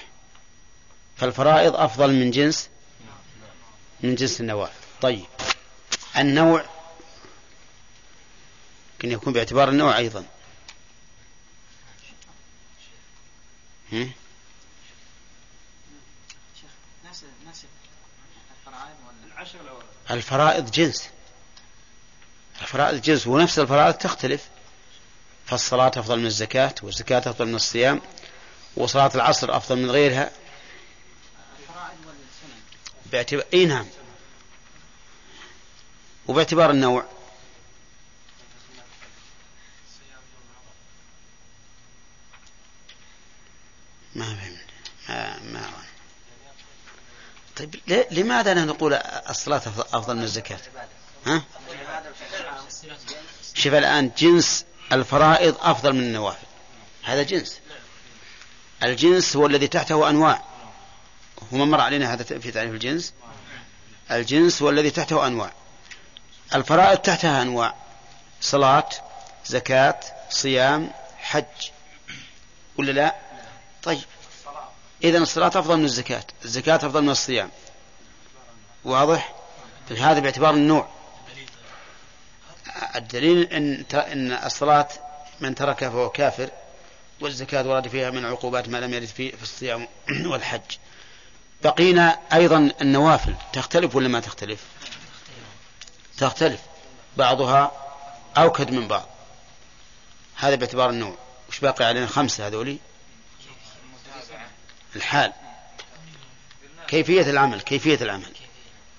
فالفرائض 1.18 1.76
أفضل 1.76 2.14
من 2.14 2.32
جنس 2.32 2.70
من 4.04 4.16
جنس 4.16 4.42
النوافل 4.42 4.74
طيب. 5.02 5.26
النوع 6.18 6.66
يمكن 8.94 9.12
يكون 9.12 9.34
باعتبار 9.34 9.70
النوع 9.70 9.98
أيضا. 9.98 10.26
هم؟ 13.92 14.12
الفرائض 20.12 20.72
جنس. 20.72 21.10
الفرائض 22.62 23.02
جنس. 23.02 23.28
ونفس 23.28 23.60
الفرائض 23.60 23.94
تختلف. 23.94 24.50
فالصلاة 25.46 25.92
أفضل 25.98 26.20
من 26.20 26.26
الزكاة 26.26 26.76
والزكاة 26.84 27.20
أفضل 27.20 27.46
من 27.46 27.56
الصيام 27.56 28.02
وصلاة 28.76 29.12
العصر 29.16 29.58
أفضل 29.58 29.78
من 29.78 29.92
غيرها. 29.92 30.32
باعتبار 33.14 33.46
إي 33.54 33.66
نعم 33.66 33.86
وباعتبار 36.28 36.72
النوع 36.72 37.06
ما 44.16 44.26
فهمت 44.26 44.58
ما 45.44 45.70
ما. 45.70 45.84
طيب 47.56 47.76
لماذا 48.12 48.54
لا 48.54 48.66
نقول 48.66 48.94
الصلاة 48.94 49.62
أفضل 49.94 50.16
من 50.16 50.24
الزكاة؟ 50.24 50.60
ها؟ 51.26 51.44
شوف 53.54 53.74
الآن 53.74 54.12
جنس 54.18 54.66
الفرائض 54.92 55.58
أفضل 55.60 55.94
من 55.94 56.00
النوافل 56.04 56.48
هذا 57.04 57.24
جنس 57.24 57.60
الجنس 58.84 59.36
هو 59.36 59.46
الذي 59.46 59.68
تحته 59.68 60.10
أنواع 60.10 60.53
وما 61.52 61.66
مر 61.66 61.82
علينا 61.82 62.14
هذا 62.14 62.24
في 62.24 62.52
تعريف 62.52 62.72
الجنس. 62.72 63.14
الجنس 64.12 64.62
هو 64.62 64.70
الذي 64.70 64.90
تحته 64.90 65.28
أنواع. 65.28 65.52
الفرائض 66.56 66.98
تحتها 66.98 67.42
أنواع. 67.42 67.76
صلاة 68.42 68.90
زكاة 69.46 70.00
صيام 70.30 70.92
حج. 71.18 71.44
ولا 72.78 72.92
لا؟ 72.92 73.16
طيب. 73.84 74.04
إذا 75.04 75.18
الصلاة 75.18 75.48
أفضل 75.48 75.78
من 75.78 75.86
الزكاة. 75.86 76.24
الزكاة 76.46 76.76
أفضل 76.76 77.02
من 77.02 77.10
الصيام. 77.10 77.50
واضح؟ 78.84 79.36
هذا 79.90 80.20
باعتبار 80.20 80.54
النوع. 80.54 80.88
الدليل 82.96 83.54
إن, 83.54 83.86
إن 83.94 84.32
الصلاة 84.32 84.88
من 85.40 85.56
تركها 85.56 85.90
فهو 85.90 86.10
كافر 86.10 86.50
والزكاة 87.22 87.68
ورد 87.68 87.88
فيها 87.88 88.10
من 88.10 88.26
عقوبات 88.26 88.70
ما 88.70 88.78
لم 88.78 88.94
يرد 88.94 89.06
في 89.06 89.42
الصيام 89.42 89.88
والحج. 90.26 90.62
بقينا 91.64 92.20
أيضا 92.34 92.72
النوافل 92.82 93.36
تختلف 93.54 93.96
ولا 93.96 94.08
ما 94.08 94.20
تختلف؟ 94.20 94.64
تختلف. 96.18 96.60
بعضها 97.18 97.72
أوكد 98.38 98.72
من 98.72 98.88
بعض. 98.88 99.08
هذا 100.36 100.56
باعتبار 100.56 100.90
النوع. 100.90 101.16
وش 101.50 101.60
باقي 101.60 101.86
علينا؟ 101.86 102.08
خمسة 102.08 102.48
هذولي. 102.48 102.78
الحال. 104.96 105.34
كيفية 106.88 107.22
العمل 107.22 107.62
كيفية 107.62 108.02
العمل. 108.02 108.34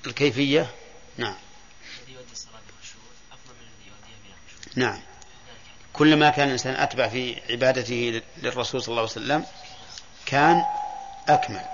الكيفية؟ 0.07 0.75
نعم. 1.17 1.37
نعم. 4.77 5.01
كلما 5.93 6.31
كان 6.31 6.47
الإنسان 6.47 6.75
أتبع 6.75 7.09
في 7.09 7.41
عبادته 7.51 8.23
للرسول 8.43 8.83
صلى 8.83 8.89
الله 8.89 9.03
عليه 9.03 9.11
وسلم 9.13 9.47
كان 10.27 10.65
أكمل. 11.29 11.74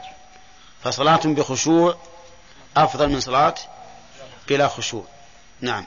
فصلاة 0.84 1.20
بخشوع 1.24 1.98
أفضل 2.76 3.08
من 3.08 3.20
صلاة 3.20 3.54
بلا 4.48 4.68
خشوع. 4.68 5.04
نعم. 5.60 5.86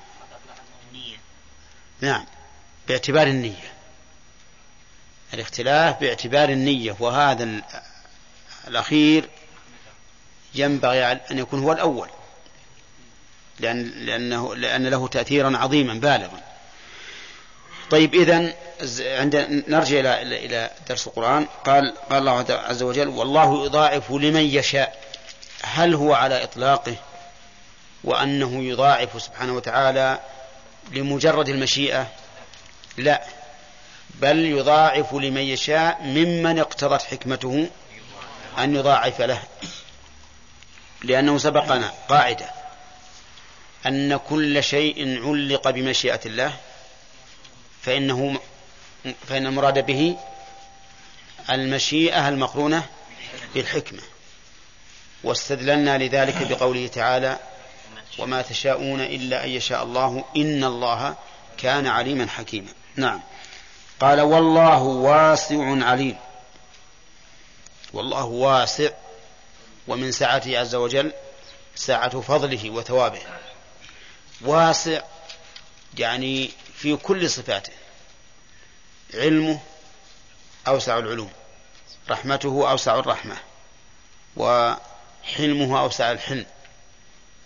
نعم. 2.01 2.25
باعتبار 2.87 3.27
النية. 3.27 3.73
الاختلاف 5.33 5.99
باعتبار 5.99 6.49
النية 6.49 6.95
وهذا 6.99 7.43
ال- 7.43 7.63
الأخير 8.67 9.29
ينبغي 10.55 11.03
أن 11.11 11.37
يكون 11.39 11.63
هو 11.63 11.71
الأول. 11.71 12.09
لأن 13.59 13.83
لأنه 13.89 14.55
لأن 14.55 14.87
له 14.87 15.07
تأثيرا 15.07 15.57
عظيما 15.57 15.93
بالغا. 15.93 16.41
طيب 17.93 18.15
إذا 18.15 18.53
عند 18.99 19.63
نرجع 19.67 19.99
إلى 19.99 20.45
إلى 20.45 20.70
درس 20.89 21.07
القرآن. 21.07 21.47
قال 21.65 21.93
قال 22.09 22.20
الله 22.20 22.45
عز 22.49 22.83
وجل 22.83 23.07
والله 23.07 23.65
يضاعف 23.65 24.11
لمن 24.11 24.41
يشاء. 24.41 25.03
هل 25.63 25.93
هو 25.93 26.13
على 26.13 26.43
إطلاقه؟ 26.43 26.95
وأنه 28.03 28.63
يضاعف 28.63 29.21
سبحانه 29.21 29.53
وتعالى 29.53 30.20
لمجرد 30.91 31.49
المشيئة؟ 31.49 32.07
لا. 32.97 33.24
بل 34.09 34.45
يضاعف 34.45 35.13
لمن 35.13 35.41
يشاء 35.41 36.01
ممن 36.03 36.59
اقتضت 36.59 37.01
حكمته 37.01 37.67
أن 38.57 38.75
يضاعف 38.75 39.21
له. 39.21 39.43
لأنه 41.03 41.37
سبقنا 41.37 41.91
قاعدة 42.09 42.45
أن 43.86 44.17
كل 44.17 44.63
شيء 44.63 45.28
علق 45.28 45.70
بمشيئة 45.70 46.21
الله. 46.25 46.53
فإنه 47.84 48.39
فإن 49.28 49.47
المراد 49.47 49.86
به 49.86 50.18
المشيئة 51.50 52.30
المقرونة 52.30 52.86
بالحكمة. 53.55 54.01
واستدللنا 55.24 55.97
لذلك 55.97 56.47
بقوله 56.47 56.88
تعالى 56.88 57.39
وما 58.20 58.42
تشاءون 58.42 59.01
إلا 59.01 59.43
أن 59.43 59.50
يشاء 59.50 59.84
الله 59.84 60.24
إن 60.36 60.64
الله 60.64 61.16
كان 61.58 61.88
عليما 61.88 62.28
حكيما. 62.28 62.70
نعم. 62.96 63.22
قال 64.00 64.22
والله 64.22 64.82
واسع 64.82 65.86
عليم. 65.86 66.18
والله 67.93 68.26
واسع 68.26 68.89
ومن 69.88 70.12
سعته 70.12 70.60
عز 70.60 70.76
وجل 70.76 71.12
سعة 71.76 72.22
فضله 72.22 72.70
وثوابه. 72.70 73.22
واسع 74.42 75.01
يعني 75.97 76.50
في 76.84 76.96
كل 76.96 77.30
صفاته. 77.30 77.72
علمه 79.14 79.60
أوسع 80.68 80.97
العلوم. 80.97 81.32
رحمته 82.10 82.72
أوسع 82.72 83.00
الرحمة. 83.00 83.38
وحلمه 84.36 85.80
أوسع 85.80 86.12
الحلم. 86.12 86.46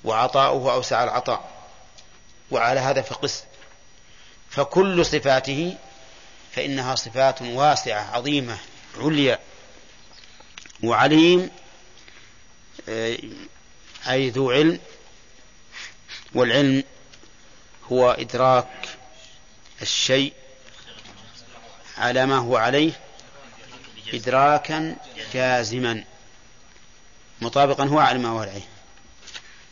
وعطاؤه 0.04 0.74
أوسع 0.74 1.04
العطاء. 1.04 1.52
وعلى 2.52 2.80
هذا 2.80 3.02
فقس. 3.02 3.44
فكل 4.50 5.06
صفاته 5.06 5.78
فإنها 6.52 6.96
صفات 6.96 7.42
واسعة 7.42 8.16
عظيمة 8.16 8.58
عليا. 8.98 9.40
وعليم 10.84 11.52
أي 14.10 14.30
ذو 14.30 14.52
علم. 14.52 14.80
والعلم 16.34 16.84
هو 17.92 18.12
إدراك 18.12 18.87
الشيء 19.82 20.34
على 21.98 22.26
ما 22.26 22.38
هو 22.38 22.58
عليه 22.58 22.92
إدراكا 24.14 24.96
جازما. 25.34 26.04
مطابقا 27.42 27.86
هو 27.86 28.00
على 28.00 28.20
ما 28.20 28.30
هو 28.30 28.40
عليه. 28.40 28.62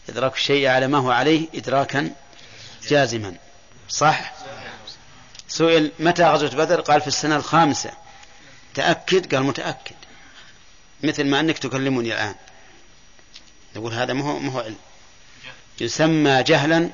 إدراك 0.09 0.35
الشيء 0.35 0.67
على 0.67 0.87
ما 0.87 0.97
هو 0.97 1.11
عليه 1.11 1.47
إدراكا 1.55 2.11
جازما. 2.87 3.35
صح؟ 3.89 4.33
سئل 5.47 5.91
متى 5.99 6.23
غزوة 6.23 6.49
بدر؟ 6.49 6.81
قال 6.81 7.01
في 7.01 7.07
السنة 7.07 7.35
الخامسة. 7.35 7.91
تأكد؟ 8.73 9.35
قال 9.35 9.43
متأكد. 9.43 9.95
مثل 11.03 11.25
ما 11.25 11.39
أنك 11.39 11.57
تكلمني 11.57 12.13
الآن. 12.13 12.35
نقول 13.75 13.93
هذا 13.93 14.13
ما 14.13 14.23
هو 14.23 14.39
ما 14.39 14.51
هو 14.51 14.59
علم. 14.59 14.77
يسمى 15.81 16.43
جهلا 16.43 16.89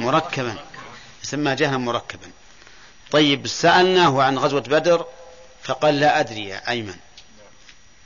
مركبا. 0.00 0.65
يسمى 1.26 1.54
جهلا 1.54 1.78
مركبا. 1.78 2.30
طيب 3.10 3.46
سألناه 3.46 4.22
عن 4.22 4.38
غزوة 4.38 4.60
بدر 4.60 5.06
فقال 5.62 6.00
لا 6.00 6.20
أدري 6.20 6.48
يا 6.48 6.70
أيمن. 6.70 6.96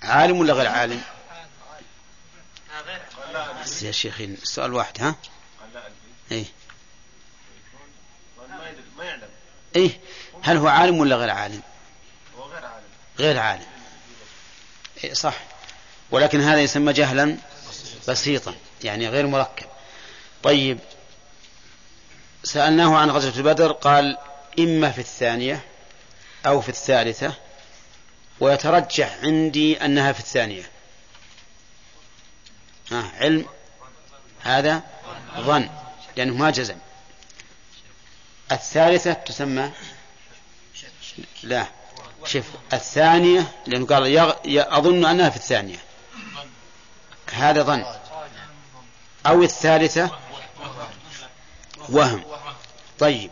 عالم 0.03 0.41
ولا 0.41 0.53
غير 0.53 0.67
عالم؟ 0.67 1.03
بس 3.63 3.83
يا 3.83 3.93
شيخ 3.93 4.21
السؤال 4.21 4.75
واحد 4.75 5.03
ها؟ 5.03 5.15
يعلم 6.31 6.47
إيه 9.77 10.01
هل 10.43 10.57
هو 10.57 10.69
عالم 10.69 10.99
ولا 10.99 11.17
غير 11.17 11.31
عالم؟ 11.31 11.63
غير 13.19 13.39
عالم. 13.39 13.67
إيه 15.05 15.15
صح. 15.15 15.35
ولكن 16.11 16.41
هذا 16.41 16.61
يسمى 16.61 16.93
جهلا 16.93 17.37
بسيطا 18.09 18.55
يعني 18.85 19.09
غير 19.09 19.27
مركب. 19.27 19.67
طيب 20.43 20.79
سألناه 22.45 22.97
عن 22.97 23.11
غزوة 23.11 23.43
بدر 23.43 23.73
قال 23.73 24.19
إما 24.59 24.91
في 24.91 24.99
الثانية 24.99 25.65
أو 26.47 26.61
في 26.61 26.69
الثالثة 26.69 27.35
ويترجح 28.41 29.19
عندي 29.23 29.85
أنها 29.85 30.13
في 30.13 30.21
الثانية. 30.21 30.71
ها 32.93 33.13
علم. 33.21 33.47
هذا 34.43 34.83
ظن 35.39 35.71
لأنه 36.17 36.35
ما 36.35 36.51
جزم. 36.51 36.77
الثالثة 38.53 39.13
تسمى؟ 39.13 39.71
لا. 41.43 41.67
شوف 42.25 42.45
الثانية 42.73 43.53
لأنه 43.67 43.87
قال 43.87 44.07
يغ... 44.07 44.35
ي... 44.45 44.63
أظن 44.63 45.05
أنها 45.05 45.31
في 45.31 45.37
الثانية. 45.37 45.79
هذا 47.33 47.63
ظن. 47.63 47.85
أو 49.27 49.43
الثالثة؟ 49.43 50.11
وهم. 51.89 52.23
طيب. 52.99 53.31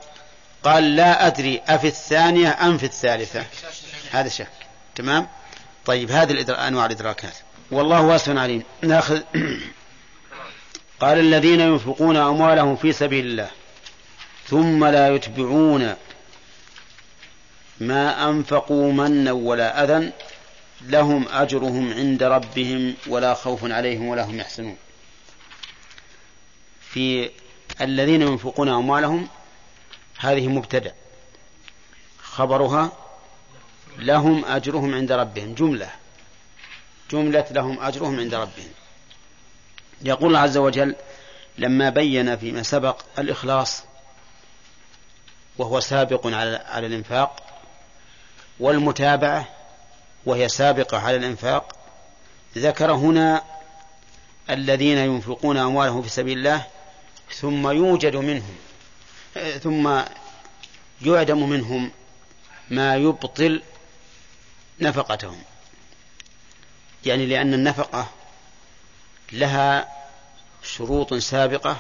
قال 0.65 0.97
لا 0.97 1.27
أدري 1.27 1.63
أفي 1.69 1.87
الثانية 1.87 2.67
أم 2.67 2.79
في 2.79 2.87
الثالثة. 2.87 3.45
هذا 4.11 4.29
شك. 4.29 4.49
تمام؟ 4.95 5.29
طيب 5.87 6.11
هذه. 6.11 6.69
أنواع 6.69 6.87
الإدراكات. 6.87 7.35
والله 7.71 8.03
واسع 8.03 8.41
عليم. 8.41 8.63
نأخذ 8.83 9.21
قال 11.01 11.19
الذين 11.19 11.61
ينفقون 11.61 12.17
أموالهم 12.17 12.77
في 12.77 12.93
سبيل 12.93 13.27
الله 13.27 13.51
ثم 14.47 14.85
لا 14.85 15.09
يتبعون 15.09 15.95
ما 17.81 18.31
أنفقوا 18.31 18.93
منا 18.93 19.33
ولا 19.33 19.85
أذى 19.85 20.13
لهم 20.83 21.29
أجرهم 21.29 21.93
عند 21.93 22.23
ربهم 22.23 22.95
ولا 23.07 23.35
خوف 23.35 23.65
عليهم 23.65 24.09
ولا 24.09 24.25
هم 24.25 24.41
يحزنون. 24.41 24.77
في 26.81 27.31
الذين 27.81 28.23
ينفقون 28.23 28.69
أموالهم 28.69 29.29
هذه 30.19 30.49
مبتدأ. 30.49 30.95
خبرها 32.23 32.93
لهم 33.99 34.45
أجرهم 34.45 34.95
عند 34.95 35.13
ربهم 35.13 35.55
جملة. 35.55 35.91
جملة 37.11 37.47
لهم 37.51 37.81
أجرهم 37.81 38.21
عند 38.21 38.35
ربهم. 38.35 38.71
يقول 40.03 40.29
الله 40.29 40.39
عز 40.39 40.57
وجل 40.57 40.95
لما 41.59 41.91
بين 41.91 42.37
فيما 42.37 42.63
سبق 42.63 43.03
الإخلاص 43.19 43.83
وهو 45.59 45.81
سابق 45.81 46.27
على 46.27 46.63
على 46.67 46.87
الإنفاق 46.87 47.43
والمتابعة 48.61 49.49
وهي 50.27 50.49
سابقة 50.49 50.99
على 50.99 51.17
الإنفاق 51.17 51.77
ذكر 52.59 52.93
هنا 52.93 53.43
الذين 54.51 54.99
ينفقون 54.99 55.57
أموالهم 55.57 56.03
في 56.03 56.09
سبيل 56.09 56.39
الله 56.39 56.67
ثم 57.33 57.71
يوجد 57.71 58.17
منهم 58.17 58.57
ثم 59.63 60.03
يعدم 61.03 61.49
منهم 61.49 61.91
ما 62.71 62.97
يبطل 62.97 63.63
نفقتهم. 64.81 65.43
يعني 67.07 67.27
لأن 67.27 67.55
النفقة 67.55 68.09
لها 69.33 69.89
شروط 70.63 71.15
سابقة 71.15 71.77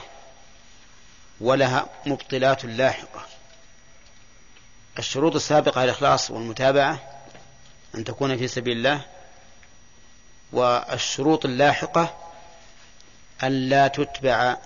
ولها 1.40 1.86
مبطلات 2.06 2.64
لاحقة. 2.64 3.26
الشروط 4.98 5.34
السابقة 5.34 5.84
الإخلاص 5.84 6.30
والمتابعة 6.30 7.22
أن 7.94 8.04
تكون 8.04 8.36
في 8.36 8.48
سبيل 8.48 8.76
الله 8.76 9.00
والشروط 10.52 11.44
اللاحقة 11.44 12.16
أن 13.42 13.68
لا 13.68 13.88
تتبع 13.88 14.56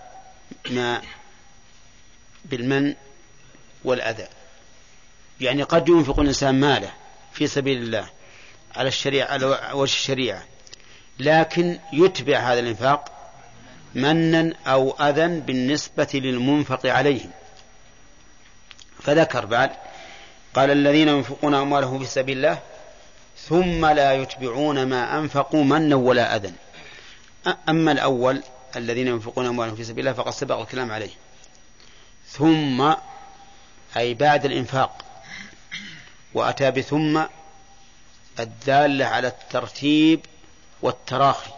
ما 0.70 1.02
بالمن 2.44 2.94
والأذى. 3.84 4.26
يعني 5.40 5.62
قد 5.62 5.88
ينفق 5.88 6.20
الإنسان 6.20 6.60
ماله 6.60 6.92
في 7.32 7.46
سبيل 7.46 7.82
الله 7.82 8.10
على 8.76 8.88
الشريعة 8.88 9.32
على 9.32 9.46
وجه 9.72 9.92
الشريعة 9.92 10.42
لكن 11.18 11.78
يتبع 11.92 12.38
هذا 12.38 12.60
الإنفاق 12.60 13.12
منا 13.94 14.54
أو 14.66 14.90
أذى 14.90 15.40
بالنسبة 15.40 16.08
للمنفق 16.14 16.86
عليهم. 16.86 17.30
فذكر 19.02 19.46
بعد 19.46 19.70
قال 20.54 20.70
الذين 20.70 21.08
ينفقون 21.08 21.54
أموالهم 21.54 21.98
في 21.98 22.04
سبيل 22.04 22.36
الله 22.36 22.58
ثم 23.48 23.86
لا 23.86 24.14
يتبعون 24.14 24.86
ما 24.86 25.18
أنفقوا 25.18 25.64
منا 25.64 25.96
ولا 25.96 26.36
أذى. 26.36 26.52
أما 27.68 27.92
الأول 27.92 28.42
الذين 28.76 29.08
ينفقون 29.08 29.46
أموالهم 29.46 29.76
في 29.76 29.84
سبيل 29.84 30.08
الله 30.08 30.22
فقد 30.22 30.32
سبق 30.32 30.60
الكلام 30.60 30.92
عليه. 30.92 31.10
ثم 32.28 32.92
أي 33.96 34.14
بعد 34.14 34.44
الإنفاق. 34.44 35.04
وأتى 36.34 36.70
بثم 36.70 37.22
الدالة 38.40 39.04
على 39.04 39.28
الترتيب 39.28 40.20
والتراخي. 40.82 41.50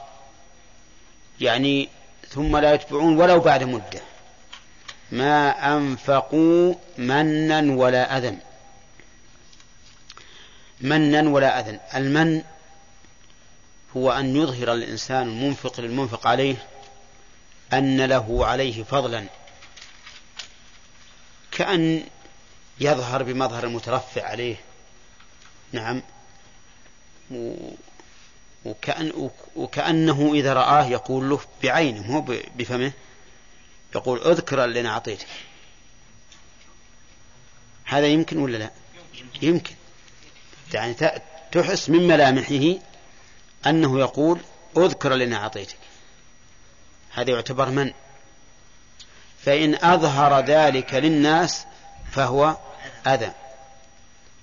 يعني 1.40 1.88
ثم 2.28 2.56
لا 2.56 2.74
يتبعون 2.74 3.16
ولو 3.16 3.40
بعد 3.40 3.62
مدة. 3.62 4.00
ما 5.12 5.50
أنفقوا 5.76 6.74
منا 6.98 7.74
ولا 7.74 8.18
أذى. 8.18 8.38
منا 10.80 11.28
ولا 11.28 11.60
أذى. 11.60 11.80
المن 11.94 12.42
هو 13.96 14.12
أن 14.12 14.36
يظهر 14.36 14.72
الإنسان 14.72 15.22
المنفق 15.22 15.80
للمنفق 15.80 16.26
عليه 16.26 16.56
أن 17.72 18.04
له 18.04 18.46
عليه 18.46 18.82
فضلا 18.82 19.26
كأن 21.52 22.04
يظهر 22.80 23.22
بمظهر 23.22 23.64
المترفع 23.64 24.22
عليه. 24.22 24.56
نعم. 25.72 26.02
وكأن 28.64 29.30
وكأنه 29.56 30.30
إذا 30.34 30.52
رآه 30.52 30.86
يقول 30.86 31.30
له 31.30 31.40
بعينه 31.62 32.02
مو 32.02 32.20
بفمه 32.56 32.92
يقول 33.94 34.20
اذكر 34.20 34.64
اللي 34.64 34.80
أنا 34.80 34.88
أعطيتك. 34.88 35.26
هذا 37.84 38.06
يمكن 38.06 38.38
ولا 38.38 38.56
لا؟ 38.56 38.70
يمكن. 39.42 39.74
يعني 40.74 40.94
تحس 41.52 41.90
من 41.90 42.08
ملامحه 42.08 42.80
أنه 43.66 44.00
يقول 44.00 44.40
اذكر 44.76 45.14
اللي 45.14 45.24
أنا 45.24 45.36
أعطيتك. 45.36 45.76
هذا 47.14 47.30
يعتبر 47.30 47.70
من؟ 47.70 47.92
فإن 49.44 49.74
أظهر 49.74 50.40
ذلك 50.40 50.94
للناس 50.94 51.64
فهو 52.12 52.56
أذى. 53.06 53.32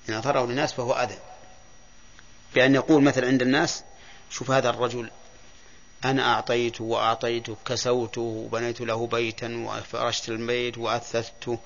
إن 0.10 0.14
أظهره 0.14 0.46
للناس 0.46 0.74
فهو 0.74 0.94
أذى. 0.94 1.18
بأن 2.56 2.76
يقول 2.76 3.04
مثلا 3.04 3.28
عند 3.28 3.42
الناس 3.42 3.84
شوف 4.30 4.52
هذا 4.52 4.70
الرجل 4.70 5.12
أنا 6.06 6.34
أعطيته 6.34 6.84
وأعطيته 6.84 7.58
كسوته 7.66 8.22
وبنيت 8.22 8.82
له 8.82 9.08
بيتا 9.08 9.66
وفرشت 9.68 10.30
البيت 10.30 10.78
وأثثته 10.78 11.60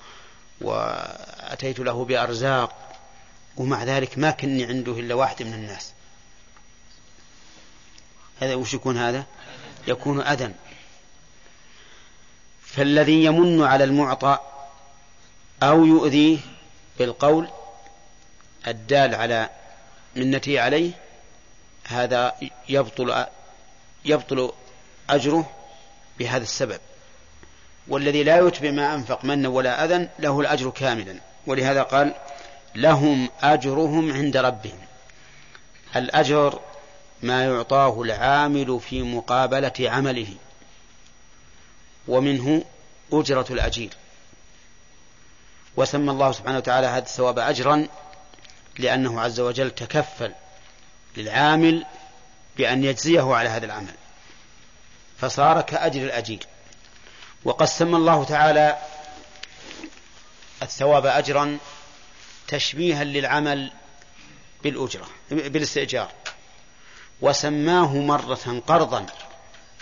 وأتيت 0.60 1.78
له 1.78 2.04
بأرزاق. 2.04 2.82
ومع 3.56 3.84
ذلك 3.84 4.18
ما 4.18 4.30
كني 4.30 4.64
عنده 4.64 4.92
إلا 4.92 5.14
واحد 5.14 5.42
من 5.42 5.54
الناس. 5.54 5.92
هذا 8.40 8.54
وش 8.54 8.74
يكون 8.74 8.98
هذا؟ 8.98 9.24
يكون 9.88 10.20
أذى. 10.20 10.52
فالذي 12.76 13.24
يمن 13.24 13.62
على 13.62 13.84
المعطى 13.84 14.38
أو 15.62 15.84
يؤذيه 15.84 16.38
بالقول 16.98 17.48
الدال 18.66 19.14
على 19.14 19.50
منته 20.16 20.60
عليه 20.60 20.90
هذا 21.88 22.34
يبطل 22.68 23.24
يبطل 24.04 24.52
أجره 25.10 25.50
بهذا 26.18 26.42
السبب. 26.42 26.80
والذي 27.88 28.22
لا 28.22 28.38
يتبع 28.38 28.70
ما 28.70 28.94
أنفق 28.94 29.24
منا 29.24 29.48
ولا 29.48 29.84
أذى 29.84 30.08
له 30.18 30.40
الأجر 30.40 30.70
كاملا. 30.70 31.16
ولهذا 31.46 31.82
قال 31.82 32.14
لهم 32.74 33.28
أجرهم 33.42 34.12
عند 34.12 34.36
ربهم. 34.36 34.78
الأجر 35.96 36.60
ما 37.22 37.44
يعطاه 37.44 38.02
العامل 38.02 38.80
في 38.80 39.02
مقابلة 39.02 39.72
عمله. 39.80 40.28
ومنه 42.08 42.64
أجرة 43.12 43.46
الأجير. 43.50 43.90
وسمى 45.76 46.10
الله 46.10 46.32
سبحانه 46.32 46.56
وتعالى 46.56 46.86
هذا 46.86 47.04
الثواب 47.04 47.38
أجرا 47.38 47.88
لأنه 48.78 49.20
عز 49.20 49.40
وجل 49.40 49.70
تكفل 49.70 50.32
للعامل 51.16 51.86
بأن 52.56 52.84
يجزيه 52.84 53.34
على 53.34 53.48
هذا 53.48 53.66
العمل. 53.66 53.94
فصار 55.20 55.60
كأجر 55.60 56.02
الأجير. 56.02 56.46
وقد 57.44 57.66
سمى 57.66 57.96
الله 57.96 58.24
تعالى 58.24 58.78
الثواب 60.62 61.06
أجرا 61.06 61.58
تشبيها 62.48 63.04
للعمل 63.04 63.72
بالأجرة 64.62 65.06
بالاستئجار. 65.30 66.12
وسماه 67.20 67.96
مرة 67.96 68.62
قرضا 68.66 69.06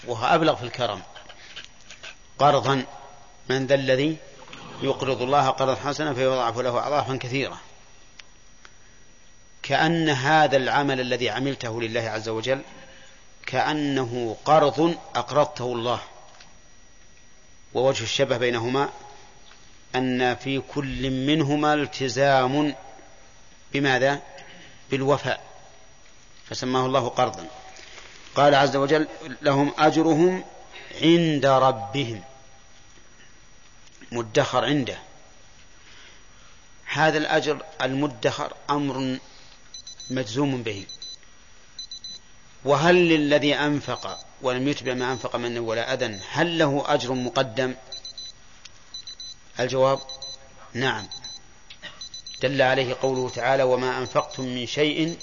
وهو 0.07 0.27
أبلغ 0.27 0.57
في 0.57 0.63
الكرم. 0.63 1.03
قرضا 2.39 2.85
من 3.49 3.67
ذا 3.67 3.75
الذي 3.75 4.17
يقرض 4.83 5.23
الله 5.23 5.49
قرضا 5.49 5.75
حسنا 5.75 6.15
فيضاعف 6.15 6.59
له 6.59 6.87
أضعافا 6.87 7.17
كثيرة. 7.17 7.61
كأن 9.63 10.09
هذا 10.09 10.57
العمل 10.57 11.01
الذي 11.01 11.31
عملته 11.31 11.81
لله 11.81 12.01
عز 12.01 12.29
وجل 12.29 12.63
كأنه 13.47 14.37
قرض 14.45 14.97
أقرضته 15.15 15.73
الله. 15.73 16.01
ووجه 17.75 18.03
الشبه 18.03 18.37
بينهما 18.37 18.89
أن 19.95 20.35
في 20.35 20.61
كل 20.75 21.11
منهما 21.11 21.75
التزام 21.75 22.75
بماذا؟ 23.73 24.23
بالوفاء. 24.91 25.45
فسماه 26.51 26.87
الله 26.87 27.09
قرضا. 27.09 27.47
قال 28.35 28.55
عز 28.55 28.77
وجل 28.77 29.09
لهم 29.43 29.73
أجرهم 29.79 30.45
عند 31.03 31.47
ربهم. 31.47 32.23
مدخر 34.13 34.65
عنده. 34.65 34.99
هذا 36.85 37.19
الأجر 37.19 37.63
المدخر 37.83 38.53
أمر 38.71 39.19
مجزوم 40.11 40.63
به. 40.63 40.87
وهل 42.65 42.95
للذي 42.95 43.55
أنفق 43.55 44.19
ولم 44.43 44.69
يتبع 44.69 44.95
ما 44.95 45.13
أنفق 45.13 45.37
منه 45.37 45.61
ولا 45.61 45.95
أذى 45.95 46.21
هل 46.31 46.59
له 46.59 46.85
أجر 46.87 47.13
مقدم؟ 47.13 47.75
الجواب 49.61 50.01
نعم. 50.73 51.07
دل 52.43 52.63
عليه 52.63 52.97
قوله 53.03 53.29
تعالى 53.29 53.63
وما 53.63 53.99
أنفقتم 53.99 54.45
من 54.45 54.67
شيء 54.67 55.19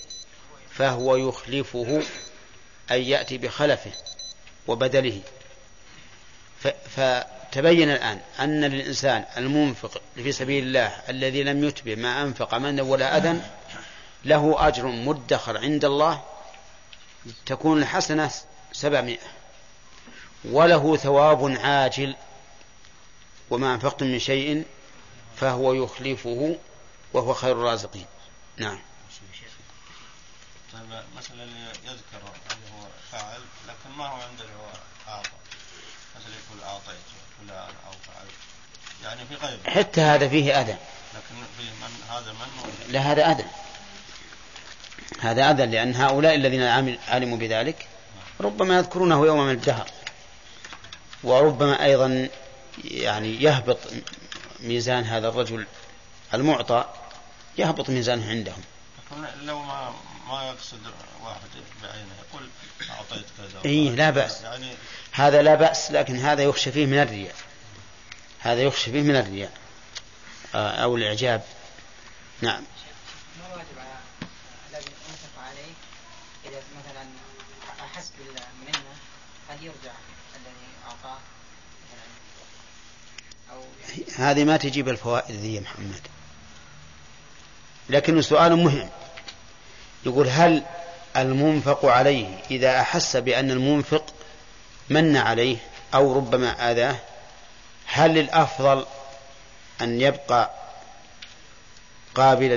فهو 0.69 1.15
يخلفه 1.15 2.03
أي 2.91 3.09
يأتي 3.09 3.37
بخلفه 3.37 3.91
وبدله. 4.67 5.21
فتبين 6.95 7.91
الآن 7.91 8.19
أن 8.39 8.65
للإنسان 8.65 9.25
المنفق 9.37 10.01
في 10.15 10.31
سبيل 10.31 10.63
الله 10.63 10.87
الذي 11.09 11.43
لم 11.43 11.63
يتبع 11.63 11.95
ما 11.95 12.21
أنفق 12.21 12.55
منه 12.55 12.83
ولا 12.83 13.17
أذى 13.17 13.41
له 14.25 14.67
أجر 14.67 14.87
مدخر 14.87 15.57
عند 15.57 15.85
الله 15.85 16.23
تكون 17.45 17.81
الحسنة 17.81 18.31
سبعمائة 18.71 19.17
وله 20.45 20.97
ثواب 20.97 21.51
عاجل 21.51 22.15
وما 23.49 23.73
أنفقتم 23.73 24.05
من 24.05 24.19
شيء 24.19 24.65
فهو 25.37 25.73
يخلفه 25.73 26.57
وهو 27.13 27.33
خير 27.33 27.51
الرازقين. 27.51 28.05
نعم. 28.57 28.79
طيب 30.73 31.03
مثلا 31.17 31.43
يذكر 31.85 32.21
أنه 32.51 32.81
هو 32.81 32.87
فاعل 33.11 33.41
لكن 33.67 33.97
ما 33.97 34.07
هو 34.07 34.15
عنده 34.21 34.43
هو 34.43 34.71
أعطى 35.07 35.40
يقول 36.51 36.63
أعطيت 36.63 37.05
فلان 37.39 37.69
أو 37.87 37.91
فعلت. 37.91 38.31
يعني 39.03 39.25
في 39.25 39.35
غيره. 39.35 39.79
حتى 39.79 40.01
هذا 40.01 40.29
فيه 40.29 40.61
أذى. 40.61 40.77
لكن 41.13 41.35
فيه 41.57 41.71
من 41.71 42.03
هذا 42.09 42.31
من 42.31 42.73
لا 42.89 42.99
هذا 42.99 43.31
أذى. 43.31 43.45
هذا 45.19 45.51
أذى 45.51 45.65
لأن 45.65 45.95
هؤلاء 45.95 46.35
الذين 46.35 46.63
علموا 47.07 47.37
بذلك 47.37 47.87
ربما 48.41 48.77
يذكرونه 48.77 49.25
يوم 49.25 49.39
من 49.39 49.51
الدهر 49.51 49.89
وربما 51.23 51.85
أيضا 51.85 52.29
يعني 52.83 53.43
يهبط 53.43 53.77
ميزان 54.59 55.03
هذا 55.03 55.27
الرجل 55.27 55.67
المعطى 56.33 56.85
يهبط 57.57 57.89
ميزانه 57.89 58.29
عندهم. 58.29 58.61
لو 59.41 59.59
ما 59.59 59.93
ما 60.27 60.47
يقصد 60.47 60.79
واحد 61.23 61.49
بعينه 61.83 62.09
يقول 62.29 62.49
أعطيت 62.89 63.25
كذا. 63.37 63.61
إيه 63.65 63.89
لا 63.89 64.09
بأس. 64.09 64.41
يعني 64.41 64.73
هذا 65.11 65.41
لا 65.41 65.55
بأس 65.55 65.91
لكن 65.91 66.15
هذا 66.15 66.43
يخشى 66.43 66.71
فيه 66.71 66.85
من 66.85 66.97
الرياء. 66.97 67.35
هذا 68.39 68.61
يخشى 68.61 68.91
فيه 68.91 69.01
من 69.01 69.15
الرياء. 69.15 69.51
آه، 70.55 70.71
أو 70.83 70.95
الإعجاب. 70.95 71.41
نعم. 72.41 72.63
ما 73.39 73.55
واجب 73.55 73.79
على 73.79 73.99
الذي 74.69 74.91
عليه؟ 75.37 75.73
إذا 76.45 76.57
مثلا 76.79 77.05
بالمنة 78.17 78.95
هل 79.49 79.63
يرجع 79.63 79.91
الذي 80.35 80.71
هذه 84.17 84.43
ما 84.43 84.57
تجيب 84.57 84.89
الفوائد 84.89 85.35
ذي 85.35 85.55
يا 85.55 85.61
محمد. 85.61 86.01
لكنه 87.89 88.21
سؤال 88.21 88.55
مهم. 88.55 88.89
يقول 90.05 90.27
هل 90.27 90.63
المنفق 91.17 91.85
عليه 91.85 92.39
إذا 92.51 92.79
أحس 92.81 93.17
بأن 93.17 93.51
المنفق 93.51 94.05
من 94.91 95.17
عليه 95.17 95.57
أو 95.93 96.13
ربما 96.13 96.71
آذاه 96.71 96.95
هل 97.85 98.17
الأفضل 98.17 98.85
أن 99.81 100.01
يبقى 100.01 100.51
قابلا 102.15 102.55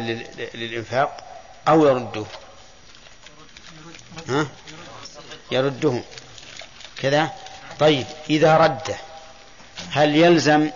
للإنفاق 0.55 1.41
أو 1.69 1.87
يرده؟ 1.87 2.25
ها؟ 4.29 4.47
يرده. 5.51 6.03
كذا؟ 7.03 7.31
طيب 7.79 8.07
إذا 8.31 8.57
رده 8.57 8.97
هل 9.91 10.17
يلزم 10.17 10.71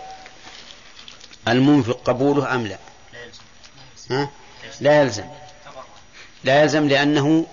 المنفق 1.48 2.01
قبوله 2.05 2.55
أم 2.55 2.66
لا؟ 2.66 2.78
ها؟ 4.10 4.30
لا 4.80 5.01
يلزم. 5.02 5.28
لا 6.44 6.62
يلزم 6.62 6.89
لأنه 6.89 7.47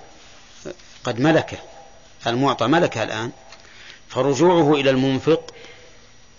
قد 1.04 1.20
ملكه 1.20 1.58
المعطى 2.28 2.68
ملكه 2.68 3.04
الآن. 3.04 3.32
فرجوعه 4.16 4.74
إلى 4.74 4.90
المنفق 4.90 5.54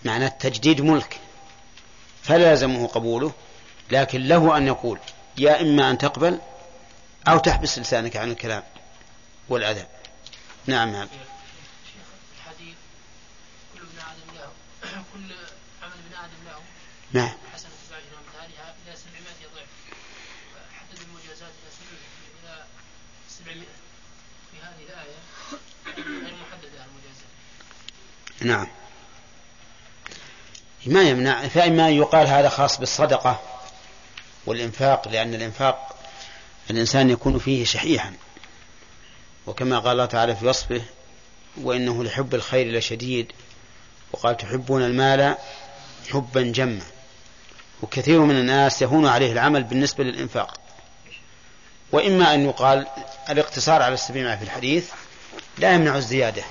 معنى 0.05 0.29
تجديد 0.29 0.81
ملك 0.81 1.19
فلا 2.23 2.51
يلزمه 2.51 2.87
قبوله 2.87 3.31
لكن 3.91 4.23
له 4.23 4.57
أن 4.57 4.67
يقول 4.67 4.99
يا 5.37 5.61
إما 5.61 5.91
أن 5.91 5.97
تقبل 5.97 6.39
أو 7.27 7.37
تحبس 7.37 7.79
لسانك 7.79 8.15
عن 8.17 8.31
الكلام 8.31 8.63
والأذى 9.49 9.85
نعم 10.65 10.91
نعم. 10.91 11.07
الحديث 12.37 12.75
كل 13.73 13.79
ابن 13.79 13.99
آدم 13.99 14.35
له 14.35 14.49
كل 15.13 15.35
عمل 15.83 15.93
ابن 16.05 16.15
آدم 16.25 16.41
له 16.45 16.59
نعم 17.11 17.37
حسنة 17.53 17.71
بعشر 17.91 18.05
أمثالها 18.27 18.75
إلى 18.85 18.95
700 18.95 19.23
ضعف 19.55 19.69
حدد 20.79 20.99
المجازات 21.01 21.51
إلى 21.61 21.71
700 21.71 21.99
إلى 22.43 22.63
700 23.29 23.65
في 24.51 24.57
هذه 24.61 24.83
الآية 24.89 25.17
غير 26.25 26.35
محددة 26.35 26.85
المجازات 26.85 27.37
نعم. 28.41 28.67
ما 30.85 31.09
يمنع 31.09 31.47
فإما 31.47 31.89
يقال 31.89 32.27
هذا 32.27 32.49
خاص 32.49 32.79
بالصدقة 32.79 33.41
والإنفاق 34.45 35.07
لأن 35.07 35.33
الإنفاق 35.33 35.95
الإنسان 36.69 37.09
يكون 37.09 37.39
فيه 37.39 37.65
شحيحا. 37.65 38.13
وكما 39.47 39.79
قال 39.79 39.91
الله 39.91 40.05
تعالى 40.05 40.35
في 40.35 40.45
وصفه 40.45 40.81
وإنه 41.61 42.03
لحب 42.03 42.35
الخير 42.35 42.77
لشديد 42.77 43.31
وقال 44.11 44.37
تحبون 44.37 44.83
المال 44.83 45.35
حبا 46.11 46.41
جما. 46.41 46.81
وكثير 47.81 48.19
من 48.19 48.35
الناس 48.35 48.81
يهون 48.81 49.07
عليه 49.07 49.31
العمل 49.31 49.63
بالنسبة 49.63 50.03
للإنفاق. 50.03 50.59
وإما 51.91 52.33
أن 52.33 52.45
يقال 52.45 52.87
الإقتصار 53.29 53.81
على 53.81 53.93
السبيل 53.93 54.37
في 54.37 54.43
الحديث 54.43 54.89
لا 55.57 55.73
يمنع 55.73 55.97
الزيادة. 55.97 56.43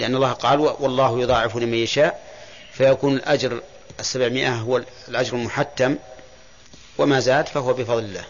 لأن 0.00 0.14
الله 0.16 0.32
قال 0.32 0.58
والله 0.60 1.20
يضاعف 1.20 1.56
لمن 1.56 1.74
يشاء 1.74 2.30
فيكون 2.72 3.16
الأجر 3.16 3.62
السبعمائة 4.00 4.54
هو 4.54 4.82
الأجر 5.08 5.36
المحتم 5.36 5.96
وما 6.98 7.20
زاد 7.20 7.46
فهو 7.48 7.72
بفضل 7.72 7.98
الله. 8.04 8.24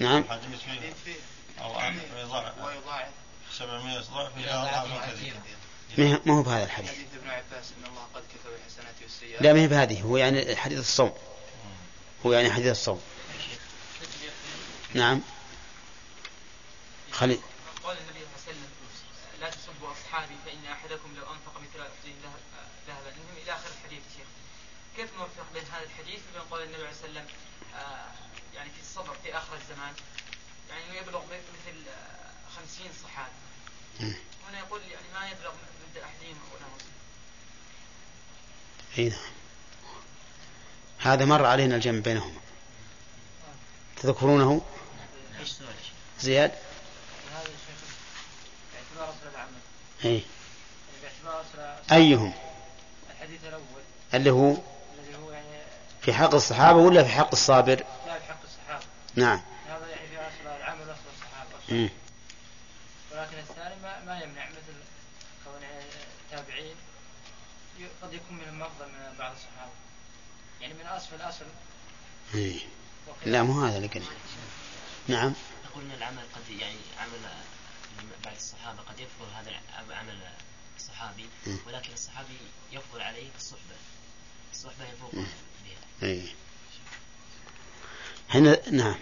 نعم. 0.00 0.24
حديث 0.30 0.60
فيه 0.60 0.70
حديث 0.70 0.94
فيه 1.04 1.14
أو 1.62 1.70
يضاعف 2.20 2.52
ويضاعف 2.64 3.08
700 3.58 3.98
ضعف 4.14 4.36
إلى 4.36 4.50
أضعاف 4.50 5.10
كثيرة 5.14 6.18
ما 6.26 6.34
هو- 6.34 6.42
بهذا 6.42 6.64
الحديث؟ 6.64 6.90
لا 9.40 9.52
ما 9.52 9.60
هي 9.60 9.68
بهذه. 9.68 10.02
هو 10.02 10.16
يعني 10.16 10.56
حديث 10.56 10.78
الصوم. 10.78 11.12
هو 12.26 12.32
يعني 12.32 12.50
حديث 12.52 12.66
الصوم. 12.70 13.00
نعم. 14.94 15.20
خلي 17.12 17.38
قال 17.84 17.96
النبي 17.98 18.20
صلى 18.46 18.52
الله 18.52 18.58
عليه 18.58 18.58
وسلم 18.58 18.66
لا 19.40 19.50
تسبوا 19.50 19.88
اصحابي 19.92 20.34
فان 20.86 20.92
أحدكم 20.94 21.16
لو 21.16 21.22
أنفق 21.32 21.60
مثل 21.60 21.80
احد 21.80 21.90
ذهب- 22.22 22.68
ذهبا 22.88 23.08
المهم 23.08 23.36
إلى 23.42 23.52
آخر 23.52 23.68
الحديث 23.80 24.02
شيخ. 24.16 24.26
كيف 24.96 25.14
نوفق 25.18 25.52
بين 25.54 25.64
هذا 25.64 25.82
الحديث 25.84 26.20
وبين 26.30 26.42
قول 26.50 26.62
النبي 26.62 26.76
عليه 26.76 26.86
والسلام 26.86 27.26
آه، 27.74 28.10
يعني 28.54 28.70
في 28.70 28.80
الصبر 28.80 29.16
في 29.22 29.36
آخر 29.36 29.56
الزمان؟ 29.56 29.94
يعني 30.70 30.98
يبلغ 30.98 31.22
مثل 31.24 31.88
آه، 31.88 32.30
خمسين 32.56 32.90
صحابي. 33.04 33.32
هنا 34.48 34.58
يقول 34.58 34.80
يعني 34.82 35.06
ما 35.14 35.28
يبلغ 35.30 35.52
مثل 35.52 36.04
أحدهم 36.04 36.38
ولا 36.54 36.66
مسلم 36.76 36.92
اي 38.98 39.08
نعم 39.08 39.32
هذا 40.98 41.24
مر 41.24 41.44
علينا 41.46 41.76
الجمع 41.76 41.98
بينهما. 42.00 42.40
تذكرونه؟ 43.96 44.62
إيش 45.40 45.48
سؤال 45.48 45.68
يا 45.68 45.82
شيخ؟ 45.82 45.92
زياد؟ 46.20 46.50
هذا 47.32 47.40
يا 47.42 47.56
شيخ 47.66 47.90
باعتبار 48.72 49.10
اصل 49.14 49.28
العمل 49.34 49.60
اي 50.04 50.22
أيهم؟ 51.92 52.32
الحديث 53.10 53.44
الأول. 53.44 53.62
اللي 54.14 54.30
هو 54.30 54.50
الذي 54.50 55.16
هو 55.16 55.30
يعني 55.32 55.46
في 56.02 56.12
حق 56.12 56.34
الصحابة 56.34 56.78
ولا 56.78 57.02
في 57.04 57.08
حق 57.10 57.28
الصابر؟ 57.32 57.76
لا 58.06 58.18
بحق 58.18 58.38
الصحابة. 58.44 58.84
نعم. 59.14 59.42
هذا 59.68 59.86
يعني 59.88 60.08
في 60.08 60.16
أصل 60.18 60.56
العمل 60.56 60.80
واصل 60.80 61.00
الصحابة. 61.16 61.50
مم. 61.68 61.88
ولكن 63.12 63.38
الثاني 63.38 63.74
ما, 63.82 64.04
ما 64.04 64.20
يمنع 64.20 64.48
مثل 64.48 64.74
كون 65.44 65.60
التابعين 66.32 66.74
قد 68.02 68.12
يكون 68.12 68.36
منهم 68.38 68.62
افضل 68.62 68.86
من 68.86 69.14
بعض 69.18 69.32
الصحابة. 69.32 69.72
يعني 70.60 70.74
من 70.74 70.86
أصل 70.86 71.16
الأصل. 71.16 71.44
إيه. 72.34 72.60
لا 73.26 73.42
مو 73.42 73.64
هذا 73.64 73.76
اللي 73.76 73.88
قلنا 73.88 74.06
نعم. 75.08 75.32
نقول 75.70 75.84
ان 75.84 75.90
العمل 75.92 76.22
قد 76.34 76.50
يعني 76.60 76.76
عمل 77.00 77.18
بعض 78.24 78.34
الصحابة 78.34 78.78
قد 78.82 79.00
يفضل 79.00 79.26
هذا 79.38 79.50
الع- 79.50 79.96
عمل 79.98 80.18
الصحابي. 80.76 81.26
ولكن 81.66 81.92
الصحابي 81.92 82.36
يفضل 82.72 83.00
عليه 83.00 83.28
الصحبة. 83.36 83.76
الصحبة 84.52 84.84
يفوق 84.84 85.12
بها 85.12 86.08
اي 86.08 86.28
هنا 88.30 88.70
نعم. 88.70 88.98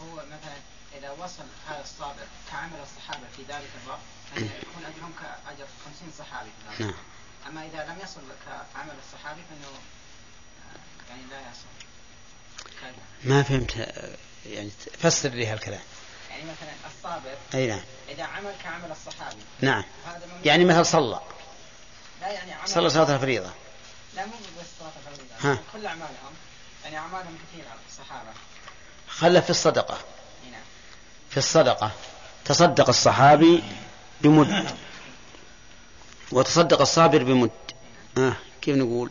هو 0.00 0.14
مثلا 0.16 0.56
إذا 0.98 1.10
وصل 1.10 1.44
هذا 1.68 1.82
الصابر 1.82 2.26
كعمل 2.50 2.80
الصحابة 2.82 3.26
في 3.36 3.42
ذلك 3.42 3.70
الوقت 3.84 4.00
يكون 4.36 4.84
اجرهم 4.84 5.12
كأجر 5.20 5.66
50 5.84 6.12
صحابي 6.18 6.50
في 6.50 6.68
ذلك. 6.68 6.80
نعم. 6.80 7.04
أما 7.46 7.66
إذا 7.66 7.84
لم 7.84 7.98
يصل 8.04 8.20
كعمل 8.74 8.94
الصحابي 9.06 9.40
فإنه 9.50 9.68
آه، 9.68 11.10
يعني 11.10 11.22
لا 11.30 11.40
يصل. 11.40 11.66
ما 13.24 13.42
فهمت 13.42 13.76
آه، 13.76 14.16
يعني 14.46 14.70
فسر 14.98 15.28
لي 15.28 15.46
هالكلام. 15.46 15.80
يعني 16.36 16.50
مثلا 16.50 16.72
الصابر 16.86 17.36
أي 17.54 17.66
نعم. 17.66 17.80
إذا 18.08 18.24
عمل 18.24 18.52
كعمل 18.62 18.90
الصحابي. 18.90 19.42
نعم. 19.60 19.84
يعني 20.44 20.64
مثل 20.64 20.86
صلى. 20.86 21.20
لا 22.20 22.32
يعني 22.32 22.52
عمل 22.52 22.68
صلى 22.68 22.90
صلاة 22.90 23.14
الفريضة 23.14 23.50
لا 24.14 24.26
مو 24.26 24.32
بس 24.32 24.66
صلاة 24.78 24.92
الفريضه 24.96 25.34
ها. 25.40 25.58
كل 25.72 25.86
أعمالهم 25.86 26.34
يعني 26.84 26.98
أعمالهم 26.98 27.38
كثيرة 27.48 27.76
الصحابة. 27.88 28.30
خلى 29.08 29.42
في 29.42 29.50
الصدقة. 29.50 29.94
إي 30.44 30.50
نعم. 30.50 30.60
في 31.30 31.36
الصدقة. 31.36 31.90
تصدق 32.44 32.88
الصحابي 32.88 33.62
بمد. 34.20 34.76
وتصدق 36.32 36.80
الصابر 36.80 37.22
بمد. 37.24 37.50
آه 38.18 38.36
كيف 38.62 38.76
نقول؟ 38.76 39.10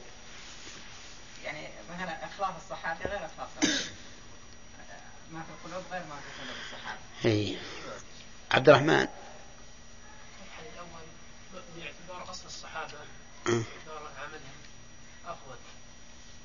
يعني 1.43 1.69
مثلا 1.95 2.25
إخلاص 2.25 2.53
الصحابي 2.63 3.03
غير 3.03 3.17
إخلاص. 3.25 3.75
ما 5.31 5.41
في 5.41 5.67
القلوب 5.67 5.83
غير 5.91 6.01
ما 6.01 6.15
في 6.15 6.24
اي 7.25 7.57
عبد 8.51 8.69
الرحمن 8.69 8.93
الحديث 8.93 10.73
الأول 10.73 11.05
باعتبار 11.77 12.31
أصل 12.31 12.45
الصحابة 12.45 12.93
أه. 12.93 13.49
باعتبار 13.49 14.11
عملهم 14.21 14.57
أفضل 15.27 15.57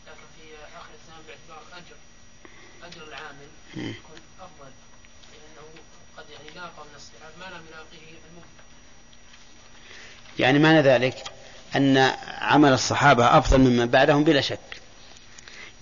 لكن 0.06 0.26
في 0.36 0.76
آخر 0.76 0.88
الزمان 1.00 1.22
باعتبار 1.26 1.62
الأجر 1.68 1.96
أجر 2.82 3.08
العامل. 3.08 3.48
يكون 3.74 4.16
أفضل 4.40 4.70
لأنه 5.32 5.68
قد 6.16 6.24
يعني 6.30 6.54
لاقى 6.54 6.84
من 6.84 6.96
الصحابة 6.96 7.36
ما 7.38 7.56
لم 7.56 7.64
يلاقيه 7.68 8.18
المؤمن 8.30 8.60
يعني 10.38 10.58
معنى 10.58 10.80
ذلك 10.80 11.24
أن 11.76 11.96
عمل 12.38 12.72
الصحابة 12.72 13.38
أفضل 13.38 13.60
ممن 13.60 13.86
بعدهم 13.86 14.24
بلا 14.24 14.40
شك 14.40 14.58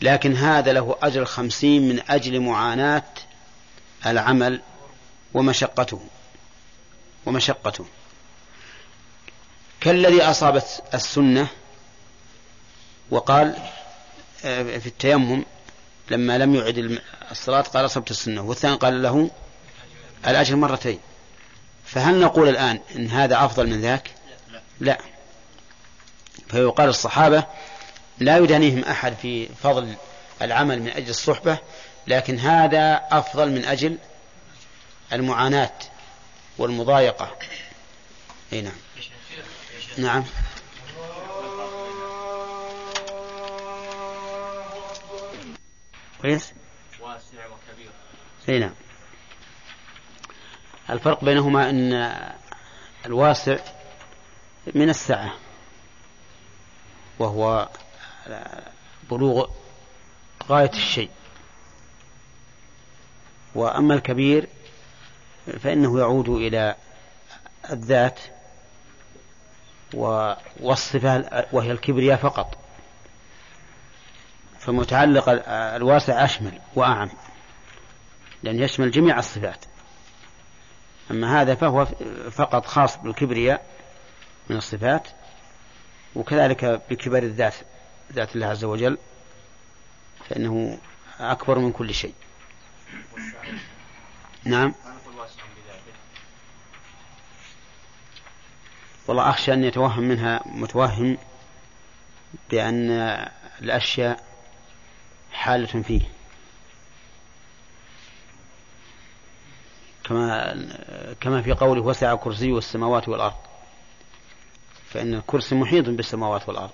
لكن 0.00 0.36
هذا 0.36 0.72
له 0.72 0.96
أجر 1.02 1.24
خمسين 1.24 1.88
من 1.88 2.02
أجل 2.08 2.40
معاناة 2.40 3.04
العمل 4.06 4.60
ومشقته. 5.34 6.00
ومشقته. 7.26 7.86
كالذي 9.80 10.22
أصابت 10.22 10.82
السنة 10.94 11.46
وقال 13.10 13.56
آه، 14.44 14.78
في 14.78 14.86
التيمم 14.86 15.44
لما 16.10 16.38
لم 16.38 16.54
يعد 16.54 17.00
الصلاة 17.30 17.60
قال 17.60 17.84
أصبت 17.84 18.10
السنة. 18.10 18.42
والثاني 18.42 18.76
قال 18.76 19.02
له 19.02 19.30
الأجر 20.26 20.56
مرتين. 20.56 20.98
فهل 21.84 22.20
نقول 22.20 22.48
الآن 22.48 22.80
إن 22.96 23.06
هذا 23.06 23.44
أفضل 23.44 23.66
من 23.66 23.80
ذاك؟ 23.80 24.10
لا. 24.80 24.98
فيقال 26.48 26.88
الصحابة 26.88 27.44
لا 28.18 28.38
يدانيهم 28.38 28.84
أحد 28.84 29.14
في 29.22 29.48
فضل 29.62 29.94
العمل 30.42 30.82
من 30.82 30.88
أجل 30.88 31.10
الصحبة 31.10 31.58
لكن 32.06 32.38
هذا 32.38 33.00
أفضل 33.10 33.50
من 33.50 33.64
أجل 33.64 33.98
المعاناة 35.12 35.78
والمضايقة. 36.58 37.36
أي 38.52 38.60
نعم. 38.62 38.72
نعم. 39.98 40.24
كويس؟ 46.22 46.52
واسع 47.00 47.46
وكبير 47.46 47.90
إي 48.48 48.58
نعم. 48.58 48.74
الفرق 50.90 51.24
بينهما 51.24 51.70
إن 51.70 52.10
الواسع 53.06 53.58
من 54.74 54.88
السعة 54.88 55.34
وهو 57.18 57.68
بلوغ 59.10 59.50
غاية 60.48 60.70
الشيء. 60.70 61.10
وأما 63.54 63.94
الكبير 63.94 64.48
فإنه 65.60 65.98
يعود 65.98 66.28
إلى 66.28 66.74
الذات 67.70 68.20
والصفة 70.60 71.46
وهي 71.52 71.72
الكبرياء 71.72 72.18
فقط. 72.18 72.58
فمتعلق 74.58 75.24
الواسع 75.48 76.24
أشمل 76.24 76.60
وأعم 76.74 77.10
لأن 78.42 78.58
يشمل 78.58 78.90
جميع 78.90 79.18
الصفات. 79.18 79.64
أما 81.10 81.40
هذا 81.42 81.54
فهو 81.54 81.84
فقط 82.30 82.66
خاص 82.66 82.96
بالكبرياء 82.96 83.66
من 84.48 84.56
الصفات 84.56 85.08
وكذلك 86.14 86.64
بكبر 86.90 87.22
الذات 87.22 87.54
ذات 88.12 88.34
الله 88.36 88.46
عز 88.46 88.64
وجل 88.64 88.98
فإنه 90.28 90.78
أكبر 91.20 91.58
من 91.58 91.72
كل 91.72 91.94
شيء. 91.94 92.14
نعم 94.44 94.74
ما 94.84 94.92
نقول 94.92 95.20
واسع 95.20 95.42
بذاته 95.42 95.92
والله 99.08 99.30
أخشى 99.30 99.52
أن 99.52 99.64
يتوهم 99.64 100.02
منها 100.02 100.42
متوهم 100.46 101.18
بأن 102.50 102.90
الأشياء 103.60 104.24
حالة 105.32 105.82
فيه. 105.82 106.00
كما 110.04 110.54
كما 111.20 111.42
في 111.42 111.52
قوله 111.52 111.82
وسع 111.82 112.14
كرسيه 112.14 112.58
السماوات 112.58 113.08
والأرض. 113.08 113.36
فإن 114.90 115.14
الكرسي 115.14 115.54
محيط 115.54 115.88
بالسماوات 115.88 116.48
والأرض. 116.48 116.70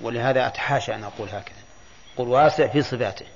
ولهذا 0.00 0.46
أتحاشى 0.46 0.94
أن 0.94 1.04
أقول 1.04 1.28
هكذا. 1.28 1.62
قل 2.16 2.28
واسع 2.28 2.66
في 2.66 2.82
صفاته. 2.82 3.26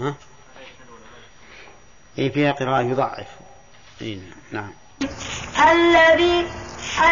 ها؟ 0.00 0.14
إيه 2.18 2.32
فيها 2.32 2.52
قراءة 2.52 2.82
يضعف. 2.82 3.26
إيه 4.00 4.18
نعم. 4.52 4.70
الذي 5.72 6.46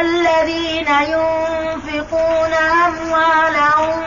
الذين 0.01 0.89
ينفقون 0.89 2.53
أموالهم 2.87 4.03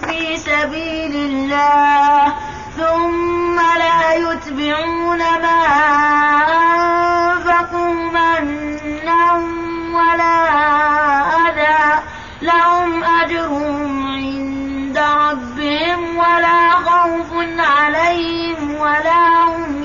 في 0.00 0.36
سبيل 0.36 1.16
الله 1.16 2.34
ثم 2.76 3.56
لا 3.56 4.14
يتبعون 4.14 5.18
ما 5.18 5.62
أنفقوا 7.32 7.94
منا 8.40 9.32
ولا 9.94 10.38
أذى. 11.48 12.02
لهم 12.42 13.04
أجرهم 13.04 14.06
عند 14.06 14.98
ربهم 14.98 16.16
ولا 16.16 16.70
خوف 16.70 17.32
عليهم 17.58 18.74
ولا 18.74 19.41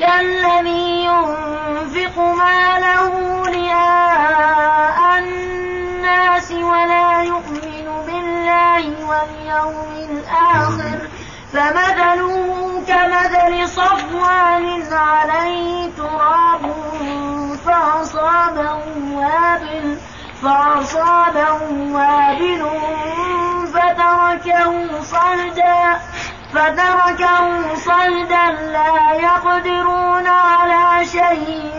كالذي 0.00 1.04
ينفق 1.04 2.18
ماله 2.18 3.42
رئاء 3.46 5.18
الناس 5.18 6.52
ولا 6.52 7.22
يؤمن 7.22 7.86
بالله 8.06 8.84
واليوم 9.08 9.90
الآخر 10.10 10.98
فمثله 11.52 12.82
كمثل 12.88 13.68
صفوان 13.68 14.82
عليه 14.92 15.90
تراب 15.96 16.72
فأصابه 17.66 18.78
وابل 19.12 19.96
فأصابه 20.42 21.62
وابل 21.92 22.62
فتركه 23.74 25.02
صلدا 25.02 26.00
فتركه 26.52 27.74
صلدا 27.74 28.46
لا 28.72 29.12
يقدرون 29.12 30.26
على 30.26 31.06
شيء 31.06 31.72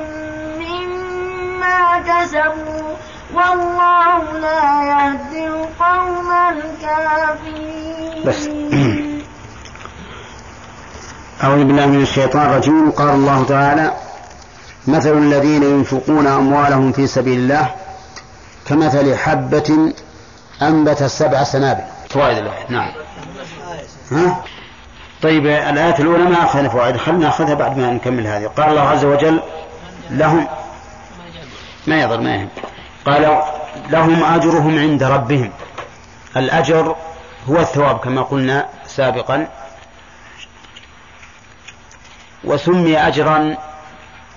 مما 0.60 2.00
كسبوا 2.00 2.96
والله 3.34 4.40
لا 4.40 4.84
يهدي 4.84 5.48
القوم 5.48 6.32
الكافرين 6.50 8.24
بس. 8.26 8.50
أعوذ 11.44 11.64
بالله 11.64 11.86
من 11.86 12.02
الشيطان 12.02 12.46
الرجيم. 12.46 12.92
قال 12.92 13.10
الله 13.10 13.46
تعالى 13.46 13.94
مثل 14.88 15.18
الذين 15.18 15.64
ينفقون 15.64 16.28
أموالهم 16.28 16.92
في 16.92 17.08
سبيل 17.08 17.40
الله 17.40 17.76
كمثل 18.68 19.16
حبة 19.16 19.94
أنبت 20.62 21.04
سبع 21.04 21.44
سنابل. 21.44 21.84
فوائد 22.10 22.38
الآية. 22.38 22.66
نعم. 22.70 22.92
ها؟ 24.12 24.44
طيب 25.22 25.46
الآية 25.46 26.00
الأولى 26.00 26.24
ما 26.24 26.44
أخذنا 26.44 26.70
فوائد؟ 26.70 26.98
خلنا 26.98 27.20
نأخذها 27.20 27.54
بعد 27.54 27.78
ما 27.78 27.92
نكمل 27.92 28.28
هذه. 28.28 28.46
قال 28.46 28.70
الله 28.70 28.82
عز 28.82 29.06
وجل 29.06 29.40
لهم 30.10 30.48
ما 31.88 32.02
يضر 32.02 32.22
ما 32.22 32.36
يهم. 32.36 32.50
قال 33.06 33.42
لهم 33.90 34.24
أجرهم 34.24 34.80
عند 34.80 35.04
ربهم. 35.04 35.52
الأجر 36.38 36.96
هو 37.50 37.60
الثواب 37.60 38.00
كما 38.00 38.22
قلنا 38.22 38.66
سابقا. 38.88 39.48
وسمي 42.44 42.98
أجرا 42.98 43.58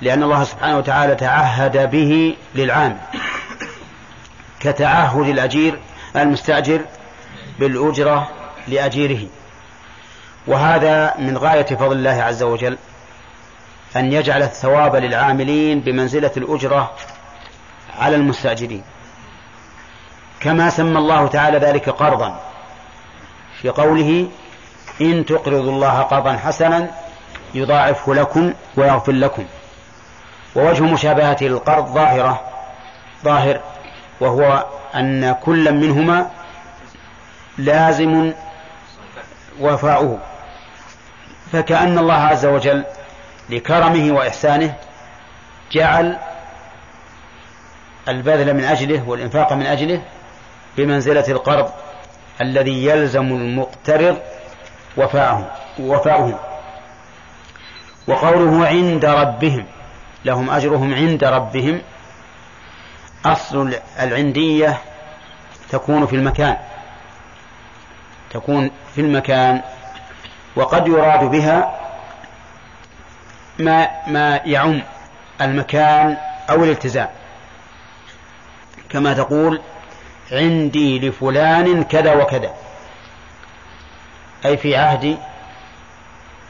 لأن 0.01 0.23
الله 0.23 0.45
سبحانه 0.45 0.79
وتعالى 0.79 1.15
تعهد 1.15 1.91
به 1.91 2.37
للعام. 2.55 2.99
كتعهد 4.61 5.29
الأجير 5.29 5.79
المستأجر 6.17 6.81
بالأجرة 7.59 8.29
لأجيره. 8.69 9.27
وهذا 10.47 11.15
من 11.19 11.39
غاية 11.39 11.63
فضل 11.63 11.97
الله 11.97 12.23
عز 12.23 12.43
وجل 12.43 12.79
أن 13.97 14.13
يجعل 14.13 14.43
الثواب 14.43 14.97
للعاملين 14.97 15.81
بمنزلة 15.81 16.31
الأجرة 16.37 16.93
على 17.99 18.17
المستأجرين. 18.17 18.83
كما 20.41 20.71
سمى 20.71 20.99
الله 20.99 21.27
تعالى 21.27 21.59
ذلك 21.59 21.89
قرضا 21.89 22.41
في 23.61 23.69
قوله 23.69 24.29
إن 25.01 25.25
تقرضوا 25.25 25.73
الله 25.73 26.01
قرضا 26.01 26.37
حسنا 26.37 26.91
يضاعفه 27.55 28.15
لكم 28.15 28.53
ويغفر 28.77 29.13
لكم. 29.13 29.45
ووجه 30.57 30.83
مشابهته 30.83 31.47
للقرض 31.47 31.95
ظاهرة 31.95 32.41
ظاهر 33.25 33.61
وهو 34.21 34.67
أن 34.95 35.33
كل 35.33 35.73
منهما 35.73 36.31
لازم 37.59 38.33
وفاؤه. 39.61 40.19
فكأن 41.53 41.99
الله 41.99 42.15
عز 42.15 42.47
وجل 42.47 42.85
لكرمه 43.51 44.13
وإحسانه 44.13 44.75
جعل 45.73 46.19
البذل 48.09 48.55
من 48.55 48.65
أجله 48.65 49.09
والإنفاق 49.09 49.53
من 49.53 49.67
أجله 49.67 50.03
بمنزلة 50.77 51.25
القرض 51.29 51.71
الذي 52.41 52.87
يلزم 52.87 53.27
المقترض 53.27 54.19
وفاءه 54.97 55.51
وفاؤه. 55.79 56.39
وقوله 58.07 58.67
عند 58.67 59.05
ربهم 59.05 59.67
لهم 60.25 60.51
أجرهم 60.51 60.95
عند 60.95 61.25
ربهم 61.25 61.81
أصل 63.25 63.75
العندية 64.01 64.79
تكون 65.71 66.07
في 66.07 66.17
المكان 66.17 66.57
تكون 68.31 68.71
في 68.95 69.01
المكان 69.01 69.63
وقد 70.57 70.89
يراد 70.89 71.25
بها 71.25 71.81
ما 73.59 73.89
ما 74.07 74.41
يعم 74.45 74.83
المكان 75.41 76.17
أو 76.51 76.65
الالتزام. 76.65 77.09
كما 78.89 79.13
تقول 79.13 79.61
عندي 80.33 81.09
لفلان 81.09 81.85
كذا 81.85 82.15
وكذا. 82.15 82.55
أي 84.45 84.57
في 84.57 84.77
عهدي 84.77 85.17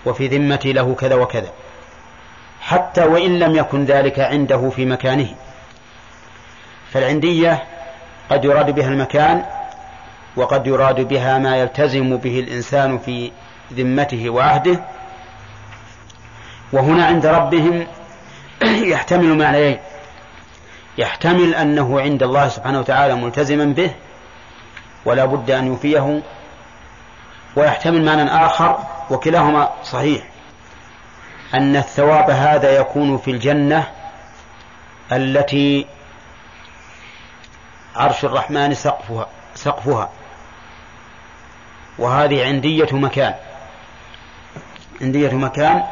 وفي 0.07 0.29
ذمتي 0.29 0.73
له 0.73 0.95
كذا 0.95 1.15
وكذا. 1.15 1.51
حتى 2.61 3.05
وإن 3.05 3.39
لم 3.39 3.57
يكن 3.57 3.85
ذلك 3.85 4.21
عنده 4.21 4.71
في 4.71 4.85
مكانه. 4.85 5.35
فالعندية 6.93 7.65
قد 8.31 8.45
يراد 8.45 8.71
بها 8.71 8.89
المكان 8.89 9.45
وقد 10.37 10.67
يراد 10.67 11.01
بها 11.01 11.39
ما 11.39 11.57
يلتزم 11.57 12.17
به 12.17 12.41
الإنسان 12.41 12.99
في 12.99 13.33
ذمته 13.73 14.31
وعهده 14.31 14.81
وهنا 16.73 17.07
عند 17.07 17.27
ربهم 17.27 17.87
يحتمل 18.93 19.39
معنيين. 19.39 19.79
يحتمل 20.99 21.55
أنه 21.55 22.01
عند 22.01 22.23
الله 22.23 22.49
سبحانه 22.49 22.81
وتعالى 22.81 23.15
ملتزما 23.15 23.65
به 23.65 23.91
ولا 25.05 25.25
بد 25.25 25.51
أن 25.51 25.67
يوفيه 25.67 26.23
ويحتمل 27.57 28.05
معنى 28.05 28.47
آخر 28.47 28.79
وكلاهما 29.11 29.71
صحيح 29.85 30.23
أن 31.55 31.77
الثواب 31.77 32.31
هذا 32.31 32.77
يكون 32.77 33.19
في 33.19 33.31
الجنة 33.31 33.89
التي 35.13 35.87
عرش 37.97 38.25
الرحمن 38.25 38.75
سقفها 38.75 39.27
سقفها 39.55 40.11
وهذه 41.99 42.47
عندية 42.47 42.89
مكان. 42.93 43.35
عندية 45.03 45.33
مكان 45.33 45.83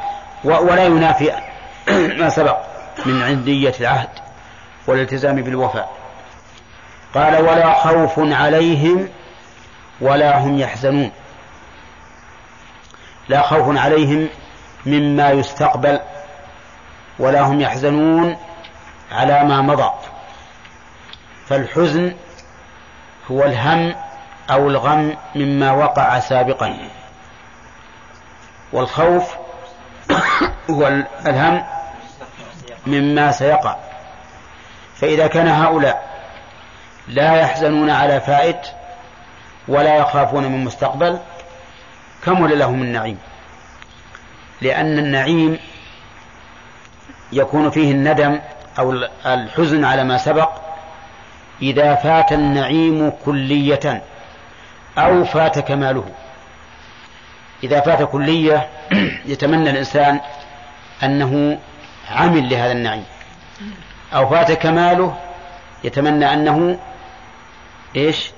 ولا 0.45 0.85
ينافي 0.85 1.33
ما 2.21 2.29
سبق 2.29 2.59
من 3.07 3.23
عندية 3.23 3.75
العهد 3.81 4.09
والالتزام 4.87 5.43
بالوفاء. 5.43 5.97
قال 7.15 7.43
ولا 7.43 7.73
خوف 7.73 8.15
عليهم 8.19 9.09
ولا 10.01 10.39
هم 10.39 10.59
يحزنون. 10.59 11.11
لا 13.29 13.43
خوف 13.43 13.79
عليهم 13.79 14.29
مما 14.87 15.31
يستقبل 15.31 16.01
ولا 17.19 17.41
هم 17.41 17.61
يحزنون 17.61 18.37
على 19.13 19.45
ما 19.45 19.61
مضى. 19.61 19.91
فالحزن 21.49 22.15
هو 23.31 23.45
الهم 23.45 23.95
أو 24.51 24.69
الغم 24.69 25.17
مما 25.35 25.73
وقع 25.73 26.19
سابقا. 26.19 27.00
والخوف 28.73 29.35
هو 30.71 30.89
الهم 31.27 31.65
مما 32.87 33.33
سيقع. 33.33 33.77
فإذا 34.95 35.27
كان 35.27 35.49
هؤلاء 35.49 36.11
لا 37.09 37.35
يحزنون 37.35 37.91
على 37.91 38.21
فائت 38.21 38.67
ولا 39.69 39.97
يخافون 39.97 40.45
من 40.45 40.65
مستقبل 40.65 41.19
كمل 42.25 42.59
لهم 42.59 42.83
النعيم 42.83 43.19
لأن 44.61 44.99
النعيم 44.99 45.59
يكون 47.33 47.71
فيه 47.71 47.93
الندم 47.93 48.41
أو 48.79 48.93
الحزن 49.27 49.85
على 49.85 50.05
ما 50.05 50.19
سبق 50.19 50.51
إذا 51.63 51.95
فات 51.95 52.33
النعيم 52.33 53.13
كلية 53.25 54.03
أو 54.99 55.25
فات 55.25 55.59
كماله. 55.59 56.05
إذا 57.65 57.81
فات 57.81 58.03
كلية 58.03 58.69
يتمنى 59.27 59.71
الإنسان 59.71 60.21
أنه 61.03 61.59
عمل 62.11 62.51
لهذا 62.51 62.73
النعيم. 62.73 63.05
أو 64.15 64.29
فات 64.29 64.53
كماله 64.53 65.17
يتمنى 65.85 66.35
أنه 66.35 66.79
إيش؟ 67.97 68.31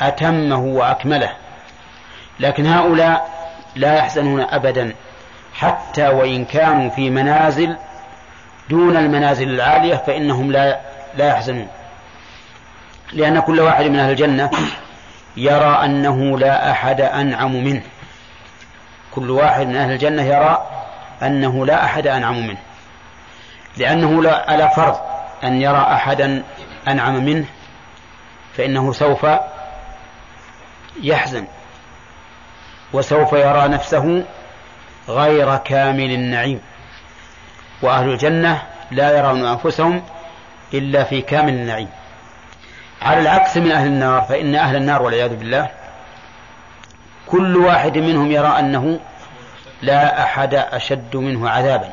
أتمه 0.00 0.64
وأكمله. 0.64 1.32
لكن 2.40 2.66
هؤلاء 2.66 3.30
لا 3.76 3.94
يحزنون 3.94 4.40
أبدا. 4.40 4.94
حتى 5.54 6.08
وإن 6.08 6.44
كانوا 6.44 6.90
في 6.90 7.10
منازل 7.10 7.76
دون 8.70 8.96
المنازل 8.96 9.48
العالية 9.48 9.94
فإنهم 9.94 10.52
لا 10.52 10.80
لا 11.14 11.28
يحزنون. 11.28 11.68
لأن 13.12 13.40
كل 13.40 13.60
واحد 13.60 13.84
من 13.84 13.98
أهل 13.98 14.10
الجنة 14.10 14.50
يرى 15.36 15.84
أنه 15.84 16.38
لا 16.38 16.70
أحد 16.70 17.00
أنعم 17.00 17.64
منه. 17.64 17.82
كل 19.18 19.30
واحد 19.30 19.66
من 19.66 19.76
أهل 19.76 19.92
الجنة 19.92 20.22
يرى 20.22 20.66
أنه 21.22 21.66
لا 21.66 21.84
أحد 21.84 22.06
أنعم 22.06 22.46
منه. 22.46 22.58
لأنه 23.76 24.22
لا 24.22 24.50
على 24.50 24.70
فرض 24.76 24.98
أن 25.44 25.62
يرى 25.62 25.78
أحدا 25.78 26.42
أنعم 26.88 27.24
منه 27.24 27.46
فإنه 28.56 28.92
سوف 28.92 29.26
يحزن 31.02 31.46
وسوف 32.92 33.32
يرى 33.32 33.68
نفسه 33.68 34.24
غير 35.08 35.56
كامل 35.56 36.10
النعيم. 36.10 36.60
وأهل 37.82 38.08
الجنة 38.08 38.62
لا 38.90 39.18
يرون 39.18 39.44
أنفسهم 39.44 40.02
إلا 40.74 41.04
في 41.04 41.20
كامل 41.22 41.52
النعيم. 41.52 41.88
على 43.02 43.20
العكس 43.20 43.56
من 43.56 43.72
أهل 43.72 43.86
النار 43.86 44.22
فإن 44.22 44.54
أهل 44.54 44.76
النار 44.76 45.02
والعياذ 45.02 45.36
بالله 45.36 45.77
كل 47.30 47.56
واحد 47.56 47.98
منهم 47.98 48.30
يرى 48.30 48.58
أنه 48.58 49.00
لا 49.82 50.22
أحد 50.22 50.54
أشد 50.54 51.16
منه 51.16 51.50
عذابا. 51.50 51.92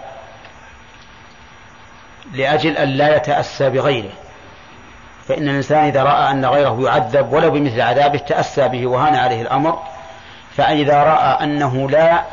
لأجل 2.34 2.78
أن 2.78 2.90
لا 2.90 3.16
يتأسى 3.16 3.70
بغيره. 3.70 4.12
فإن 5.28 5.50
الإنسان 5.50 5.84
إذا 5.84 6.04
رأى 6.04 6.32
أن 6.32 6.46
غيره 6.46 6.82
يعذب 6.82 7.34
ولو 7.34 7.52
بمثل 7.52 7.82
عذابه 7.82 8.18
تأسى 8.18 8.68
به 8.68 8.88
وهان 8.88 9.16
عليه 9.16 9.42
الأمر. 9.42 9.80
فإذا 10.58 11.04
رأى 11.04 11.44
أنه 11.44 11.90
لا 11.90 12.24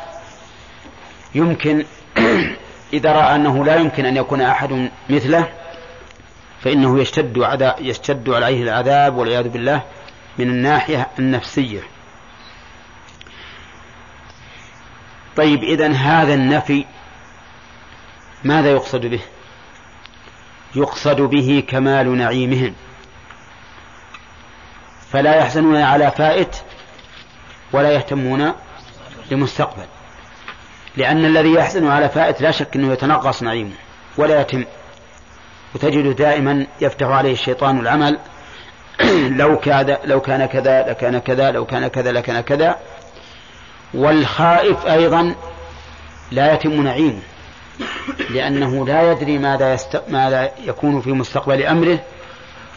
يمكن 1.35 1.85
إذا 2.93 3.11
رأى 3.11 3.35
أنه 3.35 3.65
لا 3.65 3.75
يمكن 3.75 4.05
أن 4.05 4.17
يكون 4.17 4.41
أحد 4.41 4.89
مثله 5.09 5.47
فإنه 6.61 7.01
يشتد 7.01 7.39
عذاب 7.39 7.75
يشتد 7.79 8.29
عليه 8.29 8.63
العذاب 8.63 9.17
والعياذ 9.17 9.47
بالله 9.47 9.81
من 10.37 10.49
الناحية 10.49 11.07
النفسية. 11.19 11.92
طيب 15.37 15.63
إذا 15.63 15.91
هذا 15.91 16.33
النفي 16.33 16.85
ماذا 18.43 18.71
يقصد 18.71 19.05
به؟ 19.05 19.19
يقصد 20.75 21.21
به 21.21 21.63
كمال 21.67 22.17
نعيمهم 22.17 22.73
فلا 25.11 25.35
يحزنون 25.35 25.81
على 25.81 26.11
فائت 26.11 26.55
ولا 27.73 27.91
يهتمون 27.91 28.53
لمستقبل 29.31 29.85
لأن 30.97 31.25
الذي 31.25 31.53
يحزن 31.53 31.87
على 31.87 32.09
فائت 32.09 32.41
لا 32.41 32.51
شك 32.51 32.75
أنه 32.75 32.93
يتنقص 32.93 33.43
نعيمه 33.43 33.75
ولا 34.17 34.41
يتم 34.41 34.65
وتجد 35.75 36.15
دائما 36.15 36.67
يفتح 36.81 37.07
عليه 37.07 37.33
الشيطان 37.33 37.79
العمل 37.79 38.19
لو 39.41 39.59
كان 39.59 39.97
لو 40.05 40.21
كان 40.21 40.45
كذا 40.45 40.89
لكان 40.89 41.17
كذا 41.17 41.51
لو 41.51 41.65
كان 41.65 41.87
كذا 41.87 42.11
لكان 42.11 42.41
كذا 42.41 42.77
والخائف 43.93 44.85
أيضا 44.85 45.35
لا 46.31 46.53
يتم 46.53 46.81
نعيمه 46.81 47.19
لأنه 48.29 48.85
لا 48.85 49.11
يدري 49.11 49.37
ماذا, 49.37 49.73
يست... 49.73 50.01
ماذا 50.09 50.51
يكون 50.65 51.01
في 51.01 51.11
مستقبل 51.11 51.63
أمره 51.63 51.99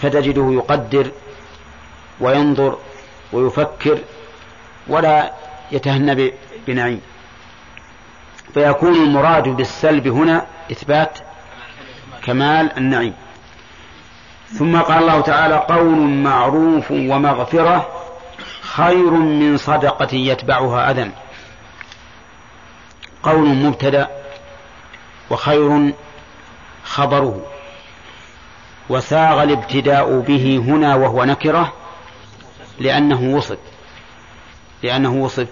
فتجده 0.01 0.53
يقدر 0.53 1.11
وينظر 2.21 2.79
ويفكر 3.33 3.99
ولا 4.89 5.33
يتهنى 5.73 6.33
بنعيم. 6.67 7.01
فيكون 8.55 8.95
المراد 8.95 9.49
بالسلب 9.49 10.09
هنا 10.09 10.47
إثبات 10.73 11.19
كمال 12.25 12.77
النعيم. 12.77 13.15
ثم 14.49 14.77
قال 14.77 14.99
الله 14.99 15.21
تعالى 15.21 15.55
قول 15.55 15.97
معروف 15.99 16.91
ومغفرة 16.91 17.96
خير 18.77 19.11
من 19.11 19.57
صدقة 19.57 20.15
يتبعها 20.15 20.91
أذى. 20.91 21.11
قول 23.23 23.49
مبتدأ 23.49 24.09
وخير 25.31 25.95
خبره. 26.85 27.47
وساغ 28.89 29.43
الابتداء 29.43 30.21
به 30.21 30.63
هنا 30.65 30.95
وهو 30.95 31.25
نكرة 31.25 31.73
لأنه 32.79 33.37
وصف 33.37 33.59
لأنه 34.83 35.13
وصف 35.13 35.49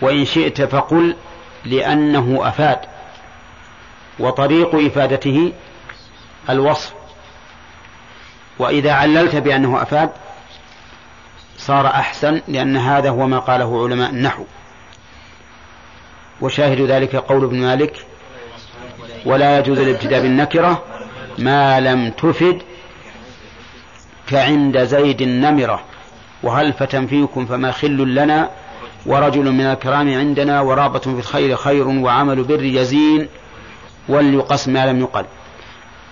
وإن 0.00 0.24
شئت 0.24 0.62
فقل 0.62 1.16
لأنه 1.64 2.48
أفاد. 2.48 2.78
وطريق 4.18 4.74
إفادته 4.74 5.52
الوصف. 6.50 6.92
وإذا 8.58 8.92
عللت 8.92 9.36
بأنه 9.36 9.82
أفاد 9.82 10.10
صار 11.58 11.86
أحسن 11.86 12.42
لأن 12.48 12.76
هذا 12.76 13.10
هو 13.10 13.26
ما 13.26 13.38
قاله 13.38 13.84
علماء 13.84 14.10
النحو. 14.10 14.44
وشاهد 16.40 16.80
ذلك 16.80 17.16
قول 17.16 17.44
ابن 17.44 17.56
مالك 17.56 17.96
ولا 19.26 19.58
يجوز 19.58 19.78
الابتداء 19.78 20.22
بالنكرة 20.22 20.82
ما 21.38 21.80
لم 21.80 22.10
تفد 22.10 22.62
كعند 24.26 24.84
زيد 24.84 25.22
النمرة. 25.22 25.80
وهل 26.42 26.72
فتى 26.72 27.06
فيكم 27.06 27.46
فما 27.46 27.72
خل 27.72 28.14
لنا 28.14 28.50
ورجل 29.06 29.52
من 29.52 29.64
الكرام 29.66 30.18
عندنا 30.18 30.60
ورابة 30.60 30.98
في 30.98 31.06
الخير 31.08 31.56
خير 31.56 31.88
وعمل 31.88 32.42
بر 32.42 32.64
يزين 32.64 33.28
وليقص 34.08 34.68
ما 34.68 34.86
لم 34.86 35.00
يقل. 35.00 35.24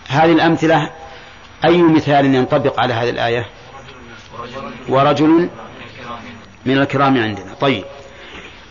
هذه 0.08 0.32
الأمثلة 0.32 0.90
أي 1.64 1.82
مثال 1.82 2.34
ينطبق 2.34 2.80
على 2.80 2.94
هذه 2.94 3.10
الآية؟ 3.10 3.46
ورجل 4.88 5.48
من 6.66 6.78
الكرام 6.78 7.18
عندنا. 7.18 7.54
طيب. 7.60 7.84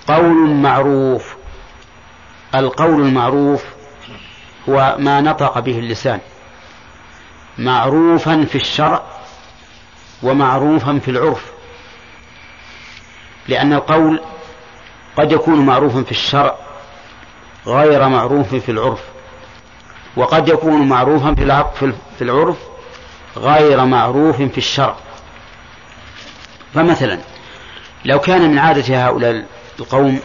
قول 0.08 0.50
معروف. 0.50 1.36
القول 2.56 3.02
المعروف 3.02 3.64
هو 4.70 4.96
ما 5.00 5.22
نطق 5.22 5.60
به 5.60 5.80
اللسان. 5.80 6.20
معروفا 7.58 8.46
في 8.46 8.56
الشرع 8.56 9.04
ومعروفا 10.24 11.00
في 11.00 11.12
العرف. 11.12 11.52
لأن 13.48 13.74
القول 13.74 14.22
قد 15.18 15.32
يكون 15.32 15.66
معروفا 15.66 16.04
في 16.04 16.12
الشرع 16.12 16.56
غير 17.68 18.10
معروف 18.10 18.56
في 18.56 18.72
العرف. 18.72 19.02
وقد 20.18 20.50
يكون 20.50 20.88
معروفا 20.90 21.36
في 22.18 22.22
العرف 22.22 22.58
غير 23.38 23.86
معروف 23.86 24.42
في 24.42 24.58
الشرع. 24.58 24.96
فمثلا 26.74 27.20
لو 28.06 28.20
كان 28.20 28.50
من 28.52 28.60
عادة 28.60 29.08
هؤلاء 29.08 29.46
القوم 29.80 30.20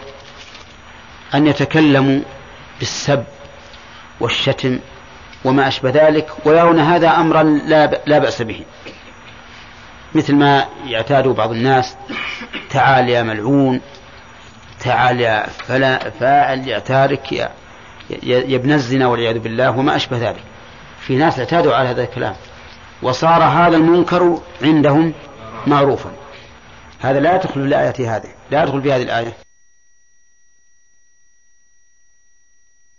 أن 1.34 1.46
يتكلموا 1.46 2.20
بالسب 2.78 3.24
والشتم 4.20 4.78
وما 5.44 5.68
أشبه 5.68 5.90
ذلك 5.90 6.28
ويرون 6.44 6.80
هذا 6.80 7.10
أمرا 7.10 7.42
لا 8.06 8.18
بأس 8.18 8.42
به. 8.42 8.60
مثل 10.14 10.34
ما 10.34 10.66
يعتاد 10.86 11.28
بعض 11.28 11.50
الناس 11.50 11.96
تعال 12.70 13.08
يا 13.08 13.22
ملعون 13.22 13.80
تعال 14.80 15.20
يا 15.20 15.46
فلا 15.46 16.10
فاعل 16.10 16.68
يا 16.68 16.78
تارك 16.78 17.32
يا 17.32 17.50
يا 18.22 18.56
ابن 18.56 18.72
الزنا 18.72 19.06
والعياذ 19.06 19.38
بالله 19.38 19.78
وما 19.78 19.96
أشبه 19.96 20.18
ذلك. 20.18 20.42
في 21.00 21.16
ناس 21.16 21.38
اعتادوا 21.38 21.74
على 21.74 21.88
هذا 21.88 22.02
الكلام 22.02 22.34
وصار 23.02 23.42
هذا 23.42 23.76
المنكر 23.76 24.40
عندهم 24.62 25.12
معروفا. 25.66 26.10
هذا 27.00 27.20
لا 27.20 27.34
يدخل 27.34 27.48
في 27.48 27.56
الآية 27.56 28.16
هذه 28.16 28.28
لا 28.50 28.62
يدخل 28.62 28.82
في 28.82 28.92
هذه 28.92 29.02
الآية. 29.02 29.47